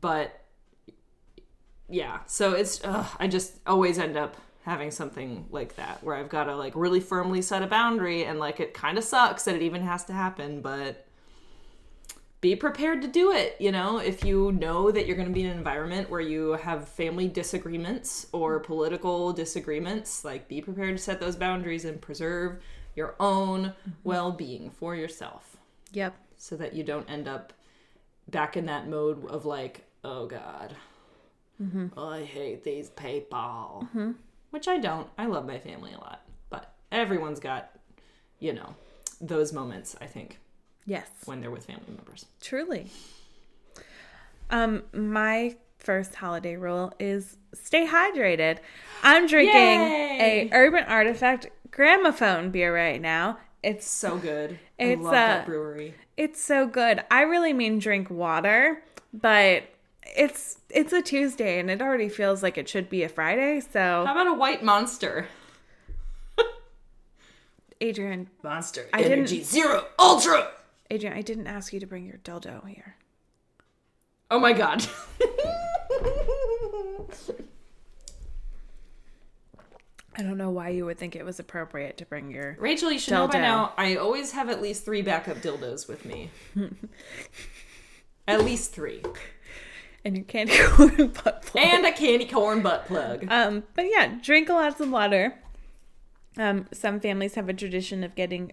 But 0.00 0.34
yeah 1.90 2.18
so 2.26 2.52
it's 2.52 2.82
ugh, 2.84 3.06
i 3.18 3.26
just 3.26 3.54
always 3.66 3.98
end 3.98 4.14
up 4.14 4.36
having 4.68 4.90
something 4.90 5.46
like 5.50 5.76
that 5.76 6.02
where 6.04 6.14
i've 6.14 6.28
got 6.28 6.44
to 6.44 6.54
like 6.56 6.72
really 6.76 7.00
firmly 7.00 7.40
set 7.42 7.62
a 7.62 7.66
boundary 7.66 8.24
and 8.24 8.38
like 8.38 8.60
it 8.60 8.74
kind 8.74 8.98
of 8.98 9.04
sucks 9.04 9.44
that 9.44 9.54
it 9.54 9.62
even 9.62 9.82
has 9.82 10.04
to 10.04 10.12
happen 10.12 10.60
but 10.60 11.06
be 12.40 12.54
prepared 12.54 13.02
to 13.02 13.08
do 13.08 13.32
it 13.32 13.56
you 13.58 13.72
know? 13.72 13.98
If 13.98 14.24
you 14.24 14.52
know 14.52 14.90
that 14.90 15.06
you're 15.06 15.16
going 15.16 15.28
to 15.28 15.34
be 15.34 15.42
in 15.42 15.50
an 15.50 15.58
environment 15.58 16.08
where 16.08 16.20
you 16.20 16.52
have 16.52 16.88
family 16.88 17.26
disagreements 17.26 18.28
or 18.32 18.60
political 18.60 19.32
disagreements 19.32 20.24
like 20.24 20.46
be 20.46 20.60
prepared 20.60 20.96
to 20.96 21.02
set 21.02 21.18
those 21.18 21.34
boundaries 21.34 21.84
and 21.84 22.00
preserve 22.00 22.60
your 22.94 23.14
own 23.20 23.66
mm-hmm. 23.66 23.90
well-being 24.04 24.70
for 24.70 24.94
yourself. 24.94 25.56
Yep. 25.92 26.14
so 26.36 26.56
that 26.56 26.74
you 26.74 26.84
don't 26.84 27.08
end 27.08 27.26
up 27.26 27.52
back 28.28 28.56
in 28.56 28.66
that 28.66 28.88
mode 28.88 29.24
of 29.26 29.46
like, 29.46 29.84
oh 30.04 30.26
god, 30.26 30.74
mm-hmm. 31.62 31.86
oh, 31.96 32.08
I 32.08 32.24
hate 32.24 32.62
these 32.62 32.90
people. 32.90 33.86
Mm-hmm. 33.86 34.12
Which 34.50 34.66
I 34.68 34.78
don't. 34.78 35.08
I 35.18 35.26
love 35.26 35.46
my 35.46 35.58
family 35.58 35.92
a 35.92 35.98
lot, 35.98 36.22
but 36.50 36.72
everyone's 36.90 37.40
got, 37.40 37.70
you 38.38 38.52
know, 38.52 38.74
those 39.20 39.52
moments. 39.52 39.94
I 40.00 40.06
think 40.06 40.38
Yes. 40.86 41.06
when 41.26 41.40
they're 41.40 41.50
with 41.50 41.66
family 41.66 41.82
members. 41.94 42.24
Truly. 42.40 42.90
Um, 44.50 44.82
my 44.92 45.56
first 45.78 46.14
holiday 46.14 46.56
rule 46.56 46.92
is 46.98 47.36
stay 47.54 47.86
hydrated. 47.86 48.58
I'm 49.02 49.26
drinking 49.26 49.54
Yay! 49.54 50.48
a 50.52 50.56
Urban 50.56 50.84
Artifact 50.84 51.48
gramophone 51.70 52.50
beer 52.50 52.74
right 52.74 53.00
now. 53.00 53.38
It's 53.62 53.86
So 53.86 54.16
good. 54.18 54.58
It's, 54.78 55.00
I 55.00 55.02
love 55.02 55.12
uh, 55.12 55.16
that 55.16 55.46
brewery. 55.46 55.94
it's 56.16 56.40
so 56.40 56.66
good. 56.66 57.02
I 57.10 57.22
really 57.22 57.52
mean 57.52 57.78
drink 57.78 58.08
water, 58.08 58.82
but 59.12 59.64
it's 60.16 60.58
it's 60.70 60.92
a 60.92 61.02
Tuesday 61.02 61.58
and 61.58 61.70
it 61.70 61.80
already 61.82 62.08
feels 62.08 62.42
like 62.42 62.58
it 62.58 62.68
should 62.68 62.88
be 62.90 63.02
a 63.02 63.08
Friday. 63.08 63.60
So 63.60 64.04
How 64.06 64.12
about 64.12 64.26
a 64.26 64.34
white 64.34 64.62
monster? 64.62 65.26
Adrienne, 67.82 68.28
Monster 68.42 68.86
I 68.92 68.98
didn't- 69.02 69.12
Energy 69.18 69.42
Zero 69.42 69.86
Ultra. 69.98 70.50
Adrienne, 70.92 71.12
I 71.16 71.22
didn't 71.22 71.46
ask 71.46 71.72
you 71.72 71.80
to 71.80 71.86
bring 71.86 72.04
your 72.06 72.18
dildo 72.18 72.66
here. 72.66 72.96
Oh 74.30 74.38
my 74.38 74.52
god. 74.52 74.84
I 80.16 80.22
don't 80.22 80.36
know 80.36 80.50
why 80.50 80.70
you 80.70 80.84
would 80.86 80.98
think 80.98 81.14
it 81.14 81.24
was 81.24 81.38
appropriate 81.38 81.96
to 81.98 82.06
bring 82.06 82.30
your. 82.30 82.56
Rachel, 82.58 82.90
you 82.90 82.98
should 82.98 83.12
know 83.12 83.28
by 83.28 83.38
now, 83.38 83.72
I 83.76 83.94
always 83.96 84.32
have 84.32 84.48
at 84.48 84.60
least 84.60 84.84
three 84.84 85.00
backup 85.02 85.36
dildos 85.38 85.86
with 85.86 86.04
me. 86.04 86.30
at 88.28 88.42
least 88.44 88.72
three. 88.72 89.00
And 90.08 90.16
your 90.16 90.24
candy 90.24 90.58
corn 90.58 91.08
butt 91.08 91.42
plug. 91.42 91.64
And 91.64 91.86
a 91.86 91.92
candy 91.92 92.24
corn 92.24 92.62
butt 92.62 92.86
plug. 92.86 93.26
Um, 93.30 93.64
but 93.74 93.84
yeah, 93.88 94.16
drink 94.22 94.48
lots 94.48 94.80
of 94.80 94.90
water. 94.90 95.38
Um, 96.38 96.66
some 96.72 96.98
families 96.98 97.34
have 97.34 97.48
a 97.48 97.52
tradition 97.52 98.02
of 98.02 98.14
getting 98.14 98.52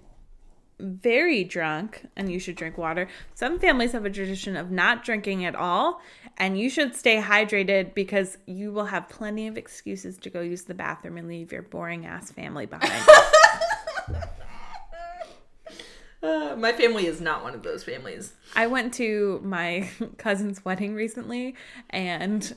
very 0.79 1.45
drunk, 1.45 2.05
and 2.17 2.29
you 2.29 2.39
should 2.39 2.57
drink 2.57 2.77
water. 2.77 3.07
Some 3.33 3.59
families 3.59 3.93
have 3.93 4.03
a 4.03 4.09
tradition 4.09 4.57
of 4.57 4.69
not 4.69 5.05
drinking 5.05 5.45
at 5.45 5.55
all, 5.55 6.01
and 6.37 6.59
you 6.59 6.69
should 6.69 6.93
stay 6.93 7.21
hydrated 7.21 7.93
because 7.93 8.37
you 8.45 8.73
will 8.73 8.85
have 8.85 9.07
plenty 9.07 9.47
of 9.47 9.57
excuses 9.57 10.17
to 10.17 10.29
go 10.29 10.41
use 10.41 10.63
the 10.63 10.73
bathroom 10.73 11.17
and 11.17 11.29
leave 11.29 11.53
your 11.53 11.61
boring 11.61 12.05
ass 12.05 12.31
family 12.31 12.65
behind. 12.65 13.01
Uh, 16.25 16.55
my 16.55 16.71
family 16.71 17.05
is 17.05 17.21
not 17.21 17.43
one 17.43 17.53
of 17.53 17.63
those 17.63 17.83
families. 17.83 18.33
I 18.55 18.67
went 18.67 18.93
to 18.95 19.39
my 19.43 19.89
cousin's 20.17 20.65
wedding 20.65 20.95
recently, 20.95 21.55
and 21.89 22.55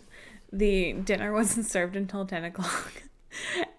the 0.52 0.94
dinner 0.94 1.32
wasn't 1.40 1.66
served 1.66 1.96
until 1.96 2.24
10 2.26 2.44
o'clock. 2.44 3.02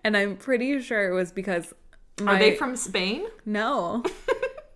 And 0.05 0.15
I'm 0.15 0.37
pretty 0.37 0.79
sure 0.79 1.09
it 1.09 1.13
was 1.13 1.33
because. 1.33 1.73
My, 2.21 2.35
Are 2.35 2.39
they 2.39 2.55
from 2.55 2.77
Spain? 2.77 3.25
No. 3.45 4.03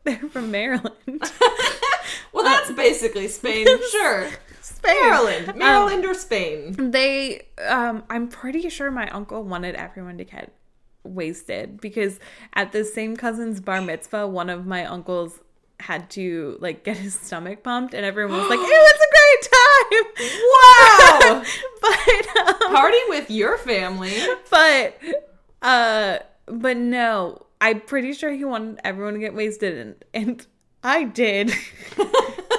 They're 0.04 0.18
from 0.18 0.52
Maryland. 0.52 1.32
Well, 2.34 2.44
that's 2.44 2.72
basically 2.72 3.28
Spain. 3.28 3.68
Sure. 3.92 4.30
Spain. 4.62 4.96
Maryland. 5.02 5.56
Maryland 5.56 6.06
or 6.06 6.16
Spain. 6.16 6.92
They, 6.92 7.48
um, 7.66 8.04
I'm 8.10 8.28
pretty 8.28 8.68
sure 8.70 8.90
my 8.92 9.08
uncle 9.10 9.44
wanted 9.44 9.76
everyone 9.76 10.18
to 10.18 10.26
get 10.26 10.52
wasted 11.04 11.80
because 11.82 12.20
at 12.54 12.72
the 12.72 12.84
same 12.84 13.16
cousin's 13.16 13.60
bar 13.60 13.82
mitzvah, 13.82 14.28
one 14.28 14.50
of 14.50 14.66
my 14.66 14.86
uncles 14.86 15.40
had 15.80 16.10
to 16.12 16.58
like 16.62 16.84
get 16.84 16.98
his 16.98 17.14
stomach 17.14 17.64
pumped, 17.64 17.94
and 17.94 18.06
everyone 18.06 18.38
was 18.38 18.50
like, 18.50 18.60
"It 18.62 18.64
was 18.64 19.00
a 19.02 19.10
great 19.18 19.44
time." 19.52 20.04
Wow! 20.60 21.44
but 21.82 22.64
um, 22.64 22.74
Party 22.76 22.98
with 23.10 23.30
your 23.30 23.58
family. 23.58 24.14
but 24.50 24.98
uh, 25.62 26.20
but 26.46 26.78
no, 26.78 27.46
I'm 27.60 27.82
pretty 27.82 28.14
sure 28.14 28.32
he 28.32 28.46
wanted 28.46 28.80
everyone 28.84 29.14
to 29.14 29.20
get 29.20 29.34
wasted, 29.34 29.78
and 29.78 29.96
and 30.14 30.48
I 30.84 31.04
did. 31.04 31.52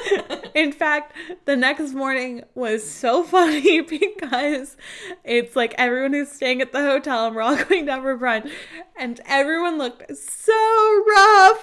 In 0.54 0.70
fact, 0.72 1.12
the 1.46 1.56
next 1.56 1.92
morning 1.94 2.44
was 2.54 2.88
so 2.88 3.22
funny 3.34 3.80
because 3.98 4.76
it's 5.24 5.56
like 5.56 5.74
everyone 5.76 6.12
who's 6.12 6.30
staying 6.30 6.60
at 6.60 6.72
the 6.72 6.80
hotel 6.80 7.26
and 7.26 7.34
we're 7.36 7.42
all 7.42 7.56
going 7.64 7.86
down 7.86 8.02
for 8.02 8.16
brunch, 8.16 8.50
and 8.96 9.20
everyone 9.26 9.78
looked 9.78 10.16
so 10.16 10.52
rough. 10.52 11.60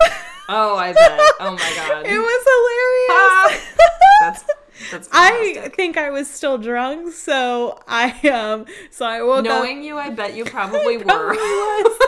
Oh, 0.49 0.75
I 0.77 0.91
bet. 0.93 1.19
Oh 1.39 1.51
my 1.51 1.73
god. 1.75 2.05
It 2.05 2.17
was 2.17 3.49
hilarious. 3.49 3.77
That's 4.21 4.43
that's 4.91 5.09
I 5.11 5.69
think 5.75 5.95
I 5.97 6.09
was 6.09 6.29
still 6.29 6.57
drunk, 6.57 7.13
so 7.13 7.79
I 7.87 8.11
um 8.29 8.65
so 8.89 9.05
I 9.05 9.21
woke 9.21 9.39
up 9.39 9.45
Knowing 9.45 9.83
you, 9.83 9.97
I 9.97 10.09
bet 10.09 10.35
you 10.35 10.43
probably 10.43 10.97
were. 10.97 11.03
Probably 11.03 11.37
was. 11.37 11.99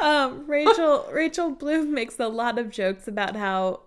um, 0.00 0.46
Rachel 0.46 1.08
Rachel 1.12 1.50
Bloom 1.50 1.94
makes 1.94 2.18
a 2.20 2.28
lot 2.28 2.58
of 2.58 2.70
jokes 2.70 3.08
about 3.08 3.36
how 3.36 3.80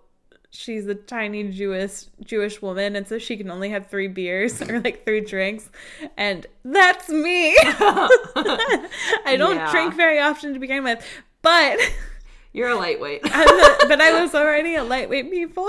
she's 0.50 0.86
a 0.86 0.94
tiny 0.94 1.44
Jewish 1.50 2.04
Jewish 2.24 2.60
woman, 2.62 2.96
and 2.96 3.06
so 3.06 3.18
she 3.18 3.36
can 3.36 3.50
only 3.50 3.70
have 3.70 3.88
three 3.88 4.08
beers 4.08 4.60
or 4.68 4.80
like 4.80 5.04
three 5.04 5.20
drinks, 5.20 5.68
and 6.16 6.46
that's 6.64 7.08
me. 7.08 7.56
I 7.62 9.36
don't 9.38 9.56
Yeah. 9.56 9.70
drink 9.70 9.94
very 9.94 10.18
often 10.18 10.54
to 10.54 10.58
begin 10.60 10.84
with, 10.84 11.04
but 11.42 11.78
You're 12.52 12.70
a 12.70 12.76
lightweight. 12.76 13.22
Was- 13.24 13.84
but 13.88 14.00
I 14.00 14.20
was 14.22 14.34
already 14.34 14.74
a 14.74 14.82
lightweight 14.82 15.30
before. 15.30 15.68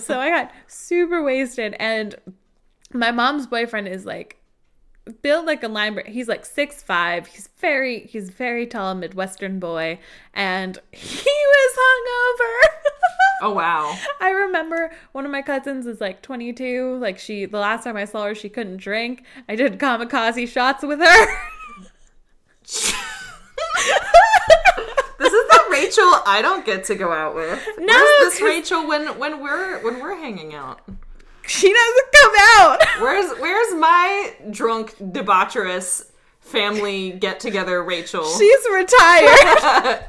so 0.00 0.18
I 0.18 0.30
got 0.30 0.50
super 0.66 1.22
wasted, 1.22 1.74
and 1.78 2.14
my 2.92 3.10
mom's 3.12 3.46
boyfriend 3.46 3.86
is 3.88 4.04
like 4.06 4.36
built 5.22 5.46
like 5.46 5.62
a 5.62 5.68
linebacker. 5.68 6.06
He's 6.06 6.28
like 6.28 6.44
six 6.46 6.82
five. 6.82 7.26
He's 7.26 7.48
very 7.58 8.00
he's 8.06 8.30
very 8.30 8.66
tall, 8.66 8.94
Midwestern 8.94 9.60
boy, 9.60 9.98
and 10.34 10.78
he 10.92 11.30
was 11.30 11.78
hungover. 11.78 12.68
Oh 13.42 13.52
wow. 13.52 13.96
I 14.20 14.30
remember 14.30 14.90
one 15.12 15.24
of 15.24 15.30
my 15.30 15.42
cousins 15.42 15.86
is 15.86 16.00
like 16.00 16.22
22. 16.22 16.96
Like 17.00 17.18
she, 17.18 17.44
the 17.46 17.58
last 17.58 17.84
time 17.84 17.96
I 17.96 18.04
saw 18.04 18.24
her, 18.24 18.34
she 18.34 18.48
couldn't 18.48 18.78
drink. 18.78 19.24
I 19.48 19.54
did 19.56 19.78
kamikaze 19.78 20.48
shots 20.48 20.82
with 20.84 21.00
her. 21.00 21.26
This 25.18 25.32
is 25.32 25.48
the 25.50 25.60
Rachel 25.70 26.04
I 26.26 26.40
don't 26.42 26.64
get 26.64 26.84
to 26.84 26.94
go 26.94 27.10
out 27.12 27.34
with. 27.34 27.60
No, 27.78 27.92
Where's 27.92 28.32
this 28.34 28.40
Rachel 28.40 28.86
when 28.86 29.18
when 29.18 29.42
we're 29.42 29.82
when 29.82 30.00
we're 30.00 30.16
hanging 30.16 30.54
out? 30.54 30.80
she 31.46 31.72
doesn't 31.72 32.12
come 32.12 32.32
out. 32.58 32.78
Where's 33.00 33.38
where's 33.40 33.74
my 33.74 34.34
drunk 34.50 34.94
debaucherous 34.98 36.10
family 36.48 37.12
get 37.12 37.40
together 37.40 37.82
Rachel? 37.82 38.24
She's 38.38 38.66
retired. 38.72 40.04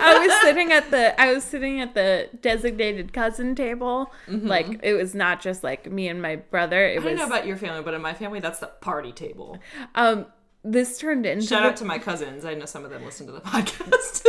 I 0.00 0.26
was 0.26 0.40
sitting 0.42 0.72
at 0.72 0.90
the 0.90 1.20
I 1.20 1.32
was 1.32 1.44
sitting 1.44 1.80
at 1.80 1.94
the 1.94 2.28
designated 2.40 3.12
cousin 3.12 3.54
table. 3.54 4.12
Like 4.28 4.80
it 4.82 4.94
was 4.94 5.14
not 5.14 5.40
just 5.40 5.62
like 5.62 5.90
me 5.90 6.08
and 6.08 6.20
my 6.20 6.36
brother. 6.36 6.84
It 6.86 6.92
I 6.92 6.94
don't 6.96 7.04
was 7.12 7.18
know 7.20 7.26
about 7.26 7.46
your 7.46 7.56
family, 7.56 7.82
but 7.82 7.94
in 7.94 8.02
my 8.02 8.14
family 8.14 8.40
that's 8.40 8.58
the 8.60 8.66
party 8.68 9.12
table. 9.12 9.58
um 9.94 10.26
this 10.64 10.98
turned 10.98 11.26
into 11.26 11.44
Shout 11.46 11.64
out 11.64 11.76
to 11.78 11.84
my 11.84 11.98
cousins. 11.98 12.44
I 12.44 12.54
know 12.54 12.66
some 12.66 12.84
of 12.84 12.90
them 12.90 13.04
listen 13.04 13.26
to 13.26 13.32
the 13.32 13.40
podcast. 13.42 14.26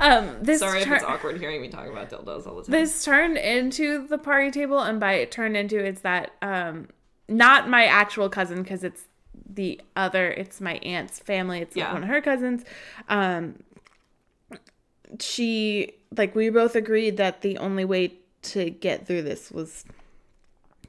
um 0.00 0.30
this 0.42 0.60
Sorry 0.60 0.82
if 0.82 0.90
it's 0.90 1.02
awkward 1.04 1.38
hearing 1.38 1.60
me 1.60 1.68
talk 1.68 1.88
about 1.88 2.10
dildos 2.10 2.46
all 2.46 2.56
the 2.56 2.62
time. 2.62 2.70
this 2.70 3.04
turned 3.04 3.36
into 3.36 4.06
the 4.06 4.18
party 4.18 4.50
table 4.50 4.78
and 4.80 5.00
by 5.00 5.14
it 5.14 5.30
turned 5.30 5.56
into 5.56 5.82
it's 5.82 6.02
that 6.02 6.32
um 6.42 6.88
not 7.28 7.68
my 7.68 7.84
actual 7.86 8.28
cousin 8.28 8.62
because 8.62 8.84
it's 8.84 9.02
the 9.48 9.80
other 9.94 10.30
it's 10.30 10.60
my 10.60 10.74
aunt's 10.76 11.18
family 11.18 11.60
it's 11.60 11.76
like 11.76 11.92
one 11.92 12.02
of 12.02 12.08
her 12.08 12.20
cousins. 12.20 12.64
Um 13.08 13.62
she 15.20 15.92
like 16.16 16.34
we 16.34 16.50
both 16.50 16.74
agreed 16.74 17.16
that 17.16 17.42
the 17.42 17.58
only 17.58 17.84
way 17.84 18.14
to 18.42 18.70
get 18.70 19.06
through 19.06 19.22
this 19.22 19.50
was 19.50 19.84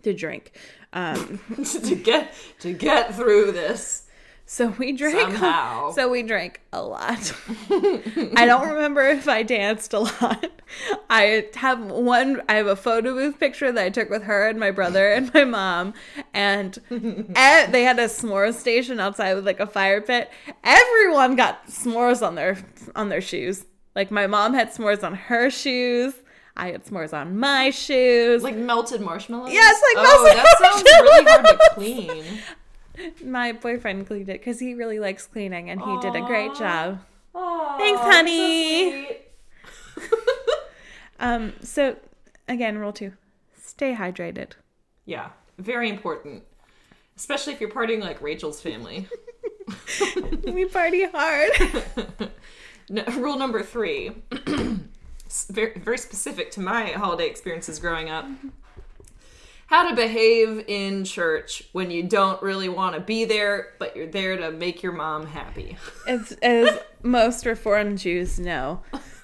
to 0.04 0.14
drink. 0.14 0.52
Um 0.94 1.40
to 1.66 1.96
get 1.96 2.34
to 2.60 2.74
get 2.74 3.16
through 3.16 3.52
this. 3.52 4.07
So 4.50 4.70
we 4.80 4.94
drank 4.94 5.20
Somehow. 5.20 5.92
so 5.92 6.10
we 6.10 6.24
drank 6.24 6.62
a 6.72 6.82
lot. 6.82 7.34
I 7.70 8.46
don't 8.46 8.70
remember 8.74 9.02
if 9.02 9.28
i 9.28 9.44
danced 9.44 9.94
a 9.94 10.00
lot. 10.00 10.50
I 11.10 11.48
have 11.56 11.82
one 11.92 12.42
i 12.48 12.54
have 12.56 12.68
a 12.68 12.78
photo 12.78 13.14
booth 13.14 13.40
picture 13.40 13.74
that 13.74 13.84
i 13.84 13.90
took 13.90 14.10
with 14.10 14.24
her 14.24 14.48
and 14.48 14.58
my 14.58 14.72
brother 14.72 15.12
and 15.12 15.34
my 15.34 15.44
mom 15.44 15.94
and 16.34 16.80
eh, 17.36 17.70
they 17.70 17.84
had 17.84 18.00
a 18.00 18.06
s'more 18.06 18.54
station 18.54 19.02
outside 19.02 19.34
with 19.34 19.46
like 19.46 19.60
a 19.60 19.68
fire 19.68 20.00
pit. 20.00 20.32
Everyone 20.64 21.36
got 21.36 21.68
s'mores 21.68 22.26
on 22.26 22.36
their 22.36 22.58
on 22.96 23.10
their 23.10 23.22
shoes. 23.22 23.66
Like 23.98 24.12
my 24.12 24.28
mom 24.28 24.54
had 24.54 24.70
s'mores 24.72 25.04
on 25.04 25.14
her 25.14 25.50
shoes. 25.50 26.14
I 26.56 26.72
had 26.72 26.86
s'mores 26.86 27.14
on 27.14 27.38
my 27.38 27.70
shoes. 27.70 28.44
Like 28.44 28.56
melted 28.56 29.02
marshmallows? 29.02 29.52
Yes, 29.52 29.82
like 29.96 30.06
oh, 30.08 30.24
melted 30.24 30.38
that 30.38 30.58
sounds 30.60 30.84
really 30.84 31.26
hard 31.26 31.46
to 31.46 31.70
clean. 31.74 32.26
my 33.24 33.52
boyfriend 33.52 34.08
cleaned 34.08 34.30
it 34.30 34.40
because 34.40 34.60
he 34.60 34.74
really 34.74 35.00
likes 35.00 35.26
cleaning 35.28 35.70
and 35.70 35.82
he 35.82 36.00
did 36.02 36.16
a 36.16 36.22
great 36.22 36.54
job 36.56 37.00
Aw, 37.36 37.78
Thanks, 37.78 38.02
so 38.02 38.12
honey. 38.12 38.90
sweet. 39.06 39.22
Um, 41.20 41.54
so 41.62 41.96
again, 42.48 42.78
rule 42.78 42.94
two, 42.94 43.14
stay 43.60 43.96
hydrated. 43.96 44.52
yeah, 45.06 45.30
very 45.58 45.90
important. 45.90 46.44
Especially 47.16 47.54
if 47.54 47.60
you're 47.60 47.72
partying 47.72 48.02
like 48.02 48.22
Rachel's 48.22 48.62
family. 48.62 49.08
we 50.46 50.66
party 50.66 51.06
hard. 51.06 51.52
No, 52.90 53.04
rule 53.18 53.38
number 53.38 53.64
three, 53.64 54.12
very, 55.50 55.74
very 55.78 55.98
specific 55.98 56.52
to 56.52 56.62
my 56.62 56.86
holiday 56.92 57.28
experiences 57.28 57.80
growing 57.80 58.10
up. 58.10 58.26
How 59.68 59.90
to 59.90 59.96
behave 59.96 60.64
in 60.68 61.04
church 61.04 61.64
when 61.74 61.92
you 61.92 62.02
don't 62.04 62.42
really 62.42 62.70
want 62.70 62.96
to 62.96 63.02
be 63.02 63.26
there, 63.26 63.74
but 63.80 63.96
you're 63.96 64.08
there 64.08 64.38
to 64.38 64.52
make 64.52 64.82
your 64.82 64.94
mom 64.94 65.26
happy. 65.26 65.78
As, 66.08 66.32
as 66.42 66.80
most 67.04 67.46
Reformed 67.46 67.98
Jews 67.98 68.40
know, 68.40 68.82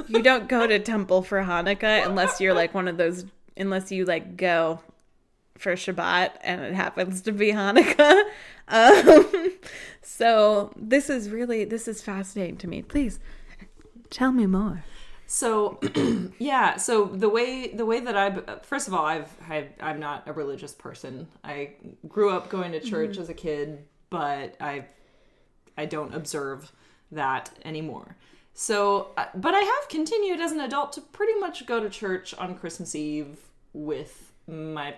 you 0.08 0.22
don't 0.22 0.50
go 0.50 0.68
to 0.68 0.80
temple 0.80 1.22
for 1.22 1.42
Hanukkah 1.42 2.06
unless 2.06 2.42
you're 2.42 2.54
like 2.54 2.74
one 2.74 2.90
of 2.90 2.98
those, 2.98 3.26
unless 3.56 3.90
you 3.90 4.04
like 4.04 4.36
go 4.36 4.82
for 5.58 5.74
Shabbat 5.74 6.32
and 6.42 6.62
it 6.62 6.74
happens 6.74 7.22
to 7.24 7.32
be 7.32 7.52
Hanukkah. 7.52 8.24
Um, 8.66 9.52
so 10.02 10.72
this 10.78 11.10
is 11.10 11.30
really, 11.30 11.66
this 11.66 11.86
is 11.86 12.02
fascinating 12.02 12.56
to 12.60 12.68
me. 12.68 12.82
Please 12.82 13.20
tell 14.10 14.32
me 14.32 14.46
more. 14.46 14.86
So, 15.34 15.80
yeah. 16.38 16.76
So 16.78 17.06
the 17.06 17.28
way 17.28 17.70
the 17.70 17.88
way 17.88 18.00
that 18.02 18.16
I 18.16 18.60
first 18.62 18.88
of 18.88 18.94
all, 18.94 19.04
I've 19.04 19.36
I, 19.50 19.70
I'm 19.80 20.00
not 20.00 20.28
a 20.28 20.32
religious 20.32 20.74
person. 20.74 21.28
I 21.44 21.72
grew 22.08 22.30
up 22.30 22.50
going 22.50 22.72
to 22.74 22.80
church 22.80 23.18
as 23.18 23.30
a 23.30 23.34
kid, 23.34 23.84
but 24.12 24.56
I 24.62 24.86
I 25.76 25.88
don't 25.88 26.14
observe 26.14 26.72
that 27.12 27.50
anymore. 27.66 28.16
So, 28.54 29.10
uh, 29.18 29.26
but 29.34 29.56
I 29.56 29.62
have 29.62 29.90
continued 29.90 30.40
as 30.40 30.52
an 30.52 30.60
adult 30.60 30.94
to 30.94 31.02
pretty 31.02 31.40
much 31.40 31.66
go 31.66 31.80
to 31.80 31.90
church 31.90 32.36
on 32.36 32.54
Christmas 32.54 32.94
Eve 32.94 33.40
with 33.74 34.32
my 34.46 34.94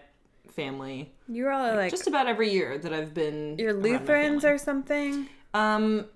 family. 0.51 1.13
You're 1.29 1.53
all 1.53 1.75
like, 1.75 1.91
Just 1.91 2.07
about 2.07 2.27
every 2.27 2.51
year 2.51 2.77
that 2.77 2.91
I've 2.91 3.13
been. 3.13 3.57
you're 3.57 3.73
Lutherans 3.73 4.43
or 4.43 4.57
something? 4.57 5.29
Um, 5.53 6.07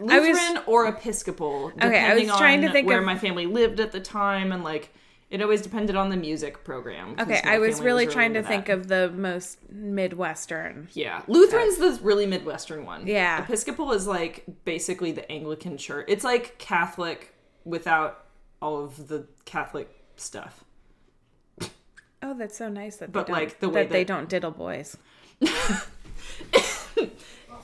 I 0.00 0.20
was- 0.20 0.28
Lutheran 0.38 0.62
or 0.66 0.86
Episcopal. 0.86 1.72
I 1.80 1.86
was 1.86 1.92
depending 1.92 2.28
trying 2.28 2.60
to 2.62 2.70
think 2.72 2.86
where 2.86 3.00
of- 3.00 3.04
my 3.04 3.18
family 3.18 3.46
lived 3.46 3.80
at 3.80 3.92
the 3.92 4.00
time, 4.00 4.52
and 4.52 4.62
like 4.62 4.90
it 5.30 5.42
always 5.42 5.60
depended 5.60 5.94
on 5.94 6.08
the 6.08 6.16
music 6.16 6.64
program. 6.64 7.14
Okay, 7.18 7.40
I 7.44 7.58
was 7.58 7.80
really 7.82 8.06
trying 8.06 8.32
to 8.34 8.42
think 8.42 8.68
of 8.68 8.88
the 8.88 9.10
most 9.10 9.58
Midwestern. 9.70 10.88
Yeah, 10.94 11.22
Lutheran's 11.28 11.76
the 11.76 11.98
really 12.02 12.26
Midwestern 12.26 12.86
one. 12.86 13.06
Yeah. 13.06 13.42
Episcopal 13.42 13.92
is 13.92 14.06
like 14.06 14.44
basically 14.64 15.12
the 15.12 15.30
Anglican 15.30 15.76
church. 15.76 16.06
It's 16.08 16.24
like 16.24 16.56
Catholic 16.58 17.34
without 17.64 18.24
all 18.62 18.82
of 18.82 19.08
the 19.08 19.26
Catholic 19.44 19.90
stuff. 20.16 20.64
Oh, 22.22 22.34
that's 22.34 22.56
so 22.56 22.68
nice 22.68 22.96
that 22.96 23.12
But, 23.12 23.26
they 23.26 23.32
don't, 23.32 23.40
like, 23.42 23.60
the 23.60 23.68
way 23.68 23.82
that 23.82 23.92
they 23.92 24.04
don't 24.04 24.28
diddle 24.28 24.50
boys. 24.50 24.96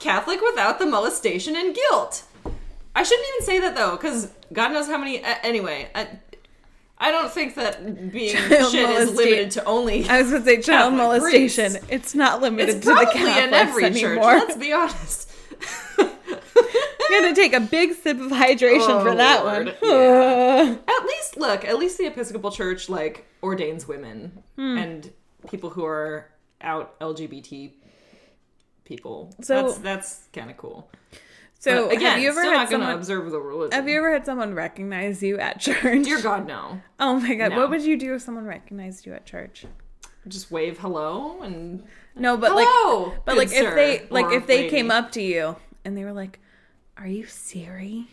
Catholic 0.01 0.41
without 0.41 0.79
the 0.79 0.87
molestation 0.87 1.57
and 1.57 1.75
guilt. 1.75 2.25
I 2.95 3.03
shouldn't 3.03 3.27
even 3.35 3.47
say 3.47 3.61
that 3.61 3.75
though, 3.75 3.93
because 3.93 4.31
God 4.53 4.73
knows 4.73 4.87
how 4.87 4.99
many. 4.99 5.23
Uh, 5.25 5.35
anyway, 5.43 5.89
I, 5.95 6.09
I 6.99 7.11
don't 7.11 7.31
think 7.31 7.57
that 7.57 8.13
being 8.13 8.37
Child 8.37 8.73
shit 8.73 8.89
is 8.91 9.15
limited 9.15 9.51
to 9.53 9.65
only. 9.65 10.09
I 10.09 10.23
was 10.23 10.31
going 10.31 10.43
to 10.45 10.49
say 10.49 10.61
child 10.61 10.93
Catholic 10.93 10.97
molestation. 11.23 11.73
priests. 11.73 11.89
It's 11.91 12.15
not 12.15 12.41
limited 12.41 12.77
It's 12.77 12.87
to 12.87 12.95
the 12.95 13.01
Catholics 13.13 13.39
in 13.39 13.55
every 13.55 13.85
anymore. 13.85 14.25
church. 14.33 14.43
Let's 14.49 14.57
be 14.57 14.73
honest. 14.73 15.31
I'm 15.99 17.23
going 17.23 17.35
to 17.35 17.41
take 17.41 17.53
a 17.53 17.61
big 17.61 17.95
sip 17.95 18.19
of 18.21 18.31
hydration 18.31 18.89
Oh, 18.89 19.03
for 19.05 19.15
that 19.15 19.45
Lord. 19.45 19.67
one. 19.81 20.79
At 20.89 21.05
least 21.07 21.37
look, 21.37 21.65
at 21.65 21.79
least 21.79 21.99
the 21.99 22.07
Episcopal 22.07 22.51
Church 22.51 22.89
like 22.89 23.27
ordains 23.43 23.87
women 23.87 24.43
Hmm. 24.57 24.79
and 24.79 25.13
people 25.49 25.71
who 25.71 25.85
are 25.85 26.31
out 26.61 26.99
LGBT 27.01 27.73
people. 28.85 29.35
So- 29.43 29.63
that's 29.69 29.79
that's 29.79 30.29
kind 30.33 30.51
of 30.51 30.57
cool. 30.57 30.91
so, 31.59 31.87
But 31.89 31.97
again, 31.97 32.13
have 32.13 32.21
you 32.21 32.29
ever 32.29 32.41
still 32.41 32.51
had 32.53 32.57
not 32.59 32.71
going 32.71 32.81
to 32.81 32.87
someone? 32.87 32.99
observe 32.99 33.31
the 33.31 33.41
religion. 33.41 33.73
Have 33.73 33.89
you 33.89 33.97
ever 33.99 34.13
had 34.13 34.27
someone 34.27 34.55
recognize 34.55 35.23
you 35.23 35.39
at 35.39 35.61
church? 35.61 36.05
Dear 36.05 36.21
God, 36.21 36.47
no. 36.47 36.81
Oh 37.01 37.19
my 37.21 37.35
god! 37.35 37.51
No. 37.53 37.59
What 37.59 37.71
would 37.71 37.83
you 37.83 37.97
do 37.97 38.15
if 38.15 38.23
someone 38.23 38.45
recognized 38.45 39.07
you 39.07 39.13
at 39.15 39.25
church? 39.27 39.65
Just 40.27 40.51
wave 40.51 40.79
hello 40.79 41.43
and 41.43 41.85
No, 42.15 42.37
but 42.37 42.55
like, 42.55 42.67
but 43.27 43.37
like 43.37 43.53
if 43.53 43.75
they 43.75 44.07
like 44.11 44.33
if 44.33 44.47
they 44.47 44.59
lady. 44.59 44.71
came 44.71 44.91
up 44.91 45.13
to 45.13 45.23
you 45.23 45.57
and 45.85 45.97
they 45.99 46.05
were 46.05 46.13
like, 46.13 46.39
"Are 46.97 47.07
you 47.07 47.27
Siri?" 47.27 48.09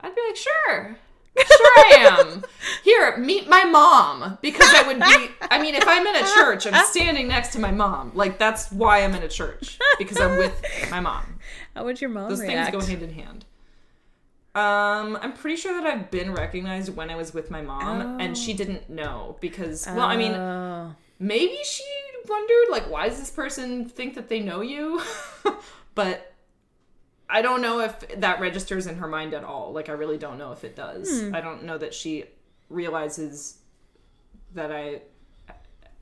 I'd 0.00 0.14
be 0.14 0.20
like, 0.26 0.36
sure. 0.36 0.96
Sure 1.36 1.72
I 1.78 2.20
am. 2.20 2.44
Here, 2.82 3.16
meet 3.16 3.48
my 3.48 3.64
mom. 3.64 4.38
Because 4.40 4.68
I 4.72 4.86
would 4.86 4.98
be 5.00 5.34
I 5.50 5.60
mean, 5.60 5.74
if 5.74 5.84
I'm 5.86 6.06
in 6.06 6.16
a 6.16 6.26
church, 6.34 6.66
I'm 6.66 6.84
standing 6.86 7.28
next 7.28 7.52
to 7.54 7.58
my 7.58 7.70
mom. 7.70 8.12
Like 8.14 8.38
that's 8.38 8.70
why 8.70 9.02
I'm 9.02 9.14
in 9.14 9.22
a 9.22 9.28
church. 9.28 9.78
Because 9.98 10.20
I'm 10.20 10.36
with 10.38 10.62
my 10.90 11.00
mom. 11.00 11.38
How 11.74 11.84
would 11.84 12.00
your 12.00 12.10
mom 12.10 12.28
Those 12.30 12.40
react? 12.40 12.70
things 12.72 12.84
go 12.84 12.90
hand 12.90 13.02
in 13.02 13.12
hand. 13.14 13.44
Um, 14.54 15.18
I'm 15.20 15.32
pretty 15.32 15.56
sure 15.56 15.74
that 15.80 15.84
I've 15.92 16.12
been 16.12 16.32
recognized 16.32 16.94
when 16.94 17.10
I 17.10 17.16
was 17.16 17.34
with 17.34 17.50
my 17.50 17.60
mom, 17.60 18.20
and 18.20 18.38
she 18.38 18.52
didn't 18.52 18.88
know 18.88 19.36
because, 19.40 19.84
well, 19.88 20.02
I 20.02 20.16
mean, 20.16 20.30
Oh. 20.32 20.94
maybe 21.18 21.58
she 21.64 21.82
wondered, 22.28 22.70
like, 22.70 22.88
why 22.88 23.08
does 23.08 23.18
this 23.18 23.30
person 23.30 23.84
think 23.88 24.14
that 24.14 24.28
they 24.28 24.38
know 24.38 24.60
you? 24.60 25.02
but 25.96 26.33
I 27.28 27.42
don't 27.42 27.62
know 27.62 27.80
if 27.80 28.20
that 28.20 28.40
registers 28.40 28.86
in 28.86 28.96
her 28.96 29.08
mind 29.08 29.34
at 29.34 29.44
all. 29.44 29.72
Like, 29.72 29.88
I 29.88 29.92
really 29.92 30.18
don't 30.18 30.38
know 30.38 30.52
if 30.52 30.62
it 30.64 30.76
does. 30.76 31.22
Hmm. 31.22 31.34
I 31.34 31.40
don't 31.40 31.64
know 31.64 31.78
that 31.78 31.94
she 31.94 32.24
realizes 32.68 33.58
that 34.54 34.70
I 34.70 35.02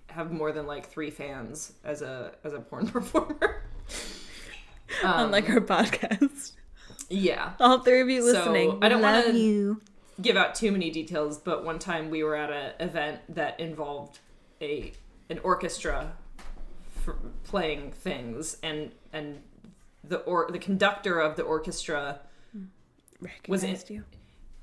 have 0.08 0.30
more 0.32 0.52
than 0.52 0.66
like 0.66 0.86
three 0.90 1.10
fans 1.10 1.72
as 1.84 2.02
a 2.02 2.32
as 2.44 2.52
a 2.52 2.60
porn 2.60 2.86
performer. 2.96 3.62
Um, 5.02 5.26
Unlike 5.26 5.48
our 5.50 5.60
podcast, 5.60 6.52
yeah, 7.08 7.52
all 7.58 7.78
three 7.78 8.00
of 8.02 8.10
you 8.10 8.20
So, 8.20 8.38
listening, 8.38 8.78
I 8.82 8.88
don't 8.90 9.00
wanna- 9.00 9.76
give 10.20 10.36
out 10.36 10.54
too 10.54 10.70
many 10.70 10.90
details, 10.90 11.38
but 11.38 11.64
one 11.64 11.78
time 11.78 12.10
we 12.10 12.22
were 12.22 12.36
at 12.36 12.50
an 12.50 12.72
event 12.78 13.20
that 13.34 13.58
involved 13.58 14.18
a 14.60 14.92
an 15.30 15.38
orchestra 15.42 16.12
f- 17.06 17.14
playing 17.44 17.92
things, 17.92 18.58
and 18.62 18.92
and 19.14 19.40
the 20.04 20.18
or 20.20 20.48
the 20.50 20.58
conductor 20.58 21.18
of 21.20 21.36
the 21.36 21.42
orchestra. 21.42 22.20
Was 23.48 23.62
it- 23.62 23.88
you? 23.90 24.04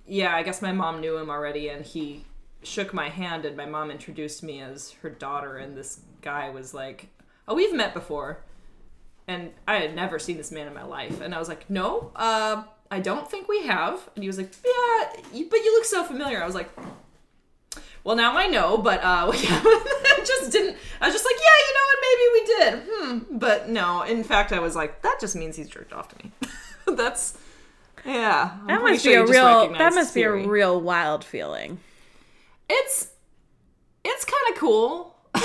Yeah, 0.05 0.35
I 0.35 0.41
guess 0.43 0.61
my 0.61 0.71
mom 0.71 1.01
knew 1.01 1.17
him 1.17 1.29
already, 1.29 1.69
and 1.69 1.85
he 1.85 2.25
shook 2.63 2.93
my 2.93 3.09
hand, 3.09 3.45
and 3.45 3.55
my 3.55 3.65
mom 3.65 3.91
introduced 3.91 4.41
me 4.43 4.59
as 4.59 4.91
her 5.03 5.09
daughter, 5.09 5.57
and 5.57 5.77
this 5.77 5.99
guy 6.21 6.49
was 6.49 6.73
like, 6.73 7.07
"Oh, 7.47 7.53
we've 7.55 7.73
met 7.73 7.93
before." 7.93 8.43
And 9.27 9.51
I 9.67 9.75
had 9.77 9.95
never 9.95 10.17
seen 10.17 10.37
this 10.37 10.51
man 10.51 10.65
in 10.67 10.73
my 10.73 10.83
life, 10.83 11.21
and 11.21 11.35
I 11.35 11.39
was 11.39 11.47
like, 11.47 11.69
"No, 11.69 12.11
uh, 12.15 12.63
I 12.89 12.99
don't 12.99 13.29
think 13.29 13.47
we 13.47 13.67
have." 13.67 14.09
And 14.15 14.23
he 14.23 14.27
was 14.27 14.37
like, 14.39 14.51
"Yeah, 14.65 15.09
but 15.49 15.59
you 15.63 15.73
look 15.77 15.85
so 15.85 16.03
familiar." 16.03 16.41
I 16.41 16.45
was 16.47 16.55
like, 16.55 16.69
"Well, 18.03 18.15
now 18.15 18.35
I 18.35 18.47
know, 18.47 18.77
but 18.77 19.03
uh, 19.03 19.29
I 19.33 20.23
just 20.25 20.51
didn't." 20.51 20.75
Just 21.01 21.25
like, 21.25 21.35
"Yeah, 21.37 21.57
you 21.67 21.73
know 21.75 21.85
what? 21.89 21.99
Maybe 22.07 22.25
we 22.33 22.45
did." 22.45 22.89
Hmm. 22.91 23.37
But 23.37 23.58
no, 23.69 24.03
in 24.03 24.23
fact, 24.23 24.51
I 24.51 24.59
was 24.59 24.75
like, 24.75 25.01
"That 25.01 25.17
just 25.19 25.35
means 25.35 25.55
he's 25.55 25.69
jerked 25.69 25.93
off 25.93 26.09
to 26.09 26.23
me." 26.23 26.31
That's 26.95 27.37
yeah. 28.05 28.57
I'm 28.61 28.67
That 28.67 28.81
must 28.81 29.03
sure 29.03 29.25
be 29.25 29.31
a 29.31 29.33
real. 29.33 29.73
That 29.73 29.93
must 29.93 30.13
be 30.13 30.23
a 30.23 30.31
real 30.31 30.81
wild 30.81 31.23
feeling. 31.23 31.79
It's 32.69 33.09
it's 34.03 34.25
kind 34.25 34.53
of 34.53 34.59
cool. 34.59 35.15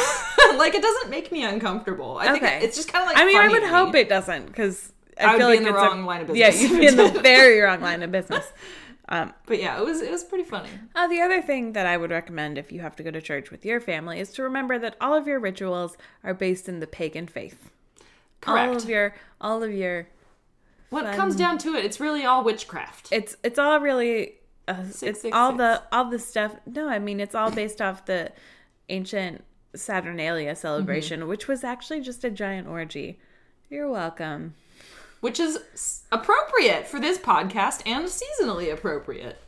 like 0.57 0.75
it 0.75 0.83
doesn't 0.83 1.11
make 1.11 1.31
me 1.31 1.45
uncomfortable. 1.45 2.18
I 2.18 2.33
think 2.39 2.43
it's 2.64 2.77
just 2.77 2.93
kind 2.93 3.03
of 3.03 3.09
like. 3.09 3.18
I 3.18 3.27
mean, 3.27 3.37
I 3.37 3.49
would 3.49 3.62
hope 3.62 3.95
it 3.95 4.09
doesn't 4.09 4.47
because 4.47 4.93
I, 5.18 5.35
I 5.35 5.39
feel 5.39 5.49
be 5.49 5.57
like 5.57 5.59
in 5.59 5.64
the 5.64 5.72
wrong 5.72 6.03
a, 6.03 6.07
line 6.07 6.20
of 6.22 6.29
business. 6.29 6.62
Yeah, 6.62 6.68
you'd 6.68 6.81
be 6.81 6.87
in 6.87 6.97
the 6.97 7.20
very 7.22 7.61
wrong 7.61 7.81
line 7.81 8.03
of 8.03 8.11
business. 8.11 8.47
Um, 9.09 9.35
But 9.47 9.61
yeah, 9.61 9.79
it 9.79 9.85
was 9.85 10.01
it 10.01 10.11
was 10.11 10.25
pretty 10.25 10.45
funny. 10.45 10.70
Uh, 10.95 11.07
the 11.09 11.20
other 11.20 11.43
thing 11.43 11.72
that 11.75 11.87
I 11.87 11.97
would 11.97 12.11
recommend 12.11 12.57
if 12.57 12.72
you 12.72 12.81
have 12.81 12.97
to 12.97 13.03
go 13.03 13.11
to 13.11 13.20
church 13.20 13.51
with 13.51 13.64
your 13.64 13.81
family 13.81 14.18
is 14.18 14.33
to 14.33 14.43
remember 14.43 14.79
that 14.79 14.97
all 15.01 15.14
of 15.14 15.27
your 15.27 15.39
rituals 15.39 15.97
are 16.22 16.35
based 16.35 16.68
in 16.68 16.81
the 16.81 16.87
pagan 16.87 17.27
faith. 17.27 17.70
All 18.47 18.76
of 18.76 18.88
your, 18.88 19.14
all 19.40 19.62
of 19.62 19.72
your, 19.72 20.07
when 20.90 21.07
it 21.07 21.16
comes 21.16 21.36
down 21.36 21.59
to 21.59 21.74
it, 21.74 21.84
it's 21.84 21.99
really 22.01 22.24
all 22.24 22.45
witchcraft. 22.45 23.09
it's 23.11 23.36
it's 23.42 23.59
all 23.59 23.80
really, 23.80 24.34
uh, 24.68 24.84
Six, 24.84 25.03
it's 25.03 25.20
six, 25.22 25.34
all 25.36 25.51
six. 25.51 25.59
the 25.59 25.82
all 25.92 26.05
the 26.11 26.18
stuff. 26.18 26.55
No, 26.66 26.88
I 26.88 26.99
mean 26.99 27.20
it's 27.20 27.34
all 27.34 27.51
based 27.51 27.80
off 27.82 28.05
the 28.07 28.32
ancient 28.88 29.45
Saturnalia 29.74 30.55
celebration, 30.55 31.20
Mm-hmm. 31.20 31.28
which 31.28 31.49
was 31.49 31.64
actually 31.64 32.01
just 32.01 32.22
a 32.24 32.30
giant 32.30 32.68
orgy. 32.68 33.18
You're 33.70 33.90
welcome. 33.90 34.55
which 35.20 35.40
is 35.40 35.59
appropriate 36.12 36.86
for 36.86 37.01
this 37.01 37.18
podcast 37.18 37.82
and 37.86 38.05
seasonally 38.07 38.72
appropriate. 38.72 39.38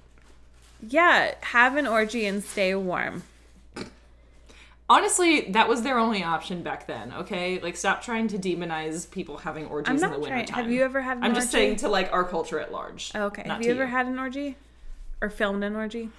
Yeah, 0.86 1.34
have 1.42 1.76
an 1.76 1.86
orgy 1.86 2.26
and 2.26 2.42
stay 2.42 2.74
warm. 2.74 3.22
Honestly, 4.88 5.50
that 5.50 5.68
was 5.68 5.82
their 5.82 5.98
only 5.98 6.22
option 6.22 6.62
back 6.62 6.86
then. 6.86 7.12
Okay, 7.12 7.58
like 7.60 7.76
stop 7.76 8.02
trying 8.02 8.28
to 8.28 8.38
demonize 8.38 9.10
people 9.10 9.38
having 9.38 9.66
orgies 9.66 9.88
I'm 9.88 9.96
in 9.96 10.00
not 10.00 10.12
the 10.12 10.20
winter 10.20 10.46
trying. 10.46 10.64
Have 10.64 10.70
you 10.70 10.82
ever 10.84 11.00
had? 11.00 11.18
An 11.18 11.24
I'm 11.24 11.34
just 11.34 11.50
saying 11.50 11.76
to 11.76 11.88
like 11.88 12.12
our 12.12 12.24
culture 12.24 12.60
at 12.60 12.70
large. 12.70 13.12
Okay. 13.14 13.42
Have 13.46 13.62
you 13.62 13.72
ever 13.72 13.86
had 13.86 14.06
an 14.06 14.18
orgy, 14.18 14.56
or 15.20 15.28
filmed 15.28 15.64
an 15.64 15.74
orgy? 15.74 16.10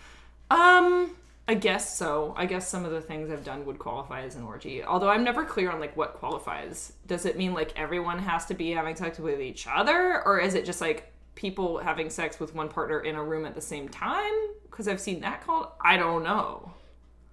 Um, 0.51 1.15
I 1.47 1.53
guess 1.53 1.97
so. 1.97 2.33
I 2.35 2.45
guess 2.45 2.67
some 2.67 2.83
of 2.83 2.91
the 2.91 2.99
things 2.99 3.31
I've 3.31 3.45
done 3.45 3.65
would 3.65 3.79
qualify 3.79 4.23
as 4.23 4.35
an 4.35 4.43
orgy. 4.43 4.83
Although 4.83 5.09
I'm 5.09 5.23
never 5.23 5.45
clear 5.45 5.71
on 5.71 5.79
like 5.79 5.95
what 5.95 6.15
qualifies. 6.15 6.91
Does 7.05 7.25
it 7.25 7.37
mean 7.37 7.53
like 7.53 7.71
everyone 7.77 8.19
has 8.19 8.45
to 8.47 8.53
be 8.53 8.71
having 8.71 8.97
sex 8.97 9.17
with 9.17 9.39
each 9.39 9.65
other, 9.65 10.23
or 10.25 10.39
is 10.39 10.55
it 10.55 10.65
just 10.65 10.81
like 10.81 11.13
people 11.35 11.77
having 11.77 12.09
sex 12.09 12.37
with 12.37 12.53
one 12.53 12.67
partner 12.67 12.99
in 12.99 13.15
a 13.15 13.23
room 13.23 13.45
at 13.45 13.55
the 13.55 13.61
same 13.61 13.87
time? 13.87 14.33
Because 14.69 14.89
I've 14.89 14.99
seen 14.99 15.21
that 15.21 15.45
called. 15.45 15.67
I 15.79 15.95
don't 15.95 16.23
know. 16.23 16.73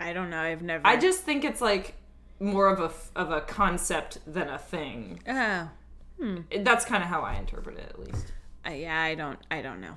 I 0.04 0.12
don't 0.12 0.30
know. 0.30 0.40
I've 0.40 0.62
never. 0.62 0.86
I 0.86 0.96
just 0.96 1.22
think 1.22 1.44
it's 1.44 1.60
like 1.60 1.94
more 2.38 2.68
of 2.68 2.80
a 2.80 3.18
of 3.18 3.32
a 3.32 3.40
concept 3.40 4.18
than 4.26 4.48
a 4.48 4.58
thing. 4.58 5.20
Oh. 5.28 5.70
That's 6.60 6.84
kind 6.84 7.02
of 7.02 7.08
how 7.08 7.22
I 7.22 7.34
interpret 7.36 7.78
it, 7.78 7.88
at 7.90 7.98
least. 7.98 8.32
Uh, 8.66 8.70
yeah, 8.70 9.00
I 9.00 9.14
don't. 9.14 9.38
I 9.50 9.62
don't 9.62 9.80
know. 9.80 9.96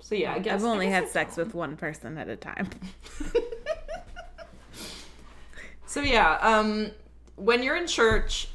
So 0.00 0.14
yeah, 0.14 0.34
I 0.34 0.38
guess 0.38 0.60
I've 0.60 0.64
only 0.64 0.86
guess 0.86 1.04
had 1.04 1.08
sex 1.08 1.36
with 1.36 1.54
one 1.54 1.76
person 1.76 2.18
at 2.18 2.28
a 2.28 2.36
time. 2.36 2.68
So 5.94 6.00
yeah, 6.00 6.38
um, 6.40 6.90
when 7.36 7.62
you're 7.62 7.76
in 7.76 7.86
church, 7.86 8.48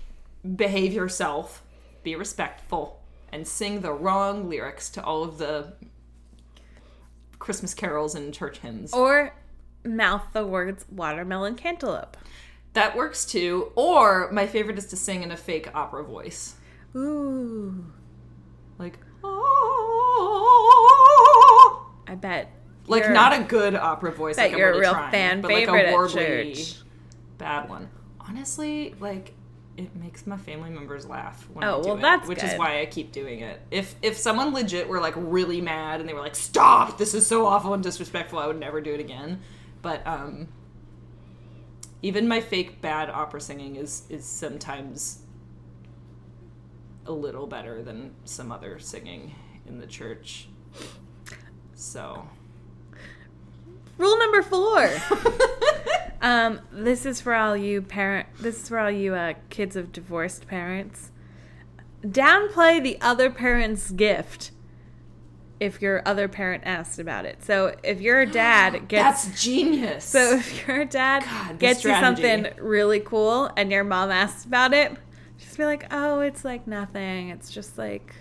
behave 0.58 0.92
yourself, 0.92 1.64
be 2.04 2.14
respectful, 2.18 3.02
and 3.32 3.48
sing 3.48 3.80
the 3.80 3.94
wrong 3.94 4.50
lyrics 4.50 4.90
to 4.90 5.02
all 5.02 5.24
of 5.24 5.38
the 5.38 5.72
Christmas 7.40 7.74
carols 7.74 8.14
and 8.14 8.34
church 8.34 8.58
hymns. 8.58 8.92
Or 8.92 9.34
mouth 9.84 10.24
the 10.34 10.46
words 10.46 10.86
watermelon 10.90 11.56
cantaloupe. 11.56 12.18
That 12.74 12.96
works 12.96 13.26
too. 13.26 13.72
Or 13.76 14.30
my 14.32 14.46
favorite 14.48 14.78
is 14.78 14.86
to 14.88 14.96
sing 14.96 15.24
in 15.24 15.32
a 15.32 15.38
fake 15.38 15.70
opera 15.74 16.04
voice, 16.04 16.56
Ooh. 16.96 17.86
like 18.78 19.00
oh. 20.50 21.86
I 22.08 22.16
bet. 22.16 22.52
like 22.88 23.10
not 23.10 23.34
a 23.40 23.44
good 23.44 23.76
opera 23.76 24.12
voice. 24.12 24.36
Bet 24.36 24.46
like 24.46 24.54
I'm 24.54 24.60
you're 24.60 24.72
a 24.74 24.80
real 24.80 24.92
trying, 24.94 25.12
fan 25.12 25.42
but 25.42 25.52
like 25.52 25.66
favorite 25.66 25.86
a 25.86 25.88
at 25.90 25.94
warbly 25.94 26.56
church. 26.56 26.76
bad 27.38 27.70
one. 27.70 27.90
Honestly, 28.20 28.96
like 29.00 29.34
it 29.78 29.96
makes 29.96 30.28
my 30.28 30.38
family 30.38 30.70
members 30.70 31.06
laugh 31.06 31.48
when 31.54 31.64
Oh, 31.64 31.80
I 31.80 31.82
do 31.82 31.88
well, 31.90 31.98
it, 31.98 32.02
that's 32.02 32.28
which 32.28 32.44
is 32.44 32.54
why 32.56 32.82
I 32.82 32.86
keep 32.86 33.12
doing 33.12 33.40
it. 33.40 33.62
If 33.72 33.96
if 34.02 34.18
someone 34.18 34.54
legit 34.54 34.88
were 34.90 35.00
like 35.00 35.14
really 35.16 35.62
mad 35.62 36.00
and 36.02 36.10
they 36.10 36.14
were 36.14 36.20
like, 36.20 36.36
"Stop! 36.36 36.98
This 36.98 37.14
is 37.14 37.26
so 37.26 37.46
awful 37.46 37.74
and 37.74 37.82
disrespectful," 37.84 38.40
I 38.40 38.48
would 38.48 38.60
never 38.60 38.82
do 38.82 38.94
it 38.94 39.00
again. 39.00 39.42
But 39.82 40.06
um, 40.06 40.48
even 42.02 42.28
my 42.28 42.42
fake 42.42 42.82
bad 42.82 43.10
opera 43.10 43.42
singing 43.42 43.76
is 43.76 44.04
is 44.10 44.26
sometimes 44.26 45.24
a 47.06 47.12
little 47.12 47.48
better 47.48 47.82
than 47.82 48.14
some 48.26 48.52
other 48.52 48.80
singing 48.80 49.36
in 49.68 49.80
the 49.80 49.88
church. 49.88 50.48
So 51.74 52.28
Rule 54.00 54.18
number 54.18 54.42
four. 54.42 54.90
um, 56.22 56.62
this 56.72 57.06
is 57.06 57.20
for 57.20 57.34
all 57.34 57.58
you 57.58 57.82
parent. 57.82 58.30
This 58.40 58.64
is 58.64 58.70
for 58.70 58.80
all 58.80 58.90
you 58.90 59.14
uh, 59.14 59.34
kids 59.50 59.76
of 59.76 59.92
divorced 59.92 60.48
parents. 60.48 61.12
Downplay 62.02 62.82
the 62.82 62.98
other 63.02 63.30
parent's 63.30 63.92
gift 63.92 64.52
if 65.60 65.82
your 65.82 66.02
other 66.06 66.28
parent 66.28 66.64
asked 66.66 67.00
about 67.00 67.26
it. 67.26 67.44
So 67.44 67.76
if 67.84 68.00
your 68.02 68.26
dad 68.44 68.88
gets 68.88 69.26
that's 69.26 69.44
genius. 69.44 70.06
so 70.06 70.36
if 70.38 70.68
your 70.68 70.86
dad 70.86 71.24
God, 71.24 71.60
gets 71.60 71.84
you 71.84 71.92
something 71.92 72.48
really 72.60 73.00
cool 73.02 73.50
and 73.58 73.72
your 73.72 73.84
mom 73.84 74.10
asks 74.12 74.46
about 74.46 74.74
it, 74.74 74.96
just 75.38 75.58
be 75.58 75.66
like, 75.66 75.86
"Oh, 75.92 76.20
it's 76.22 76.44
like 76.46 76.66
nothing. 76.68 77.30
It's 77.30 77.52
just 77.52 77.78
like 77.78 78.14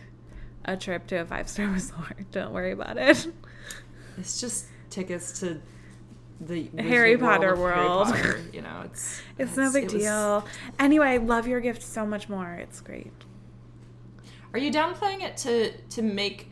a 0.65 0.77
trip 0.77 1.07
to 1.09 1.17
a 1.17 1.25
five 1.25 1.49
star 1.49 1.67
resort. 1.73 2.31
Don't 2.33 2.53
worry 2.53 2.73
about 2.73 2.97
it." 2.99 3.27
It's 4.19 4.41
just 4.41 4.67
tickets 4.91 5.39
to 5.41 5.61
the 6.41 6.69
Harry 6.79 7.17
Wizarding 7.17 7.21
Potter 7.21 7.53
of 7.53 7.59
Harry 7.59 7.71
world. 7.77 8.07
Potter, 8.09 8.41
you 8.53 8.63
know, 8.63 8.83
it's 8.85 9.21
It's 9.39 9.57
no 9.57 9.73
big 9.73 9.85
it 9.85 9.93
was- 9.93 10.03
deal. 10.03 10.45
Anyway, 10.79 11.07
I 11.07 11.17
love 11.19 11.47
your 11.47 11.61
gift 11.61 11.83
so 11.83 12.05
much 12.07 12.29
more. 12.29 12.55
It's 12.55 12.81
great. 12.81 13.13
Are 14.53 14.59
you 14.59 14.73
downplaying 14.73 15.23
it 15.23 15.37
to 15.39 15.73
to 15.91 16.03
make 16.03 16.48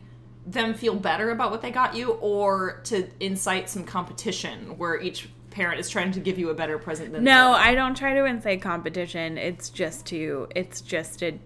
them 0.47 0.73
feel 0.73 0.95
better 0.95 1.29
about 1.29 1.51
what 1.51 1.61
they 1.61 1.71
got 1.71 1.95
you, 1.95 2.11
or 2.13 2.81
to 2.85 3.07
incite 3.19 3.69
some 3.69 3.83
competition 3.83 4.77
where 4.77 4.99
each 4.99 5.29
parent 5.51 5.79
is 5.79 5.89
trying 5.89 6.11
to 6.11 6.19
give 6.19 6.39
you 6.39 6.49
a 6.49 6.53
better 6.53 6.77
present 6.77 7.11
than 7.11 7.23
No, 7.23 7.51
I 7.51 7.75
don't 7.75 7.97
try 7.97 8.13
to 8.13 8.25
incite 8.25 8.61
competition. 8.61 9.37
It's 9.37 9.69
just 9.69 10.05
to 10.07 10.47
it's 10.55 10.81
just 10.81 11.21
a 11.21 11.37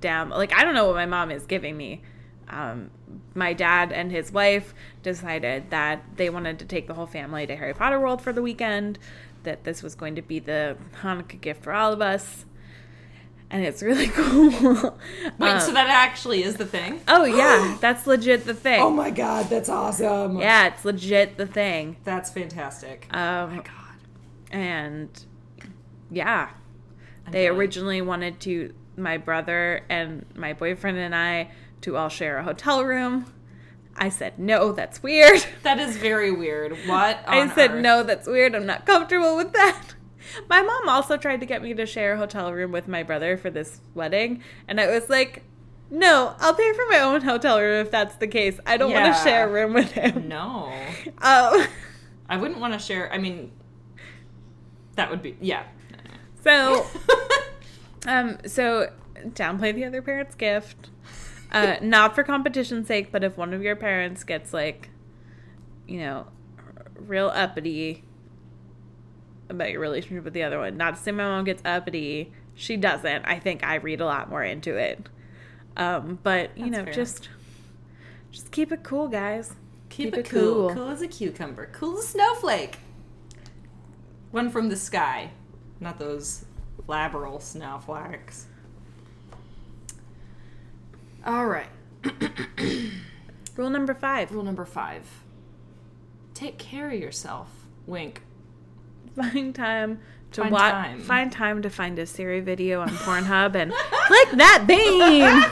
damn 0.00 0.30
like 0.30 0.52
I 0.54 0.64
don't 0.64 0.74
know 0.74 0.86
what 0.86 0.96
my 0.96 1.06
mom 1.06 1.30
is 1.30 1.46
giving 1.46 1.76
me. 1.76 2.02
Um, 2.48 2.90
my 3.34 3.52
dad 3.52 3.92
and 3.92 4.10
his 4.10 4.32
wife 4.32 4.72
decided 5.02 5.70
that 5.70 6.02
they 6.16 6.30
wanted 6.30 6.58
to 6.60 6.64
take 6.64 6.86
the 6.86 6.94
whole 6.94 7.06
family 7.06 7.46
to 7.46 7.54
Harry 7.54 7.74
Potter 7.74 8.00
World 8.00 8.22
for 8.22 8.32
the 8.32 8.42
weekend. 8.42 8.98
That 9.44 9.64
this 9.64 9.82
was 9.82 9.94
going 9.94 10.16
to 10.16 10.22
be 10.22 10.40
the 10.40 10.76
Hanukkah 11.02 11.40
gift 11.40 11.62
for 11.62 11.72
all 11.72 11.92
of 11.92 12.00
us, 12.00 12.44
and 13.50 13.64
it's 13.64 13.82
really 13.82 14.06
cool. 14.14 14.50
Wait, 15.38 15.50
Um, 15.50 15.60
so 15.60 15.72
that 15.72 15.88
actually 15.88 16.42
is 16.42 16.56
the 16.56 16.66
thing? 16.66 17.00
oh 17.08 17.24
yeah, 17.24 17.76
that's 17.80 18.06
legit 18.06 18.44
the 18.44 18.54
thing. 18.54 18.80
Oh 18.80 18.90
my 18.90 19.10
god, 19.10 19.48
that's 19.48 19.68
awesome! 19.68 20.38
yeah, 20.38 20.66
it's 20.68 20.84
legit 20.84 21.36
the 21.36 21.46
thing. 21.46 21.96
that's 22.04 22.30
fantastic. 22.30 23.06
Um, 23.12 23.20
oh 23.20 23.46
my 23.56 23.62
God, 23.62 23.96
and 24.50 25.24
yeah, 26.10 26.50
I'm 27.26 27.32
they 27.32 27.46
dying. 27.46 27.56
originally 27.58 28.00
wanted 28.02 28.40
to 28.40 28.74
my 28.96 29.16
brother 29.16 29.84
and 29.88 30.24
my 30.34 30.52
boyfriend 30.52 30.98
and 30.98 31.14
I 31.14 31.50
to 31.82 31.96
all 31.96 32.08
share 32.08 32.38
a 32.38 32.42
hotel 32.42 32.84
room. 32.84 33.32
I 34.00 34.08
said 34.10 34.38
no, 34.38 34.72
that's 34.72 35.02
weird. 35.02 35.44
that 35.64 35.78
is 35.80 35.96
very 35.96 36.30
weird. 36.32 36.72
What? 36.86 37.18
I 37.26 37.48
said 37.54 37.72
earth? 37.72 37.82
no, 37.82 38.02
that's 38.04 38.26
weird. 38.28 38.54
I'm 38.54 38.66
not 38.66 38.86
comfortable 38.86 39.36
with 39.36 39.52
that. 39.52 39.82
My 40.48 40.62
mom 40.62 40.88
also 40.88 41.16
tried 41.16 41.40
to 41.40 41.46
get 41.46 41.62
me 41.62 41.74
to 41.74 41.86
share 41.86 42.14
a 42.14 42.16
hotel 42.18 42.52
room 42.52 42.72
with 42.72 42.88
my 42.88 43.02
brother 43.02 43.36
for 43.36 43.50
this 43.50 43.80
wedding, 43.94 44.42
and 44.66 44.80
I 44.80 44.86
was 44.86 45.08
like, 45.08 45.42
"No, 45.90 46.34
I'll 46.38 46.54
pay 46.54 46.72
for 46.72 46.84
my 46.90 47.00
own 47.00 47.20
hotel 47.22 47.60
room 47.60 47.84
if 47.86 47.90
that's 47.90 48.16
the 48.16 48.28
case. 48.28 48.58
I 48.66 48.76
don't 48.76 48.92
want 48.92 49.14
to 49.14 49.22
share 49.22 49.48
a 49.48 49.52
room 49.52 49.74
with 49.74 49.92
him." 49.92 50.28
No, 50.28 50.72
Um, 51.22 51.66
I 52.28 52.36
wouldn't 52.36 52.60
want 52.60 52.72
to 52.74 52.78
share. 52.78 53.12
I 53.12 53.18
mean, 53.18 53.52
that 54.96 55.10
would 55.10 55.22
be 55.22 55.36
yeah. 55.40 55.64
so 56.42 56.86
Um, 58.06 58.38
so 58.46 58.90
downplay 59.18 59.74
the 59.74 59.84
other 59.84 60.02
parent's 60.02 60.34
gift. 60.34 60.90
Uh, 61.50 61.76
not 61.80 62.14
for 62.14 62.22
competition's 62.22 62.86
sake, 62.86 63.10
but 63.10 63.24
if 63.24 63.36
one 63.36 63.54
of 63.54 63.62
your 63.62 63.74
parents 63.76 64.22
gets 64.22 64.52
like, 64.52 64.90
you 65.86 65.98
know, 65.98 66.26
real 66.94 67.28
uppity 67.28 68.04
about 69.48 69.70
your 69.70 69.80
relationship 69.80 70.24
with 70.24 70.34
the 70.34 70.42
other 70.42 70.58
one. 70.58 70.76
Not 70.76 70.96
to 70.96 71.02
say 71.02 71.10
my 71.12 71.24
mom 71.24 71.44
gets 71.44 71.62
uppity. 71.64 72.32
She 72.54 72.76
doesn't. 72.76 73.24
I 73.24 73.38
think 73.38 73.64
I 73.64 73.76
read 73.76 74.00
a 74.00 74.04
lot 74.06 74.28
more 74.30 74.42
into 74.42 74.76
it. 74.76 75.08
Um, 75.76 76.18
but 76.22 76.56
you 76.56 76.64
That's 76.70 76.76
know, 76.78 76.84
fair. 76.84 76.92
just 76.94 77.28
just 78.32 78.50
keep 78.50 78.72
it 78.72 78.82
cool, 78.82 79.08
guys. 79.08 79.54
Keep, 79.88 80.12
Keep 80.12 80.14
it 80.14 80.20
it 80.20 80.30
cool. 80.30 80.68
cool. 80.68 80.74
cool. 80.74 80.88
as 80.88 81.02
a 81.02 81.08
cucumber. 81.08 81.68
Cool 81.72 81.98
as 81.98 82.04
a 82.04 82.08
snowflake. 82.08 82.78
One 84.32 84.50
from 84.50 84.68
the 84.68 84.76
sky, 84.76 85.30
not 85.80 85.98
those 85.98 86.44
laboral 86.86 87.40
snowflakes. 87.40 88.46
All 91.24 91.46
right. 91.46 91.68
Rule 93.56 93.70
number 93.70 93.94
five: 93.94 94.32
Rule 94.32 94.44
number 94.44 94.64
five: 94.64 95.04
Take 96.34 96.58
care 96.58 96.90
of 96.90 96.98
yourself. 97.00 97.48
Wink. 97.86 98.22
Find 99.18 99.54
time 99.54 100.00
to 100.32 100.42
Find 100.42 100.52
watch. 100.52 100.72
time. 100.72 101.00
Find 101.00 101.32
time 101.32 101.62
to 101.62 101.70
find 101.70 101.98
a 101.98 102.06
Siri 102.06 102.40
video 102.40 102.80
on 102.80 102.88
Pornhub 102.90 103.54
and 103.54 103.72
click 104.06 104.30
that 104.32 104.64
bean. 104.66 105.44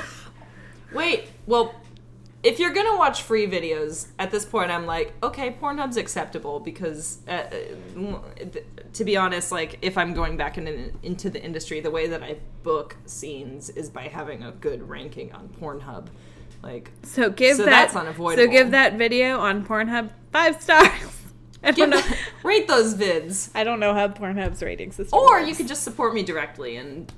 Wait. 0.92 1.28
Well, 1.46 1.74
if 2.42 2.58
you're 2.60 2.72
gonna 2.72 2.96
watch 2.96 3.22
free 3.22 3.46
videos, 3.46 4.08
at 4.18 4.30
this 4.30 4.44
point, 4.44 4.70
I'm 4.70 4.86
like, 4.86 5.14
okay, 5.22 5.50
Pornhub's 5.60 5.96
acceptable 5.96 6.60
because, 6.60 7.18
uh, 7.26 7.30
uh, 7.98 8.58
to 8.92 9.04
be 9.04 9.16
honest, 9.16 9.50
like 9.50 9.78
if 9.82 9.96
I'm 9.98 10.14
going 10.14 10.36
back 10.36 10.58
in, 10.58 10.96
into 11.02 11.28
the 11.30 11.42
industry, 11.42 11.80
the 11.80 11.90
way 11.90 12.06
that 12.06 12.22
I 12.22 12.36
book 12.62 12.96
scenes 13.06 13.70
is 13.70 13.88
by 13.90 14.02
having 14.08 14.42
a 14.42 14.52
good 14.52 14.88
ranking 14.88 15.32
on 15.32 15.48
Pornhub. 15.48 16.08
Like, 16.62 16.90
So 17.02 17.30
give 17.30 17.56
So 17.56 17.64
that. 17.64 17.70
that's 17.70 17.96
unavoidable. 17.96 18.44
So 18.44 18.50
give 18.50 18.70
that 18.72 18.94
video 18.94 19.38
on 19.38 19.64
Pornhub 19.64 20.10
five 20.32 20.60
stars. 20.62 21.15
I 21.66 21.70
don't 21.72 21.90
know. 21.90 22.02
rate 22.42 22.68
those 22.68 22.94
vids, 22.94 23.50
I 23.54 23.64
don't 23.64 23.80
know 23.80 23.92
how 23.94 24.08
Pornhub's 24.08 24.62
rating 24.62 24.92
system. 24.92 25.18
or 25.18 25.26
works. 25.38 25.48
you 25.48 25.54
could 25.54 25.68
just 25.68 25.82
support 25.82 26.14
me 26.14 26.22
directly 26.22 26.76
and. 26.76 27.12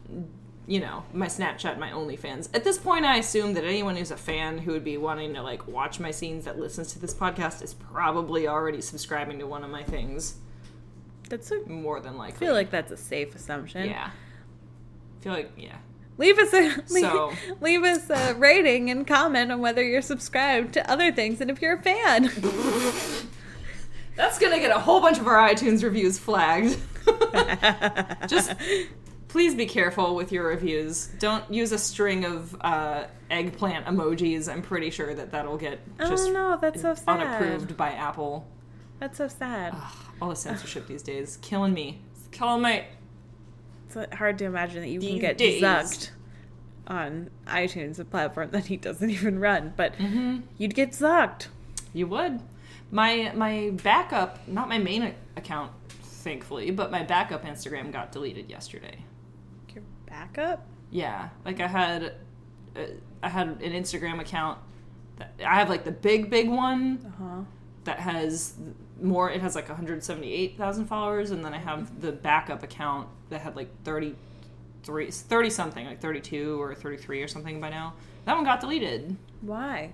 You 0.70 0.80
know, 0.80 1.02
my 1.14 1.28
Snapchat, 1.28 1.78
my 1.78 1.92
OnlyFans. 1.92 2.50
At 2.54 2.62
this 2.62 2.76
point, 2.76 3.06
I 3.06 3.16
assume 3.16 3.54
that 3.54 3.64
anyone 3.64 3.96
who's 3.96 4.10
a 4.10 4.18
fan 4.18 4.58
who 4.58 4.72
would 4.72 4.84
be 4.84 4.98
wanting 4.98 5.32
to 5.32 5.40
like 5.42 5.66
watch 5.66 5.98
my 5.98 6.10
scenes 6.10 6.44
that 6.44 6.58
listens 6.58 6.92
to 6.92 6.98
this 6.98 7.14
podcast 7.14 7.62
is 7.62 7.72
probably 7.72 8.46
already 8.46 8.82
subscribing 8.82 9.38
to 9.38 9.46
one 9.46 9.64
of 9.64 9.70
my 9.70 9.82
things. 9.82 10.34
That's. 11.30 11.50
A, 11.52 11.66
More 11.66 12.00
than 12.00 12.18
likely. 12.18 12.36
I 12.36 12.38
feel 12.50 12.52
like 12.52 12.70
that's 12.70 12.92
a 12.92 12.98
safe 12.98 13.34
assumption. 13.34 13.88
Yeah. 13.88 14.10
I 14.10 15.22
feel 15.24 15.32
like 15.32 15.52
yeah. 15.56 15.76
Leave 16.18 16.38
us 16.38 16.52
a 16.52 16.58
leave, 16.92 17.04
So- 17.04 17.32
leave 17.62 17.82
us 17.82 18.10
a 18.10 18.34
rating 18.34 18.90
and 18.90 19.06
comment 19.06 19.50
on 19.50 19.60
whether 19.60 19.82
you're 19.82 20.02
subscribed 20.02 20.74
to 20.74 20.90
other 20.90 21.10
things 21.10 21.40
and 21.40 21.50
if 21.50 21.62
you're 21.62 21.76
a 21.78 21.82
fan. 21.82 22.30
That's 24.18 24.38
gonna 24.38 24.58
get 24.58 24.70
a 24.70 24.78
whole 24.78 25.00
bunch 25.00 25.18
of 25.18 25.26
our 25.26 25.36
iTunes 25.48 25.82
reviews 25.82 26.18
flagged. 26.18 26.76
Just 28.28 28.52
please 29.28 29.54
be 29.54 29.64
careful 29.66 30.14
with 30.14 30.32
your 30.32 30.46
reviews. 30.48 31.06
Don't 31.18 31.50
use 31.52 31.72
a 31.72 31.78
string 31.78 32.24
of 32.24 32.56
uh, 32.60 33.04
eggplant 33.30 33.86
emojis. 33.86 34.52
I'm 34.52 34.60
pretty 34.62 34.90
sure 34.90 35.14
that 35.14 35.30
that'll 35.30 35.56
get 35.56 35.78
just 35.98 36.28
oh 36.28 36.32
no, 36.32 36.58
that's 36.60 36.82
so 36.82 36.94
sad. 36.94 37.08
unapproved 37.20 37.76
by 37.76 37.90
Apple. 37.92 38.46
That's 39.00 39.18
so 39.18 39.28
sad. 39.28 39.74
Ugh, 39.76 39.92
all 40.20 40.28
the 40.30 40.36
censorship 40.36 40.86
these 40.88 41.02
days, 41.02 41.38
killing 41.40 41.72
me. 41.72 42.00
It's 42.14 42.26
killing 42.32 42.62
me. 42.62 42.84
It's 43.86 44.14
hard 44.16 44.36
to 44.38 44.44
imagine 44.44 44.80
that 44.82 44.88
you 44.88 45.00
can 45.00 45.18
get 45.18 45.38
days. 45.38 45.62
zucked 45.62 46.10
on 46.88 47.30
iTunes, 47.46 47.98
a 47.98 48.04
platform 48.04 48.50
that 48.50 48.66
he 48.66 48.76
doesn't 48.76 49.08
even 49.18 49.38
run, 49.38 49.72
but 49.76 49.94
Mm-hmm. 49.94 50.40
you'd 50.58 50.74
get 50.74 50.90
zucked. 50.90 51.46
You 51.94 52.06
would. 52.08 52.40
My 52.90 53.32
my 53.34 53.70
backup, 53.82 54.46
not 54.48 54.68
my 54.68 54.78
main 54.78 55.14
account, 55.36 55.72
thankfully, 55.90 56.70
but 56.70 56.90
my 56.90 57.02
backup 57.02 57.44
Instagram 57.44 57.92
got 57.92 58.12
deleted 58.12 58.48
yesterday. 58.48 58.98
Your 59.74 59.82
backup? 60.06 60.66
Yeah, 60.90 61.28
like 61.44 61.60
I 61.60 61.66
had, 61.66 62.14
uh, 62.74 62.80
I 63.22 63.28
had 63.28 63.48
an 63.48 63.72
Instagram 63.72 64.20
account. 64.20 64.58
That, 65.16 65.34
I 65.46 65.56
have 65.56 65.68
like 65.68 65.84
the 65.84 65.92
big 65.92 66.30
big 66.30 66.48
one 66.48 66.98
Uh 67.04 67.22
huh. 67.22 67.40
that 67.84 68.00
has 68.00 68.54
more. 69.02 69.30
It 69.30 69.42
has 69.42 69.54
like 69.54 69.68
178,000 69.68 70.86
followers, 70.86 71.30
and 71.30 71.44
then 71.44 71.52
I 71.52 71.58
have 71.58 72.00
the 72.00 72.12
backup 72.12 72.62
account 72.62 73.08
that 73.28 73.42
had 73.42 73.54
like 73.54 73.68
33, 73.84 75.10
30 75.10 75.50
something, 75.50 75.86
like 75.86 76.00
32 76.00 76.60
or 76.60 76.74
33 76.74 77.22
or 77.22 77.28
something 77.28 77.60
by 77.60 77.68
now. 77.68 77.94
That 78.24 78.34
one 78.34 78.44
got 78.44 78.60
deleted. 78.60 79.14
Why? 79.42 79.92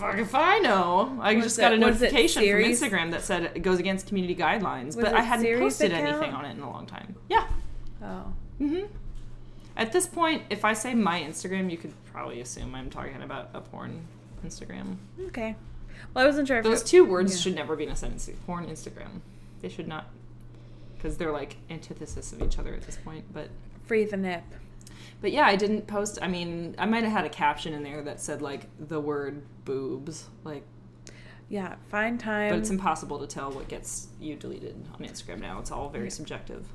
Fuck 0.00 0.18
if 0.18 0.34
I 0.34 0.58
know. 0.60 1.18
I 1.20 1.34
just 1.40 1.58
it- 1.58 1.62
got 1.62 1.72
a 1.74 1.78
notification 1.78 2.42
from 2.42 2.62
Instagram 2.62 3.10
that 3.12 3.22
said 3.22 3.52
it 3.54 3.60
goes 3.60 3.78
against 3.78 4.06
community 4.06 4.34
guidelines, 4.34 4.86
Was 4.86 4.96
but 4.96 5.14
I 5.14 5.20
hadn't 5.22 5.58
posted 5.58 5.92
account? 5.92 6.08
anything 6.08 6.32
on 6.32 6.44
it 6.46 6.52
in 6.56 6.60
a 6.62 6.70
long 6.70 6.86
time. 6.86 7.14
Yeah. 7.28 7.46
Oh. 8.02 8.32
hmm 8.58 8.80
At 9.76 9.92
this 9.92 10.06
point, 10.06 10.42
if 10.50 10.64
I 10.64 10.72
say 10.72 10.94
my 10.94 11.20
Instagram, 11.20 11.70
you 11.70 11.76
could 11.76 11.92
probably 12.12 12.40
assume 12.40 12.74
I'm 12.74 12.88
talking 12.90 13.22
about 13.22 13.50
a 13.54 13.60
porn 13.60 14.06
Instagram. 14.44 14.96
Okay. 15.28 15.54
Well, 16.14 16.24
I 16.24 16.26
wasn't 16.26 16.48
sure 16.48 16.58
if 16.58 16.64
Those 16.64 16.80
it- 16.82 16.86
two 16.86 17.04
words 17.04 17.34
yeah. 17.36 17.40
should 17.42 17.54
never 17.54 17.76
be 17.76 17.84
in 17.84 17.90
a 17.90 17.96
sentence. 17.96 18.28
Porn 18.46 18.66
Instagram. 18.66 19.20
They 19.60 19.68
should 19.68 19.86
not, 19.86 20.06
because 20.96 21.18
they're 21.18 21.30
like 21.32 21.56
antithesis 21.68 22.32
of 22.32 22.40
each 22.42 22.58
other 22.58 22.72
at 22.74 22.82
this 22.82 22.96
point. 22.96 23.26
But 23.34 23.50
free 23.84 24.04
the 24.04 24.16
nip. 24.16 24.44
But 25.20 25.32
yeah, 25.32 25.46
I 25.46 25.56
didn't 25.56 25.86
post. 25.86 26.18
I 26.22 26.28
mean, 26.28 26.74
I 26.78 26.86
might 26.86 27.04
have 27.04 27.12
had 27.12 27.24
a 27.24 27.28
caption 27.30 27.72
in 27.74 27.82
there 27.82 28.02
that 28.02 28.20
said 28.20 28.42
like 28.42 28.66
the 28.78 29.00
word 29.00 29.42
boobs, 29.64 30.26
like 30.44 30.64
Yeah, 31.48 31.74
find 31.88 32.18
time. 32.20 32.50
But 32.50 32.58
it's 32.60 32.70
impossible 32.70 33.18
to 33.20 33.26
tell 33.26 33.50
what 33.50 33.68
gets 33.68 34.08
you 34.20 34.36
deleted 34.36 34.76
on 34.94 35.00
Instagram 35.06 35.40
now. 35.40 35.58
It's 35.58 35.70
all 35.72 35.88
very 35.88 36.10
subjective. 36.10 36.66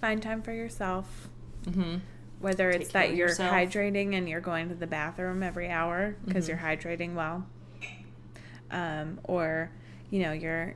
find 0.00 0.22
time 0.22 0.40
for 0.42 0.52
yourself. 0.52 1.28
Mm-hmm. 1.64 1.96
Whether 2.40 2.72
Take 2.72 2.80
it's 2.82 2.92
that 2.92 3.14
you're 3.14 3.28
yourself. 3.28 3.52
hydrating 3.52 4.14
and 4.16 4.26
you're 4.28 4.40
going 4.40 4.70
to 4.70 4.74
the 4.74 4.86
bathroom 4.86 5.42
every 5.42 5.68
hour 5.68 6.16
because 6.24 6.46
Mhm. 6.46 6.48
you're 6.48 6.56
hydrating 6.58 7.14
well, 7.14 7.44
um, 8.70 9.20
or 9.24 9.70
you 10.10 10.22
know 10.22 10.32
you're 10.32 10.74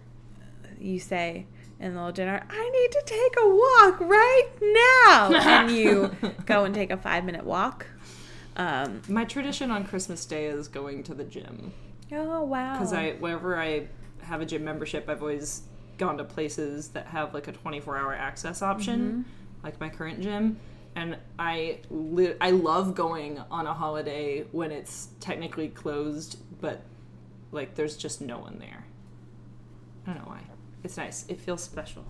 you 0.79 0.99
say 0.99 1.47
in 1.85 1.93
the 1.95 2.01
little 2.01 2.13
dinner, 2.13 2.43
"I 2.49 2.71
need 2.71 2.93
to 2.93 3.03
take 3.05 3.35
a 3.39 3.49
walk 3.49 4.01
right 4.01 4.49
now," 5.07 5.31
and 5.35 5.71
you 5.71 6.17
go 6.47 6.65
and 6.65 6.75
take 6.75 6.91
a 6.91 6.97
five 6.97 7.25
minute 7.25 7.45
walk. 7.45 7.87
Um, 8.57 9.03
My 9.09 9.25
tradition 9.25 9.71
on 9.71 9.85
Christmas 9.85 10.25
Day 10.25 10.47
is 10.47 10.69
going 10.69 11.03
to 11.05 11.15
the 11.15 11.25
gym 11.25 11.73
oh 12.13 12.43
wow! 12.45 12.73
because 12.73 12.93
I 12.93 13.13
whenever 13.13 13.59
I 13.61 13.89
have 14.23 14.41
a 14.41 14.47
gym 14.47 14.65
membership, 14.65 15.09
I've 15.09 15.21
always 15.21 15.63
gone 15.99 16.17
to 16.19 16.25
places 16.25 16.89
that 16.89 17.07
have 17.09 17.35
like 17.35 17.49
a 17.49 17.53
24 17.53 17.97
hour 17.97 18.15
access 18.15 18.63
option, 18.63 19.27
like 19.63 19.79
my 19.79 19.89
current 19.89 20.21
gym. 20.21 20.59
And 20.97 21.19
I 21.39 21.81
li- 21.91 22.37
I 22.41 22.53
love 22.53 22.95
going 22.95 23.41
on 23.51 23.67
a 23.67 23.75
holiday 23.75 24.45
when 24.53 24.71
it's 24.71 25.09
technically 25.21 25.69
closed, 25.69 26.39
but 26.61 26.83
like 27.53 27.75
there's 27.75 27.97
just 27.97 28.21
no 28.21 28.39
one 28.39 28.59
there. 28.59 28.85
I 30.07 30.13
don't 30.15 30.23
know 30.23 30.29
why. 30.31 30.41
It's 30.85 30.97
nice. 30.97 31.25
It 31.29 31.41
feels 31.41 31.63
special. 31.63 32.05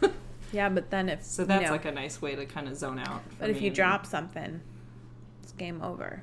yeah, 0.52 0.68
but 0.68 0.90
then 0.90 1.08
if 1.08 1.22
So 1.24 1.44
that's 1.44 1.60
you 1.60 1.66
know, 1.66 1.72
like 1.72 1.84
a 1.84 1.92
nice 1.92 2.22
way 2.22 2.34
to 2.36 2.46
kind 2.46 2.68
of 2.68 2.76
zone 2.76 2.98
out. 2.98 3.22
for 3.30 3.36
but 3.40 3.50
if 3.50 3.60
you 3.60 3.70
drop 3.70 4.06
something, 4.06 4.60
it's 5.42 5.52
game 5.52 5.82
over. 5.82 6.22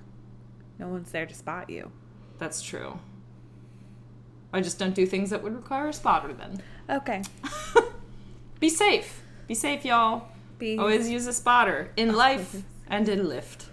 No 0.79 0.87
one's 0.87 1.11
there 1.11 1.25
to 1.25 1.35
spot 1.35 1.69
you. 1.69 1.91
that's 2.39 2.61
true. 2.61 2.99
I 4.53 4.61
just 4.61 4.79
don't 4.79 4.95
do 4.95 5.05
things 5.05 5.29
that 5.31 5.43
would 5.43 5.53
require 5.53 5.89
a 5.89 5.93
spotter. 5.93 6.33
Then 6.33 6.61
Okay. 6.89 7.21
be 8.61 8.69
safe. 8.69 9.21
Be 9.47 9.53
safe, 9.53 9.83
y'all. 9.83 10.29
Be 10.57 10.77
Always 10.77 11.09
use 11.09 11.27
a 11.27 11.33
spotter 11.33 11.91
in 11.97 12.15
life 12.25 12.63
and 12.87 13.09
in 13.09 13.25
Lyft. 13.27 13.65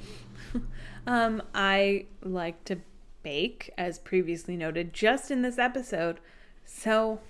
Um, 1.07 1.43
I 1.55 2.07
like 2.23 2.65
to 2.65 2.79
bake, 3.23 3.71
as 3.79 3.99
previously 3.99 4.57
noted, 4.57 4.93
just 4.95 5.31
in 5.31 5.43
this 5.43 5.59
episode. 5.59 6.19
So 6.65 7.21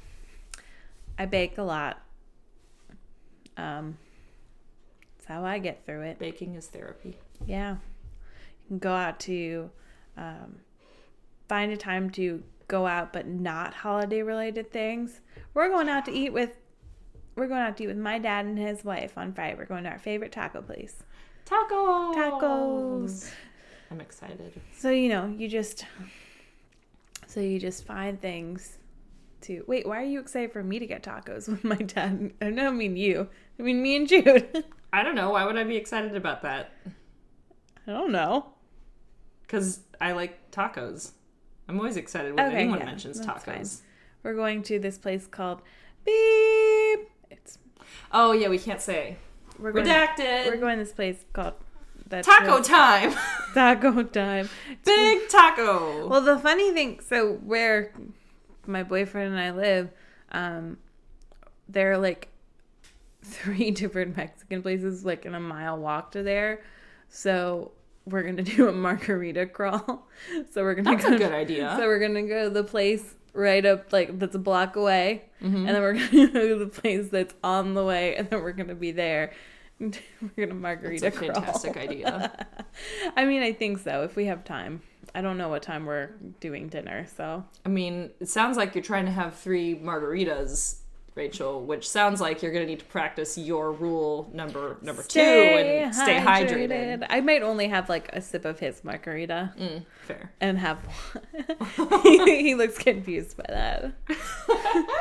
I 1.18 1.26
bake 1.26 1.58
a 1.58 1.62
lot. 1.62 2.02
Um, 3.56 3.98
that's 5.16 5.26
how 5.28 5.44
I 5.44 5.58
get 5.58 5.86
through 5.86 6.02
it. 6.02 6.18
Baking 6.18 6.54
is 6.54 6.66
therapy. 6.66 7.16
Yeah. 7.46 7.72
You 7.72 8.68
can 8.68 8.78
go 8.78 8.92
out 8.92 9.20
to 9.20 9.70
um, 10.16 10.56
find 11.48 11.72
a 11.72 11.76
time 11.76 12.10
to 12.10 12.42
go 12.68 12.86
out, 12.86 13.12
but 13.12 13.26
not 13.26 13.74
holiday 13.74 14.22
related 14.22 14.70
things. 14.72 15.20
We're 15.52 15.68
going 15.68 15.88
out 15.88 16.04
to 16.06 16.12
eat 16.12 16.32
with. 16.32 16.50
We're 17.36 17.48
going 17.48 17.62
out 17.62 17.76
to 17.78 17.84
eat 17.84 17.88
with 17.88 17.96
my 17.98 18.18
dad 18.18 18.46
and 18.46 18.58
his 18.58 18.84
wife 18.84 19.18
on 19.18 19.32
Friday. 19.32 19.56
We're 19.56 19.64
going 19.64 19.84
to 19.84 19.90
our 19.90 19.98
favorite 19.98 20.32
taco 20.32 20.62
place. 20.62 21.02
Tacos. 21.46 22.14
Tacos. 22.14 23.30
I'm 23.90 24.00
excited. 24.00 24.60
So 24.76 24.90
you 24.90 25.08
know, 25.08 25.34
you 25.36 25.48
just 25.48 25.84
so 27.26 27.40
you 27.40 27.58
just 27.58 27.84
find 27.84 28.20
things 28.20 28.78
to 29.44 29.64
wait. 29.66 29.86
Why 29.86 30.00
are 30.00 30.04
you 30.04 30.20
excited 30.20 30.52
for 30.52 30.62
me 30.62 30.78
to 30.78 30.86
get 30.86 31.02
tacos 31.02 31.48
with 31.48 31.64
my 31.64 31.76
dad? 31.76 32.32
I 32.40 32.50
don't 32.50 32.76
mean 32.76 32.96
you. 32.96 33.28
I 33.58 33.62
mean 33.62 33.82
me 33.82 33.96
and 33.96 34.08
Jude. 34.08 34.64
I 34.92 35.02
don't 35.02 35.14
know. 35.14 35.30
Why 35.30 35.44
would 35.44 35.56
I 35.56 35.64
be 35.64 35.76
excited 35.76 36.14
about 36.14 36.42
that? 36.42 36.72
I 37.86 37.90
don't 37.92 38.12
know. 38.12 38.46
Because 39.42 39.80
I 40.00 40.12
like 40.12 40.50
tacos. 40.50 41.12
I'm 41.68 41.78
always 41.78 41.96
excited 41.96 42.34
when 42.36 42.46
Okay, 42.46 42.56
anyone 42.58 42.78
yeah, 42.80 42.84
mentions 42.86 43.20
tacos. 43.20 43.42
fine. 43.42 43.66
We're 44.22 44.34
going 44.34 44.62
to 44.64 44.78
this 44.78 44.98
place 44.98 45.26
called 45.26 45.62
Beep. 46.04 47.08
It's 47.30 47.58
Oh 48.12 48.32
yeah, 48.32 48.48
we 48.48 48.58
can't 48.58 48.80
say 48.80 49.16
we're 49.58 49.72
going. 49.72 49.86
redacted. 49.86 50.46
We're 50.46 50.56
going 50.56 50.78
to 50.78 50.84
this 50.84 50.92
place 50.92 51.24
called 51.32 51.54
that's 52.06 52.26
Taco 52.26 52.58
just 52.58 52.70
time. 52.70 53.14
Taco 53.54 54.02
time. 54.04 54.48
Big 54.84 55.28
taco. 55.28 56.06
Well, 56.08 56.20
the 56.20 56.38
funny 56.38 56.70
thing, 56.72 57.00
so 57.00 57.34
where 57.34 57.92
my 58.68 58.82
boyfriend 58.82 59.32
and 59.32 59.40
I 59.40 59.50
live, 59.50 59.90
um, 60.32 60.78
there 61.68 61.92
are 61.92 61.98
like 61.98 62.28
three 63.22 63.70
different 63.70 64.16
Mexican 64.16 64.62
places, 64.62 65.04
like 65.04 65.24
in 65.26 65.34
a 65.34 65.40
mile 65.40 65.78
walk 65.78 66.12
to 66.12 66.22
there. 66.22 66.62
So 67.08 67.72
we're 68.06 68.22
gonna 68.22 68.42
do 68.42 68.68
a 68.68 68.72
margarita 68.72 69.46
crawl. 69.46 70.06
So 70.52 70.62
we're 70.62 70.74
gonna 70.74 70.90
That's 70.96 71.06
go. 71.08 71.14
a 71.14 71.18
good 71.18 71.32
idea. 71.32 71.74
So 71.78 71.86
we're 71.86 71.98
gonna 72.00 72.22
go 72.26 72.44
to 72.44 72.50
the 72.50 72.64
place 72.64 73.14
right 73.32 73.64
up, 73.66 73.92
like 73.92 74.18
that's 74.18 74.34
a 74.34 74.38
block 74.38 74.76
away, 74.76 75.24
Mhm. 75.42 75.66
and 75.66 75.68
then 75.68 75.80
we're 75.82 75.94
gonna 76.10 76.26
go 76.28 76.48
to 76.48 76.64
the 76.64 76.66
place 76.80 77.08
that's 77.08 77.34
on 77.42 77.74
the 77.74 77.84
way, 77.84 78.14
and 78.16 78.28
then 78.30 78.42
we're 78.42 78.52
gonna 78.52 78.74
be 78.74 78.92
there. 78.92 79.32
We're 79.80 79.90
gonna 80.36 80.54
margarita 80.54 81.00
That's 81.02 81.16
a 81.16 81.18
crawl. 81.18 81.34
fantastic 81.34 81.76
idea. 81.76 82.46
I 83.16 83.24
mean, 83.24 83.42
I 83.42 83.52
think 83.52 83.78
so 83.80 84.02
if 84.04 84.14
we 84.16 84.26
have 84.26 84.44
time. 84.44 84.82
I 85.14 85.20
don't 85.20 85.38
know 85.38 85.48
what 85.48 85.62
time 85.62 85.86
we're 85.86 86.10
doing 86.40 86.68
dinner, 86.68 87.06
so 87.16 87.44
I 87.64 87.68
mean, 87.68 88.10
it 88.20 88.28
sounds 88.28 88.56
like 88.56 88.74
you're 88.74 88.82
trying 88.84 89.04
to 89.06 89.12
have 89.12 89.34
three 89.36 89.76
margaritas, 89.76 90.78
Rachel, 91.14 91.64
which 91.64 91.88
sounds 91.88 92.20
like 92.20 92.42
you're 92.42 92.50
going 92.50 92.64
to 92.64 92.68
need 92.70 92.80
to 92.80 92.84
practice 92.86 93.38
your 93.38 93.70
rule 93.72 94.28
number 94.34 94.76
number 94.82 95.02
two 95.04 95.20
and 95.20 95.94
stay 95.94 96.18
hydrated. 96.18 97.06
I 97.08 97.20
might 97.20 97.42
only 97.42 97.68
have 97.68 97.88
like 97.88 98.08
a 98.12 98.20
sip 98.20 98.44
of 98.44 98.58
his 98.58 98.82
margarita 98.82 99.52
Mm, 99.56 99.84
fair. 100.06 100.32
and 100.40 100.58
have 100.58 100.78
he, 102.02 102.42
he 102.42 102.54
looks 102.56 102.76
confused 102.78 103.36
by 103.36 103.44
that. 103.48 103.92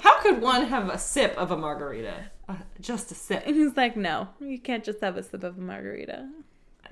How 0.00 0.20
could 0.22 0.40
one 0.40 0.66
have 0.66 0.88
a 0.88 0.98
sip 0.98 1.34
of 1.36 1.50
a 1.50 1.56
margarita? 1.56 2.14
Uh, 2.48 2.54
just 2.80 3.10
a 3.10 3.14
sip. 3.14 3.42
And 3.44 3.56
he's 3.56 3.76
like, 3.76 3.96
"No, 3.96 4.28
you 4.40 4.58
can't 4.58 4.84
just 4.84 5.00
have 5.00 5.16
a 5.16 5.22
sip 5.22 5.42
of 5.42 5.58
a 5.58 5.60
margarita." 5.60 6.28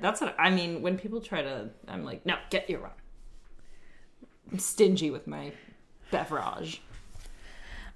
That's 0.00 0.20
what 0.20 0.34
I 0.38 0.50
mean. 0.50 0.82
When 0.82 0.96
people 0.98 1.20
try 1.20 1.42
to, 1.42 1.70
I'm 1.88 2.04
like, 2.04 2.24
no, 2.24 2.36
get 2.50 2.68
your 2.70 2.84
own. 2.84 2.90
I'm 4.52 4.58
stingy 4.58 5.10
with 5.10 5.26
my 5.26 5.52
beverage. 6.10 6.80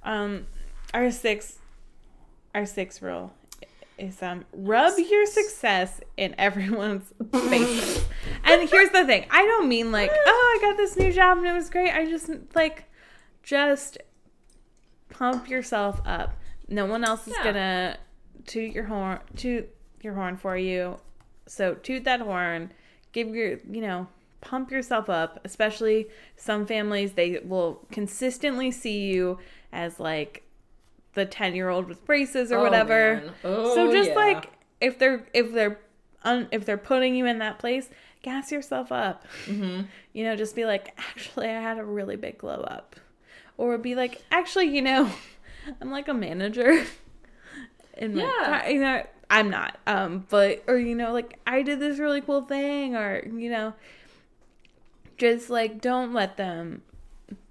Um, 0.02 0.46
our 0.92 1.10
six, 1.10 1.58
our 2.54 2.66
six 2.66 3.00
rule 3.00 3.32
is 3.98 4.20
um 4.22 4.44
rub 4.52 4.98
your 4.98 5.26
success 5.26 6.00
in 6.16 6.34
everyone's 6.38 7.12
face. 7.32 8.04
and 8.44 8.68
here's 8.68 8.90
the 8.90 9.04
thing: 9.06 9.26
I 9.30 9.46
don't 9.46 9.68
mean 9.68 9.92
like, 9.92 10.10
oh, 10.26 10.58
I 10.60 10.66
got 10.66 10.76
this 10.76 10.96
new 10.96 11.12
job 11.12 11.38
and 11.38 11.46
it 11.46 11.52
was 11.52 11.70
great. 11.70 11.90
I 11.92 12.04
just 12.06 12.28
like, 12.54 12.84
just 13.42 13.98
pump 15.08 15.48
yourself 15.48 16.00
up. 16.04 16.36
No 16.68 16.86
one 16.86 17.04
else 17.04 17.26
is 17.28 17.34
Yeah. 17.38 17.44
gonna 17.44 17.98
toot 18.46 18.72
your 18.72 18.84
horn, 18.84 19.20
toot 19.36 19.68
your 20.02 20.14
horn 20.14 20.36
for 20.36 20.56
you. 20.56 20.98
So 21.46 21.74
toot 21.74 22.04
that 22.04 22.20
horn. 22.20 22.70
Give 23.12 23.34
your, 23.34 23.58
you 23.70 23.80
know, 23.82 24.06
pump 24.40 24.70
yourself 24.70 25.08
up. 25.10 25.40
Especially 25.44 26.08
some 26.36 26.66
families, 26.66 27.12
they 27.12 27.40
will 27.44 27.84
consistently 27.92 28.70
see 28.70 29.00
you 29.02 29.38
as 29.72 29.98
like 30.00 30.42
the 31.14 31.26
10 31.26 31.54
year 31.54 31.68
old 31.68 31.88
with 31.88 32.04
braces 32.06 32.50
or 32.50 32.58
Oh, 32.58 32.62
whatever. 32.62 33.22
Oh, 33.44 33.74
so 33.74 33.92
just 33.92 34.10
yeah. 34.10 34.14
like 34.16 34.50
if 34.80 34.98
they're 34.98 35.26
if 35.34 35.52
they're 35.52 35.78
un, 36.24 36.48
if 36.52 36.64
they're 36.64 36.78
putting 36.78 37.14
you 37.14 37.26
in 37.26 37.38
that 37.38 37.58
place, 37.58 37.90
gas 38.22 38.50
yourself 38.52 38.90
up. 38.92 39.24
Mm-hmm. 39.46 39.82
You 40.14 40.24
know, 40.24 40.36
just 40.36 40.54
be 40.54 40.66
like, 40.66 40.92
actually, 40.98 41.48
I 41.48 41.58
had 41.62 41.78
a 41.78 41.84
really 41.84 42.16
big 42.16 42.36
glow 42.36 42.60
up, 42.60 42.96
or 43.56 43.78
be 43.78 43.94
like, 43.94 44.20
actually, 44.30 44.66
you 44.66 44.82
know, 44.82 45.10
I'm 45.80 45.90
like 45.90 46.06
a 46.08 46.12
manager. 46.12 46.84
In 47.96 48.14
my, 48.16 48.22
Yeah. 48.22 48.68
you 48.68 48.80
know, 48.80 49.06
I'm 49.32 49.48
not. 49.50 49.78
Um, 49.86 50.26
but 50.28 50.62
or 50.68 50.76
you 50.78 50.94
know, 50.94 51.12
like 51.12 51.38
I 51.46 51.62
did 51.62 51.80
this 51.80 51.98
really 51.98 52.20
cool 52.20 52.42
thing, 52.42 52.94
or 52.94 53.24
you 53.26 53.50
know, 53.50 53.72
just 55.16 55.50
like 55.50 55.80
don't 55.80 56.12
let 56.12 56.36
them 56.36 56.82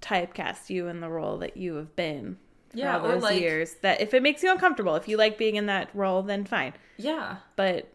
typecast 0.00 0.70
you 0.70 0.86
in 0.88 1.00
the 1.00 1.08
role 1.08 1.38
that 1.38 1.56
you 1.56 1.74
have 1.74 1.94
been 1.96 2.36
for 2.70 2.78
Yeah, 2.78 2.98
all 2.98 3.08
those 3.08 3.22
like- 3.22 3.40
years. 3.40 3.74
That 3.82 4.00
if 4.00 4.14
it 4.14 4.22
makes 4.22 4.42
you 4.42 4.52
uncomfortable, 4.52 4.94
if 4.94 5.08
you 5.08 5.16
like 5.16 5.36
being 5.38 5.56
in 5.56 5.66
that 5.66 5.88
role, 5.94 6.22
then 6.22 6.44
fine. 6.44 6.72
Yeah. 6.96 7.36
But 7.56 7.88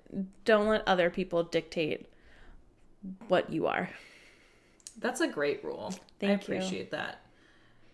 don't 0.46 0.68
let 0.68 0.84
other 0.88 1.10
people 1.10 1.44
dictate 1.44 2.08
what 3.30 3.52
you 3.52 3.68
are. 3.68 3.90
That's 5.00 5.22
a 5.22 5.28
great 5.28 5.64
rule. 5.64 5.94
Thank 6.20 6.30
I 6.30 6.34
you. 6.54 6.58
appreciate 6.58 6.92
that. 6.92 7.22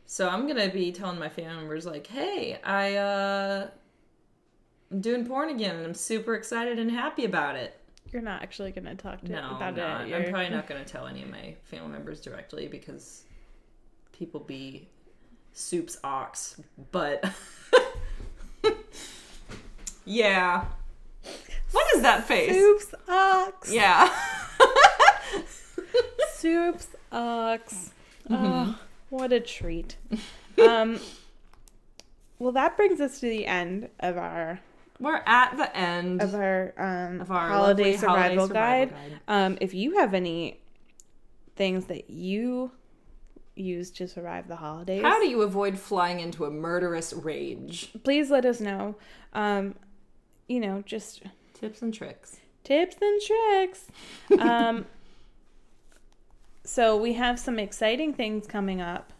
So 0.05 0.27
I'm 0.27 0.47
gonna 0.47 0.69
be 0.69 0.91
telling 0.91 1.19
my 1.19 1.29
family 1.29 1.55
members 1.57 1.85
like, 1.85 2.07
hey, 2.07 2.59
I 2.63 2.95
uh 2.95 3.69
I'm 4.93 5.01
doing 5.01 5.25
porn 5.25 5.49
again 5.49 5.75
and 5.75 5.85
I'm 5.85 5.93
super 5.95 6.35
excited 6.35 6.77
and 6.77 6.91
happy 6.91 7.25
about 7.25 7.55
it. 7.55 7.77
You're 8.11 8.21
not 8.21 8.43
actually 8.43 8.71
gonna 8.71 8.93
talk 8.93 9.21
to 9.21 9.31
No, 9.31 9.55
about 9.55 9.75
not. 9.75 10.07
it. 10.07 10.13
I'm 10.13 10.29
probably 10.31 10.49
not 10.49 10.67
gonna 10.69 10.85
tell 10.85 11.07
any 11.07 11.23
of 11.23 11.29
my 11.31 11.55
family 11.63 11.89
members 11.89 12.21
directly 12.21 12.67
because 12.67 13.23
people 14.11 14.39
be 14.39 14.87
soup's 15.53 15.97
ox. 16.03 16.61
But 16.91 17.25
Yeah. 20.05 20.65
What 21.71 21.87
is 21.95 22.01
that 22.03 22.27
face? 22.27 22.51
Soups 22.53 22.93
ox. 23.09 23.73
Yeah. 23.73 24.13
Soups 26.33 26.87
ox. 27.11 27.91
Mm-hmm. 28.29 28.45
Oh, 28.45 28.79
what 29.09 29.31
a 29.33 29.39
treat. 29.39 29.95
um. 30.63 30.99
Well, 32.39 32.51
that 32.51 32.75
brings 32.75 32.99
us 32.99 33.19
to 33.21 33.29
the 33.29 33.45
end 33.47 33.89
of 34.01 34.17
our 34.17 34.59
We're 35.03 35.21
at 35.25 35.57
the 35.57 35.75
end 35.77 36.21
of 36.21 36.33
our 36.33 36.73
um 36.77 37.19
of 37.21 37.29
our 37.29 37.49
holiday, 37.49 37.97
survival, 37.97 38.15
holiday 38.15 38.37
survival 38.37 38.47
guide. 38.47 38.89
guide. 38.89 39.19
Um, 39.27 39.57
if 39.59 39.73
you 39.73 39.97
have 39.97 40.13
any 40.13 40.61
things 41.57 41.85
that 41.85 42.09
you 42.09 42.71
use 43.55 43.91
to 43.91 44.07
survive 44.07 44.47
the 44.47 44.55
holidays, 44.55 45.03
How 45.03 45.19
do 45.19 45.27
you 45.27 45.41
avoid 45.41 45.77
flying 45.77 46.19
into 46.21 46.45
a 46.45 46.49
murderous 46.49 47.11
rage? 47.13 47.91
please 48.03 48.31
let 48.31 48.45
us 48.45 48.59
know. 48.61 48.95
Um, 49.33 49.75
you 50.47 50.59
know, 50.61 50.81
just 50.85 51.21
Tips 51.53 51.81
and 51.81 51.93
tricks. 51.93 52.37
tips 52.63 52.95
and 53.01 53.21
tricks. 53.21 53.85
Um, 54.39 54.85
so 56.63 56.95
we 56.95 57.13
have 57.13 57.39
some 57.39 57.59
exciting 57.59 58.13
things 58.13 58.47
coming 58.47 58.79
up. 58.79 59.11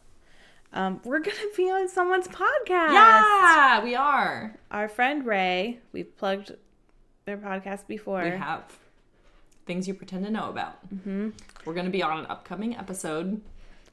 Um, 0.74 1.00
we're 1.04 1.20
gonna 1.20 1.38
be 1.58 1.70
on 1.70 1.88
someone's 1.88 2.28
podcast. 2.28 2.94
Yeah, 2.94 3.84
we 3.84 3.96
are. 3.96 4.56
Our 4.72 4.90
friend 4.90 5.26
Ray, 5.26 5.80
we've 5.92 6.16
plugged 6.18 6.54
their 7.26 7.38
podcast 7.38 7.88
before. 7.88 8.24
We 8.24 8.32
have 8.32 8.64
things 9.66 9.88
you 9.88 9.94
pretend 9.94 10.26
to 10.26 10.32
know 10.32 10.50
about. 10.50 10.94
Mm-hmm. 10.94 11.30
We're 11.66 11.74
going 11.74 11.86
to 11.86 11.92
be 11.92 12.04
on 12.04 12.20
an 12.20 12.26
upcoming 12.28 12.76
episode. 12.76 13.42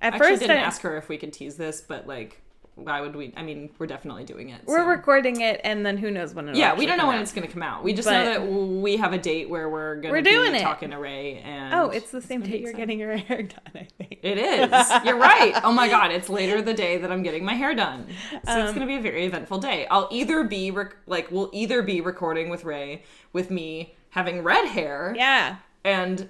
At 0.02 0.14
I 0.14 0.16
actually 0.16 0.30
first, 0.30 0.40
didn't 0.42 0.56
I, 0.56 0.60
ask 0.60 0.82
her 0.82 0.96
if 0.96 1.08
we 1.08 1.18
could 1.18 1.32
tease 1.32 1.56
this, 1.56 1.80
but 1.80 2.06
like, 2.06 2.42
why 2.82 3.00
would 3.00 3.14
we? 3.16 3.32
I 3.36 3.42
mean, 3.42 3.70
we're 3.78 3.86
definitely 3.86 4.24
doing 4.24 4.48
it. 4.50 4.62
we're 4.66 4.84
recording 4.88 5.40
it, 5.40 5.60
and 5.64 5.84
then 5.86 5.96
who 5.96 6.10
knows 6.10 6.34
when 6.34 6.48
it'll 6.48 6.58
Yeah, 6.58 6.74
we 6.74 6.86
don't 6.86 6.98
know 6.98 7.06
when 7.06 7.16
out. 7.16 7.22
it's 7.22 7.32
going 7.32 7.46
to 7.46 7.52
come 7.52 7.62
out. 7.62 7.84
We 7.84 7.92
just 7.92 8.08
But- 8.08 8.12
know 8.12 8.24
that 8.32 8.46
we 8.82 8.96
have 8.96 9.12
a 9.12 9.18
date 9.18 9.48
where 9.48 9.68
we're 9.68 9.96
going 9.96 10.10
We're 10.12 10.18
to 10.18 10.22
be 10.24 10.30
doing 10.30 10.54
it. 10.54 10.62
talking 10.62 10.90
to 10.90 10.98
Ray. 10.98 11.38
And 11.44 11.74
Oh, 11.74 11.90
it's 11.90 12.10
the 12.10 12.20
same 12.20 12.40
be 12.42 12.48
you're 12.50 12.70
exciting. 12.70 12.76
getting 12.78 12.98
your 12.98 13.16
hair 13.28 13.42
done. 13.42 13.60
I 13.74 13.86
think. 13.98 14.18
It 14.22 14.38
is. 14.38 14.70
You're 15.04 15.16
right. 15.18 15.52
Oh 15.64 15.72
my 15.72 15.88
god, 15.96 16.10
it's 16.12 16.28
later 16.28 16.60
the 16.62 16.74
day 16.74 16.98
that 16.98 17.10
I'm 17.12 17.22
getting 17.22 17.44
my 17.44 17.54
hair 17.54 17.74
done. 17.74 18.06
So 18.30 18.36
it's 18.38 18.48
Um, 18.50 18.66
going 18.74 18.80
to 18.80 18.86
be 18.86 18.96
a 18.96 19.00
very 19.00 19.24
eventful 19.26 19.58
day. 19.58 19.86
I'll 19.90 20.08
either 20.10 20.44
be 20.44 20.70
rec- 20.70 20.96
like 21.06 21.30
we'll 21.30 21.50
either 21.52 21.82
be 21.82 22.00
recording 22.00 22.50
with 22.50 22.64
Ray 22.64 23.02
with 23.32 23.50
me 23.50 23.94
having 24.10 24.42
red 24.42 24.66
hair 24.66 25.14
Yeah. 25.16 25.56
and 25.84 26.28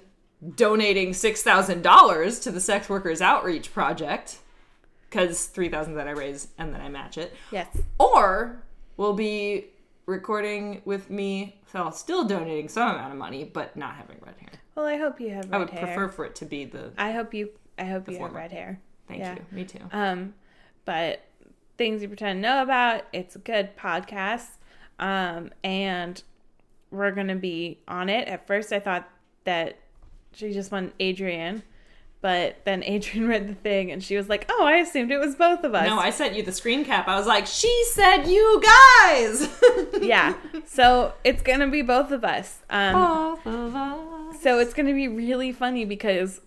donating 0.55 1.13
$6,000 1.13 2.39
to 2.43 2.51
the 2.51 2.59
Sex 2.59 2.89
Workers 2.89 3.21
Outreach 3.21 3.73
Project 3.73 4.37
cuz 5.11 5.45
3,000 5.47 5.95
that 5.95 6.07
I 6.07 6.11
raise 6.11 6.47
and 6.57 6.73
then 6.73 6.81
I 6.81 6.89
match 6.89 7.17
it. 7.17 7.33
Yes. 7.51 7.67
Or 7.99 8.63
we'll 8.97 9.13
be 9.13 9.67
recording 10.05 10.81
with 10.85 11.09
me 11.09 11.59
so 11.71 11.89
still 11.91 12.23
donating 12.25 12.67
some 12.67 12.95
amount 12.95 13.11
of 13.13 13.17
money 13.19 13.43
but 13.43 13.75
not 13.77 13.95
having 13.95 14.17
red 14.25 14.35
hair. 14.39 14.49
Well, 14.75 14.85
I 14.85 14.97
hope 14.97 15.19
you 15.21 15.29
have 15.29 15.45
red 15.45 15.51
hair. 15.51 15.55
I 15.55 15.59
would 15.59 15.69
hair. 15.69 15.85
prefer 15.85 16.07
for 16.09 16.25
it 16.25 16.35
to 16.35 16.45
be 16.45 16.65
the 16.65 16.91
I 16.97 17.11
hope 17.11 17.33
you. 17.33 17.49
I 17.77 17.83
hope 17.85 18.09
you 18.09 18.17
have 18.17 18.33
red 18.33 18.51
hair. 18.51 18.79
Thank 19.07 19.19
Yeah. 19.19 19.35
you. 19.35 19.41
Me 19.51 19.65
too. 19.65 19.79
Um, 19.91 20.33
but 20.85 21.21
things 21.77 22.01
you 22.01 22.07
pretend 22.07 22.37
to 22.37 22.41
know 22.49 22.61
about. 22.63 23.03
It's 23.13 23.35
a 23.35 23.39
good 23.39 23.75
podcast. 23.77 24.47
Um, 24.99 25.51
and 25.63 26.21
we're 26.91 27.11
gonna 27.11 27.35
be 27.35 27.79
on 27.87 28.09
it. 28.09 28.27
At 28.27 28.45
first, 28.47 28.71
I 28.71 28.79
thought 28.79 29.09
that 29.45 29.77
she 30.33 30.51
just 30.53 30.71
won 30.71 30.93
Adrienne, 31.01 31.63
but 32.21 32.57
then 32.65 32.83
Adrienne 32.83 33.27
read 33.27 33.47
the 33.47 33.55
thing 33.55 33.91
and 33.91 34.03
she 34.03 34.15
was 34.15 34.29
like, 34.29 34.45
"Oh, 34.49 34.63
I 34.63 34.77
assumed 34.77 35.11
it 35.11 35.19
was 35.19 35.35
both 35.35 35.63
of 35.63 35.73
us." 35.73 35.87
No, 35.87 35.97
I 35.99 36.11
sent 36.11 36.35
you 36.35 36.43
the 36.43 36.51
screen 36.51 36.85
cap. 36.85 37.07
I 37.07 37.17
was 37.17 37.27
like, 37.27 37.47
she 37.47 37.83
said 37.91 38.25
you 38.25 38.61
guys. 38.63 39.49
yeah. 40.01 40.35
So 40.65 41.13
it's 41.23 41.41
gonna 41.41 41.67
be 41.69 41.81
both 41.81 42.11
of 42.11 42.23
us. 42.23 42.59
Um, 42.69 42.93
Both 42.93 43.47
of 43.47 43.75
us. 43.75 44.41
So 44.41 44.59
it's 44.59 44.73
gonna 44.73 44.93
be 44.93 45.07
really 45.07 45.51
funny 45.51 45.85
because 45.85 46.41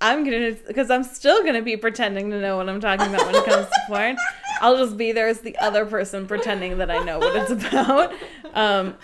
I'm 0.00 0.24
gonna 0.24 0.52
because 0.66 0.90
I'm 0.90 1.02
still 1.04 1.44
gonna 1.44 1.62
be 1.62 1.76
pretending 1.76 2.30
to 2.30 2.40
know 2.40 2.56
what 2.56 2.68
I'm 2.68 2.80
talking 2.80 3.12
about 3.12 3.26
when 3.26 3.34
it 3.36 3.44
comes 3.44 3.66
to 3.66 3.80
porn. 3.88 4.16
I'll 4.60 4.76
just 4.76 4.96
be 4.96 5.12
there 5.12 5.28
as 5.28 5.40
the 5.40 5.56
other 5.58 5.86
person 5.86 6.26
pretending 6.26 6.78
that 6.78 6.90
I 6.90 6.98
know 7.04 7.18
what 7.20 7.36
it's 7.36 7.50
about. 7.50 8.12
Um, 8.54 8.96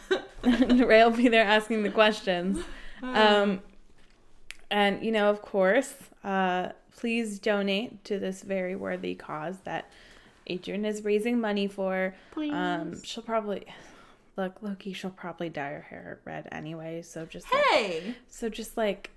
Ray 0.42 1.05
will 1.05 1.11
be 1.11 1.28
there 1.28 1.45
asking 1.45 1.84
the 1.84 1.90
questions. 1.90 2.59
Um, 3.03 3.61
and 4.70 5.04
you 5.04 5.12
know, 5.12 5.30
of 5.30 5.42
course, 5.42 5.94
uh, 6.22 6.70
please 6.96 7.38
donate 7.38 8.04
to 8.04 8.18
this 8.18 8.42
very 8.42 8.76
worthy 8.76 9.14
cause 9.14 9.58
that 9.64 9.90
Adrienne 10.50 10.84
is 10.84 11.04
raising 11.04 11.40
money 11.40 11.66
for. 11.66 12.14
Um, 12.36 13.02
she'll 13.02 13.22
probably 13.22 13.64
look, 14.36 14.56
Loki. 14.62 14.92
She'll 14.92 15.10
probably 15.10 15.48
dye 15.48 15.70
her 15.70 15.80
hair 15.80 16.20
red 16.24 16.48
anyway. 16.52 17.02
So 17.02 17.24
just 17.26 17.46
like, 17.52 17.62
Hey. 17.72 18.14
so 18.28 18.48
just 18.48 18.76
like, 18.76 19.10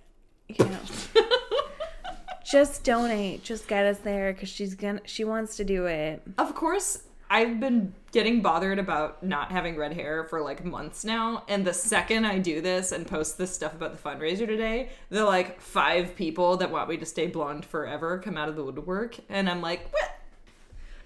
you 0.48 0.64
know, 0.66 0.80
just 2.46 2.84
donate. 2.84 3.44
Just 3.44 3.68
get 3.68 3.86
us 3.86 4.00
there 4.00 4.34
because 4.34 4.50
she's 4.50 4.76
gonna. 4.76 5.02
She 5.06 5.24
wants 5.24 5.58
to 5.58 5.64
do 5.66 5.86
it. 5.86 6.22
Of 6.38 6.56
course, 6.56 7.04
I've 7.30 7.60
been 7.60 7.94
getting 8.12 8.42
bothered 8.42 8.80
about 8.80 9.22
not 9.22 9.52
having 9.52 9.76
red 9.76 9.94
hair 9.94 10.24
for 10.24 10.42
like 10.42 10.64
months 10.64 11.04
now. 11.04 11.44
And 11.48 11.66
the 11.66 11.74
second 11.74 12.26
I 12.26 12.40
do 12.40 12.62
this 12.62 12.92
and 12.92 13.06
post 13.06 13.38
this 13.38 13.54
stuff 13.54 13.74
about 13.74 13.92
the 13.92 14.10
fundraiser 14.10 14.48
today, 14.48 14.90
the 15.10 15.26
like 15.26 15.60
five 15.60 16.16
people 16.16 16.58
that 16.58 16.72
want 16.72 16.90
me 16.90 16.98
to 16.98 17.06
stay 17.06 17.28
blonde 17.28 17.66
forever 17.66 18.18
come 18.20 18.38
out 18.38 18.50
of 18.50 18.56
the 18.56 18.64
woodwork. 18.64 19.18
And 19.30 19.50
I'm 19.50 19.62
like, 19.62 19.92
what? 19.92 20.12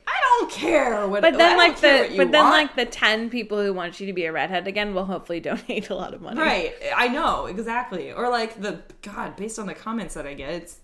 I 0.07 0.39
don't 0.39 0.51
care 0.51 1.07
what. 1.07 1.21
But 1.21 1.37
then, 1.37 1.57
like 1.57 1.79
the, 1.79 2.13
but 2.17 2.31
then 2.31 2.43
want. 2.43 2.51
like 2.51 2.75
the 2.75 2.85
ten 2.85 3.29
people 3.29 3.61
who 3.61 3.73
want 3.73 3.99
you 3.99 4.07
to 4.07 4.13
be 4.13 4.25
a 4.25 4.31
redhead 4.31 4.67
again 4.67 4.93
will 4.93 5.05
hopefully 5.05 5.39
donate 5.39 5.89
a 5.89 5.95
lot 5.95 6.13
of 6.13 6.21
money. 6.21 6.39
Right. 6.39 6.73
I 6.95 7.07
know, 7.07 7.45
exactly. 7.45 8.11
Or 8.11 8.29
like 8.29 8.61
the 8.61 8.81
God, 9.01 9.35
based 9.35 9.57
on 9.57 9.67
the 9.67 9.73
comments 9.73 10.13
that 10.15 10.27
I 10.27 10.33
get, 10.33 10.49
it's 10.49 10.80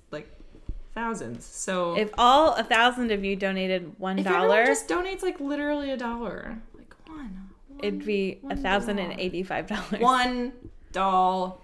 thousands. 0.98 1.46
So 1.46 1.96
If 1.96 2.10
all 2.18 2.54
a 2.54 2.64
thousand 2.64 3.12
of 3.12 3.24
you 3.24 3.36
donated 3.36 4.00
one 4.00 4.18
if 4.18 4.26
just 4.26 4.88
donates 4.88 5.22
like 5.22 5.40
literally 5.40 5.92
a 5.92 5.98
dollar, 5.98 6.58
like 6.74 6.94
one, 7.08 7.50
it'd 7.82 8.04
be 8.04 8.40
a 8.50 8.56
thousand 8.56 8.98
and 9.00 9.20
eighty-five 9.20 9.68
dollars. 9.68 10.02
one 10.02 10.54
doll 10.92 11.62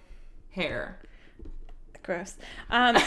hair. 0.51 0.99
Gross. 2.03 2.35
Um, 2.69 2.97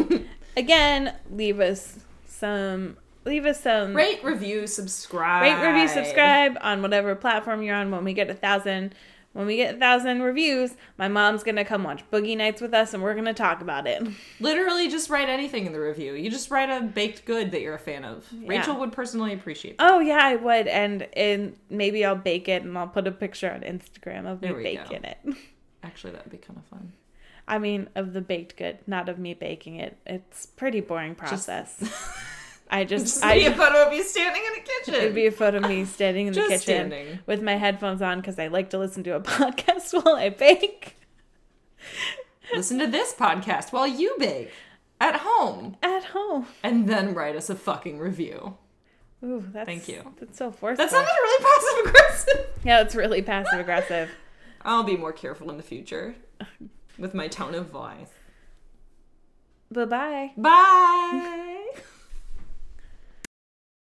again, 0.56 1.14
leave 1.30 1.60
us 1.60 2.00
some. 2.26 2.96
Leave 3.24 3.44
us 3.44 3.60
some. 3.60 3.94
Rate, 3.94 4.24
review, 4.24 4.66
subscribe. 4.66 5.42
rate, 5.42 5.68
review, 5.68 5.86
subscribe 5.86 6.56
on 6.60 6.82
whatever 6.82 7.14
platform 7.14 7.62
you're 7.62 7.76
on. 7.76 7.90
When 7.90 8.02
we 8.02 8.14
get 8.14 8.30
a 8.30 8.34
thousand, 8.34 8.94
when 9.38 9.46
we 9.46 9.54
get 9.54 9.76
a 9.76 9.78
thousand 9.78 10.20
reviews, 10.20 10.74
my 10.96 11.06
mom's 11.06 11.44
gonna 11.44 11.64
come 11.64 11.84
watch 11.84 12.02
Boogie 12.10 12.36
Nights 12.36 12.60
with 12.60 12.74
us, 12.74 12.92
and 12.92 13.00
we're 13.00 13.14
gonna 13.14 13.32
talk 13.32 13.60
about 13.60 13.86
it. 13.86 14.02
Literally, 14.40 14.88
just 14.88 15.08
write 15.10 15.28
anything 15.28 15.64
in 15.64 15.72
the 15.72 15.78
review. 15.78 16.14
You 16.14 16.28
just 16.28 16.50
write 16.50 16.68
a 16.68 16.84
baked 16.84 17.24
good 17.24 17.52
that 17.52 17.60
you're 17.60 17.76
a 17.76 17.78
fan 17.78 18.04
of. 18.04 18.26
Rachel 18.44 18.74
would 18.80 18.90
personally 18.90 19.32
appreciate. 19.32 19.78
That. 19.78 19.92
Oh 19.92 20.00
yeah, 20.00 20.18
I 20.20 20.34
would, 20.34 20.66
and 20.66 21.06
and 21.12 21.56
maybe 21.70 22.04
I'll 22.04 22.16
bake 22.16 22.48
it, 22.48 22.64
and 22.64 22.76
I'll 22.76 22.88
put 22.88 23.06
a 23.06 23.12
picture 23.12 23.48
on 23.48 23.60
Instagram 23.60 24.26
of 24.26 24.42
me 24.42 24.52
baking 24.54 25.02
go. 25.02 25.08
it. 25.08 25.36
Actually, 25.84 26.14
that 26.14 26.24
would 26.24 26.32
be 26.32 26.38
kind 26.38 26.58
of 26.58 26.64
fun. 26.64 26.92
I 27.46 27.58
mean, 27.58 27.90
of 27.94 28.14
the 28.14 28.20
baked 28.20 28.56
good, 28.56 28.78
not 28.88 29.08
of 29.08 29.20
me 29.20 29.34
baking 29.34 29.76
it. 29.76 29.98
It's 30.04 30.46
pretty 30.46 30.80
boring 30.80 31.14
process. 31.14 31.80
I 32.70 32.84
just 32.92 33.24
I 33.24 33.34
be 33.38 33.46
a 33.46 33.54
photo 33.54 33.86
of 33.86 33.92
you 33.92 34.02
standing 34.02 34.42
in 34.46 34.52
the 34.54 34.68
kitchen. 34.70 34.94
it'd 34.94 35.14
be 35.14 35.26
a 35.26 35.32
photo 35.32 35.58
of 35.58 35.68
me 35.68 35.84
standing 35.84 36.26
in 36.28 36.32
the 36.34 36.40
kitchen 36.42 36.58
standing. 36.60 37.18
with 37.26 37.42
my 37.42 37.56
headphones 37.56 38.02
on 38.02 38.20
because 38.20 38.38
I 38.38 38.48
like 38.48 38.70
to 38.70 38.78
listen 38.78 39.02
to 39.04 39.14
a 39.16 39.20
podcast 39.22 39.92
while 39.92 40.16
I 40.16 40.28
bake 40.28 40.96
Listen 42.52 42.78
to 42.78 42.86
this 42.86 43.14
podcast 43.14 43.72
while 43.72 43.86
you 43.86 44.14
bake 44.18 44.50
at 45.00 45.16
home, 45.22 45.76
at 45.82 46.04
home. 46.06 46.46
and 46.62 46.88
then 46.88 47.14
write 47.14 47.36
us 47.36 47.48
a 47.50 47.54
fucking 47.54 47.98
review. 47.98 48.56
Ooh, 49.24 49.44
that's 49.52 49.66
Thank 49.66 49.88
you. 49.88 50.14
That's 50.18 50.38
so 50.38 50.50
forceful. 50.50 50.84
That 50.84 50.90
sounded 50.90 51.08
really 51.10 51.44
passive 51.44 51.86
aggressive. 51.86 52.46
yeah, 52.64 52.80
it's 52.80 52.94
really 52.94 53.22
passive 53.22 53.60
aggressive. 53.60 54.10
I'll 54.62 54.84
be 54.84 54.96
more 54.96 55.12
careful 55.12 55.50
in 55.50 55.56
the 55.56 55.62
future 55.62 56.14
with 56.98 57.14
my 57.14 57.28
tone 57.28 57.54
of 57.54 57.66
voice. 57.70 58.10
Bye 59.70 59.84
bye. 59.84 60.32
Bye. 60.36 61.44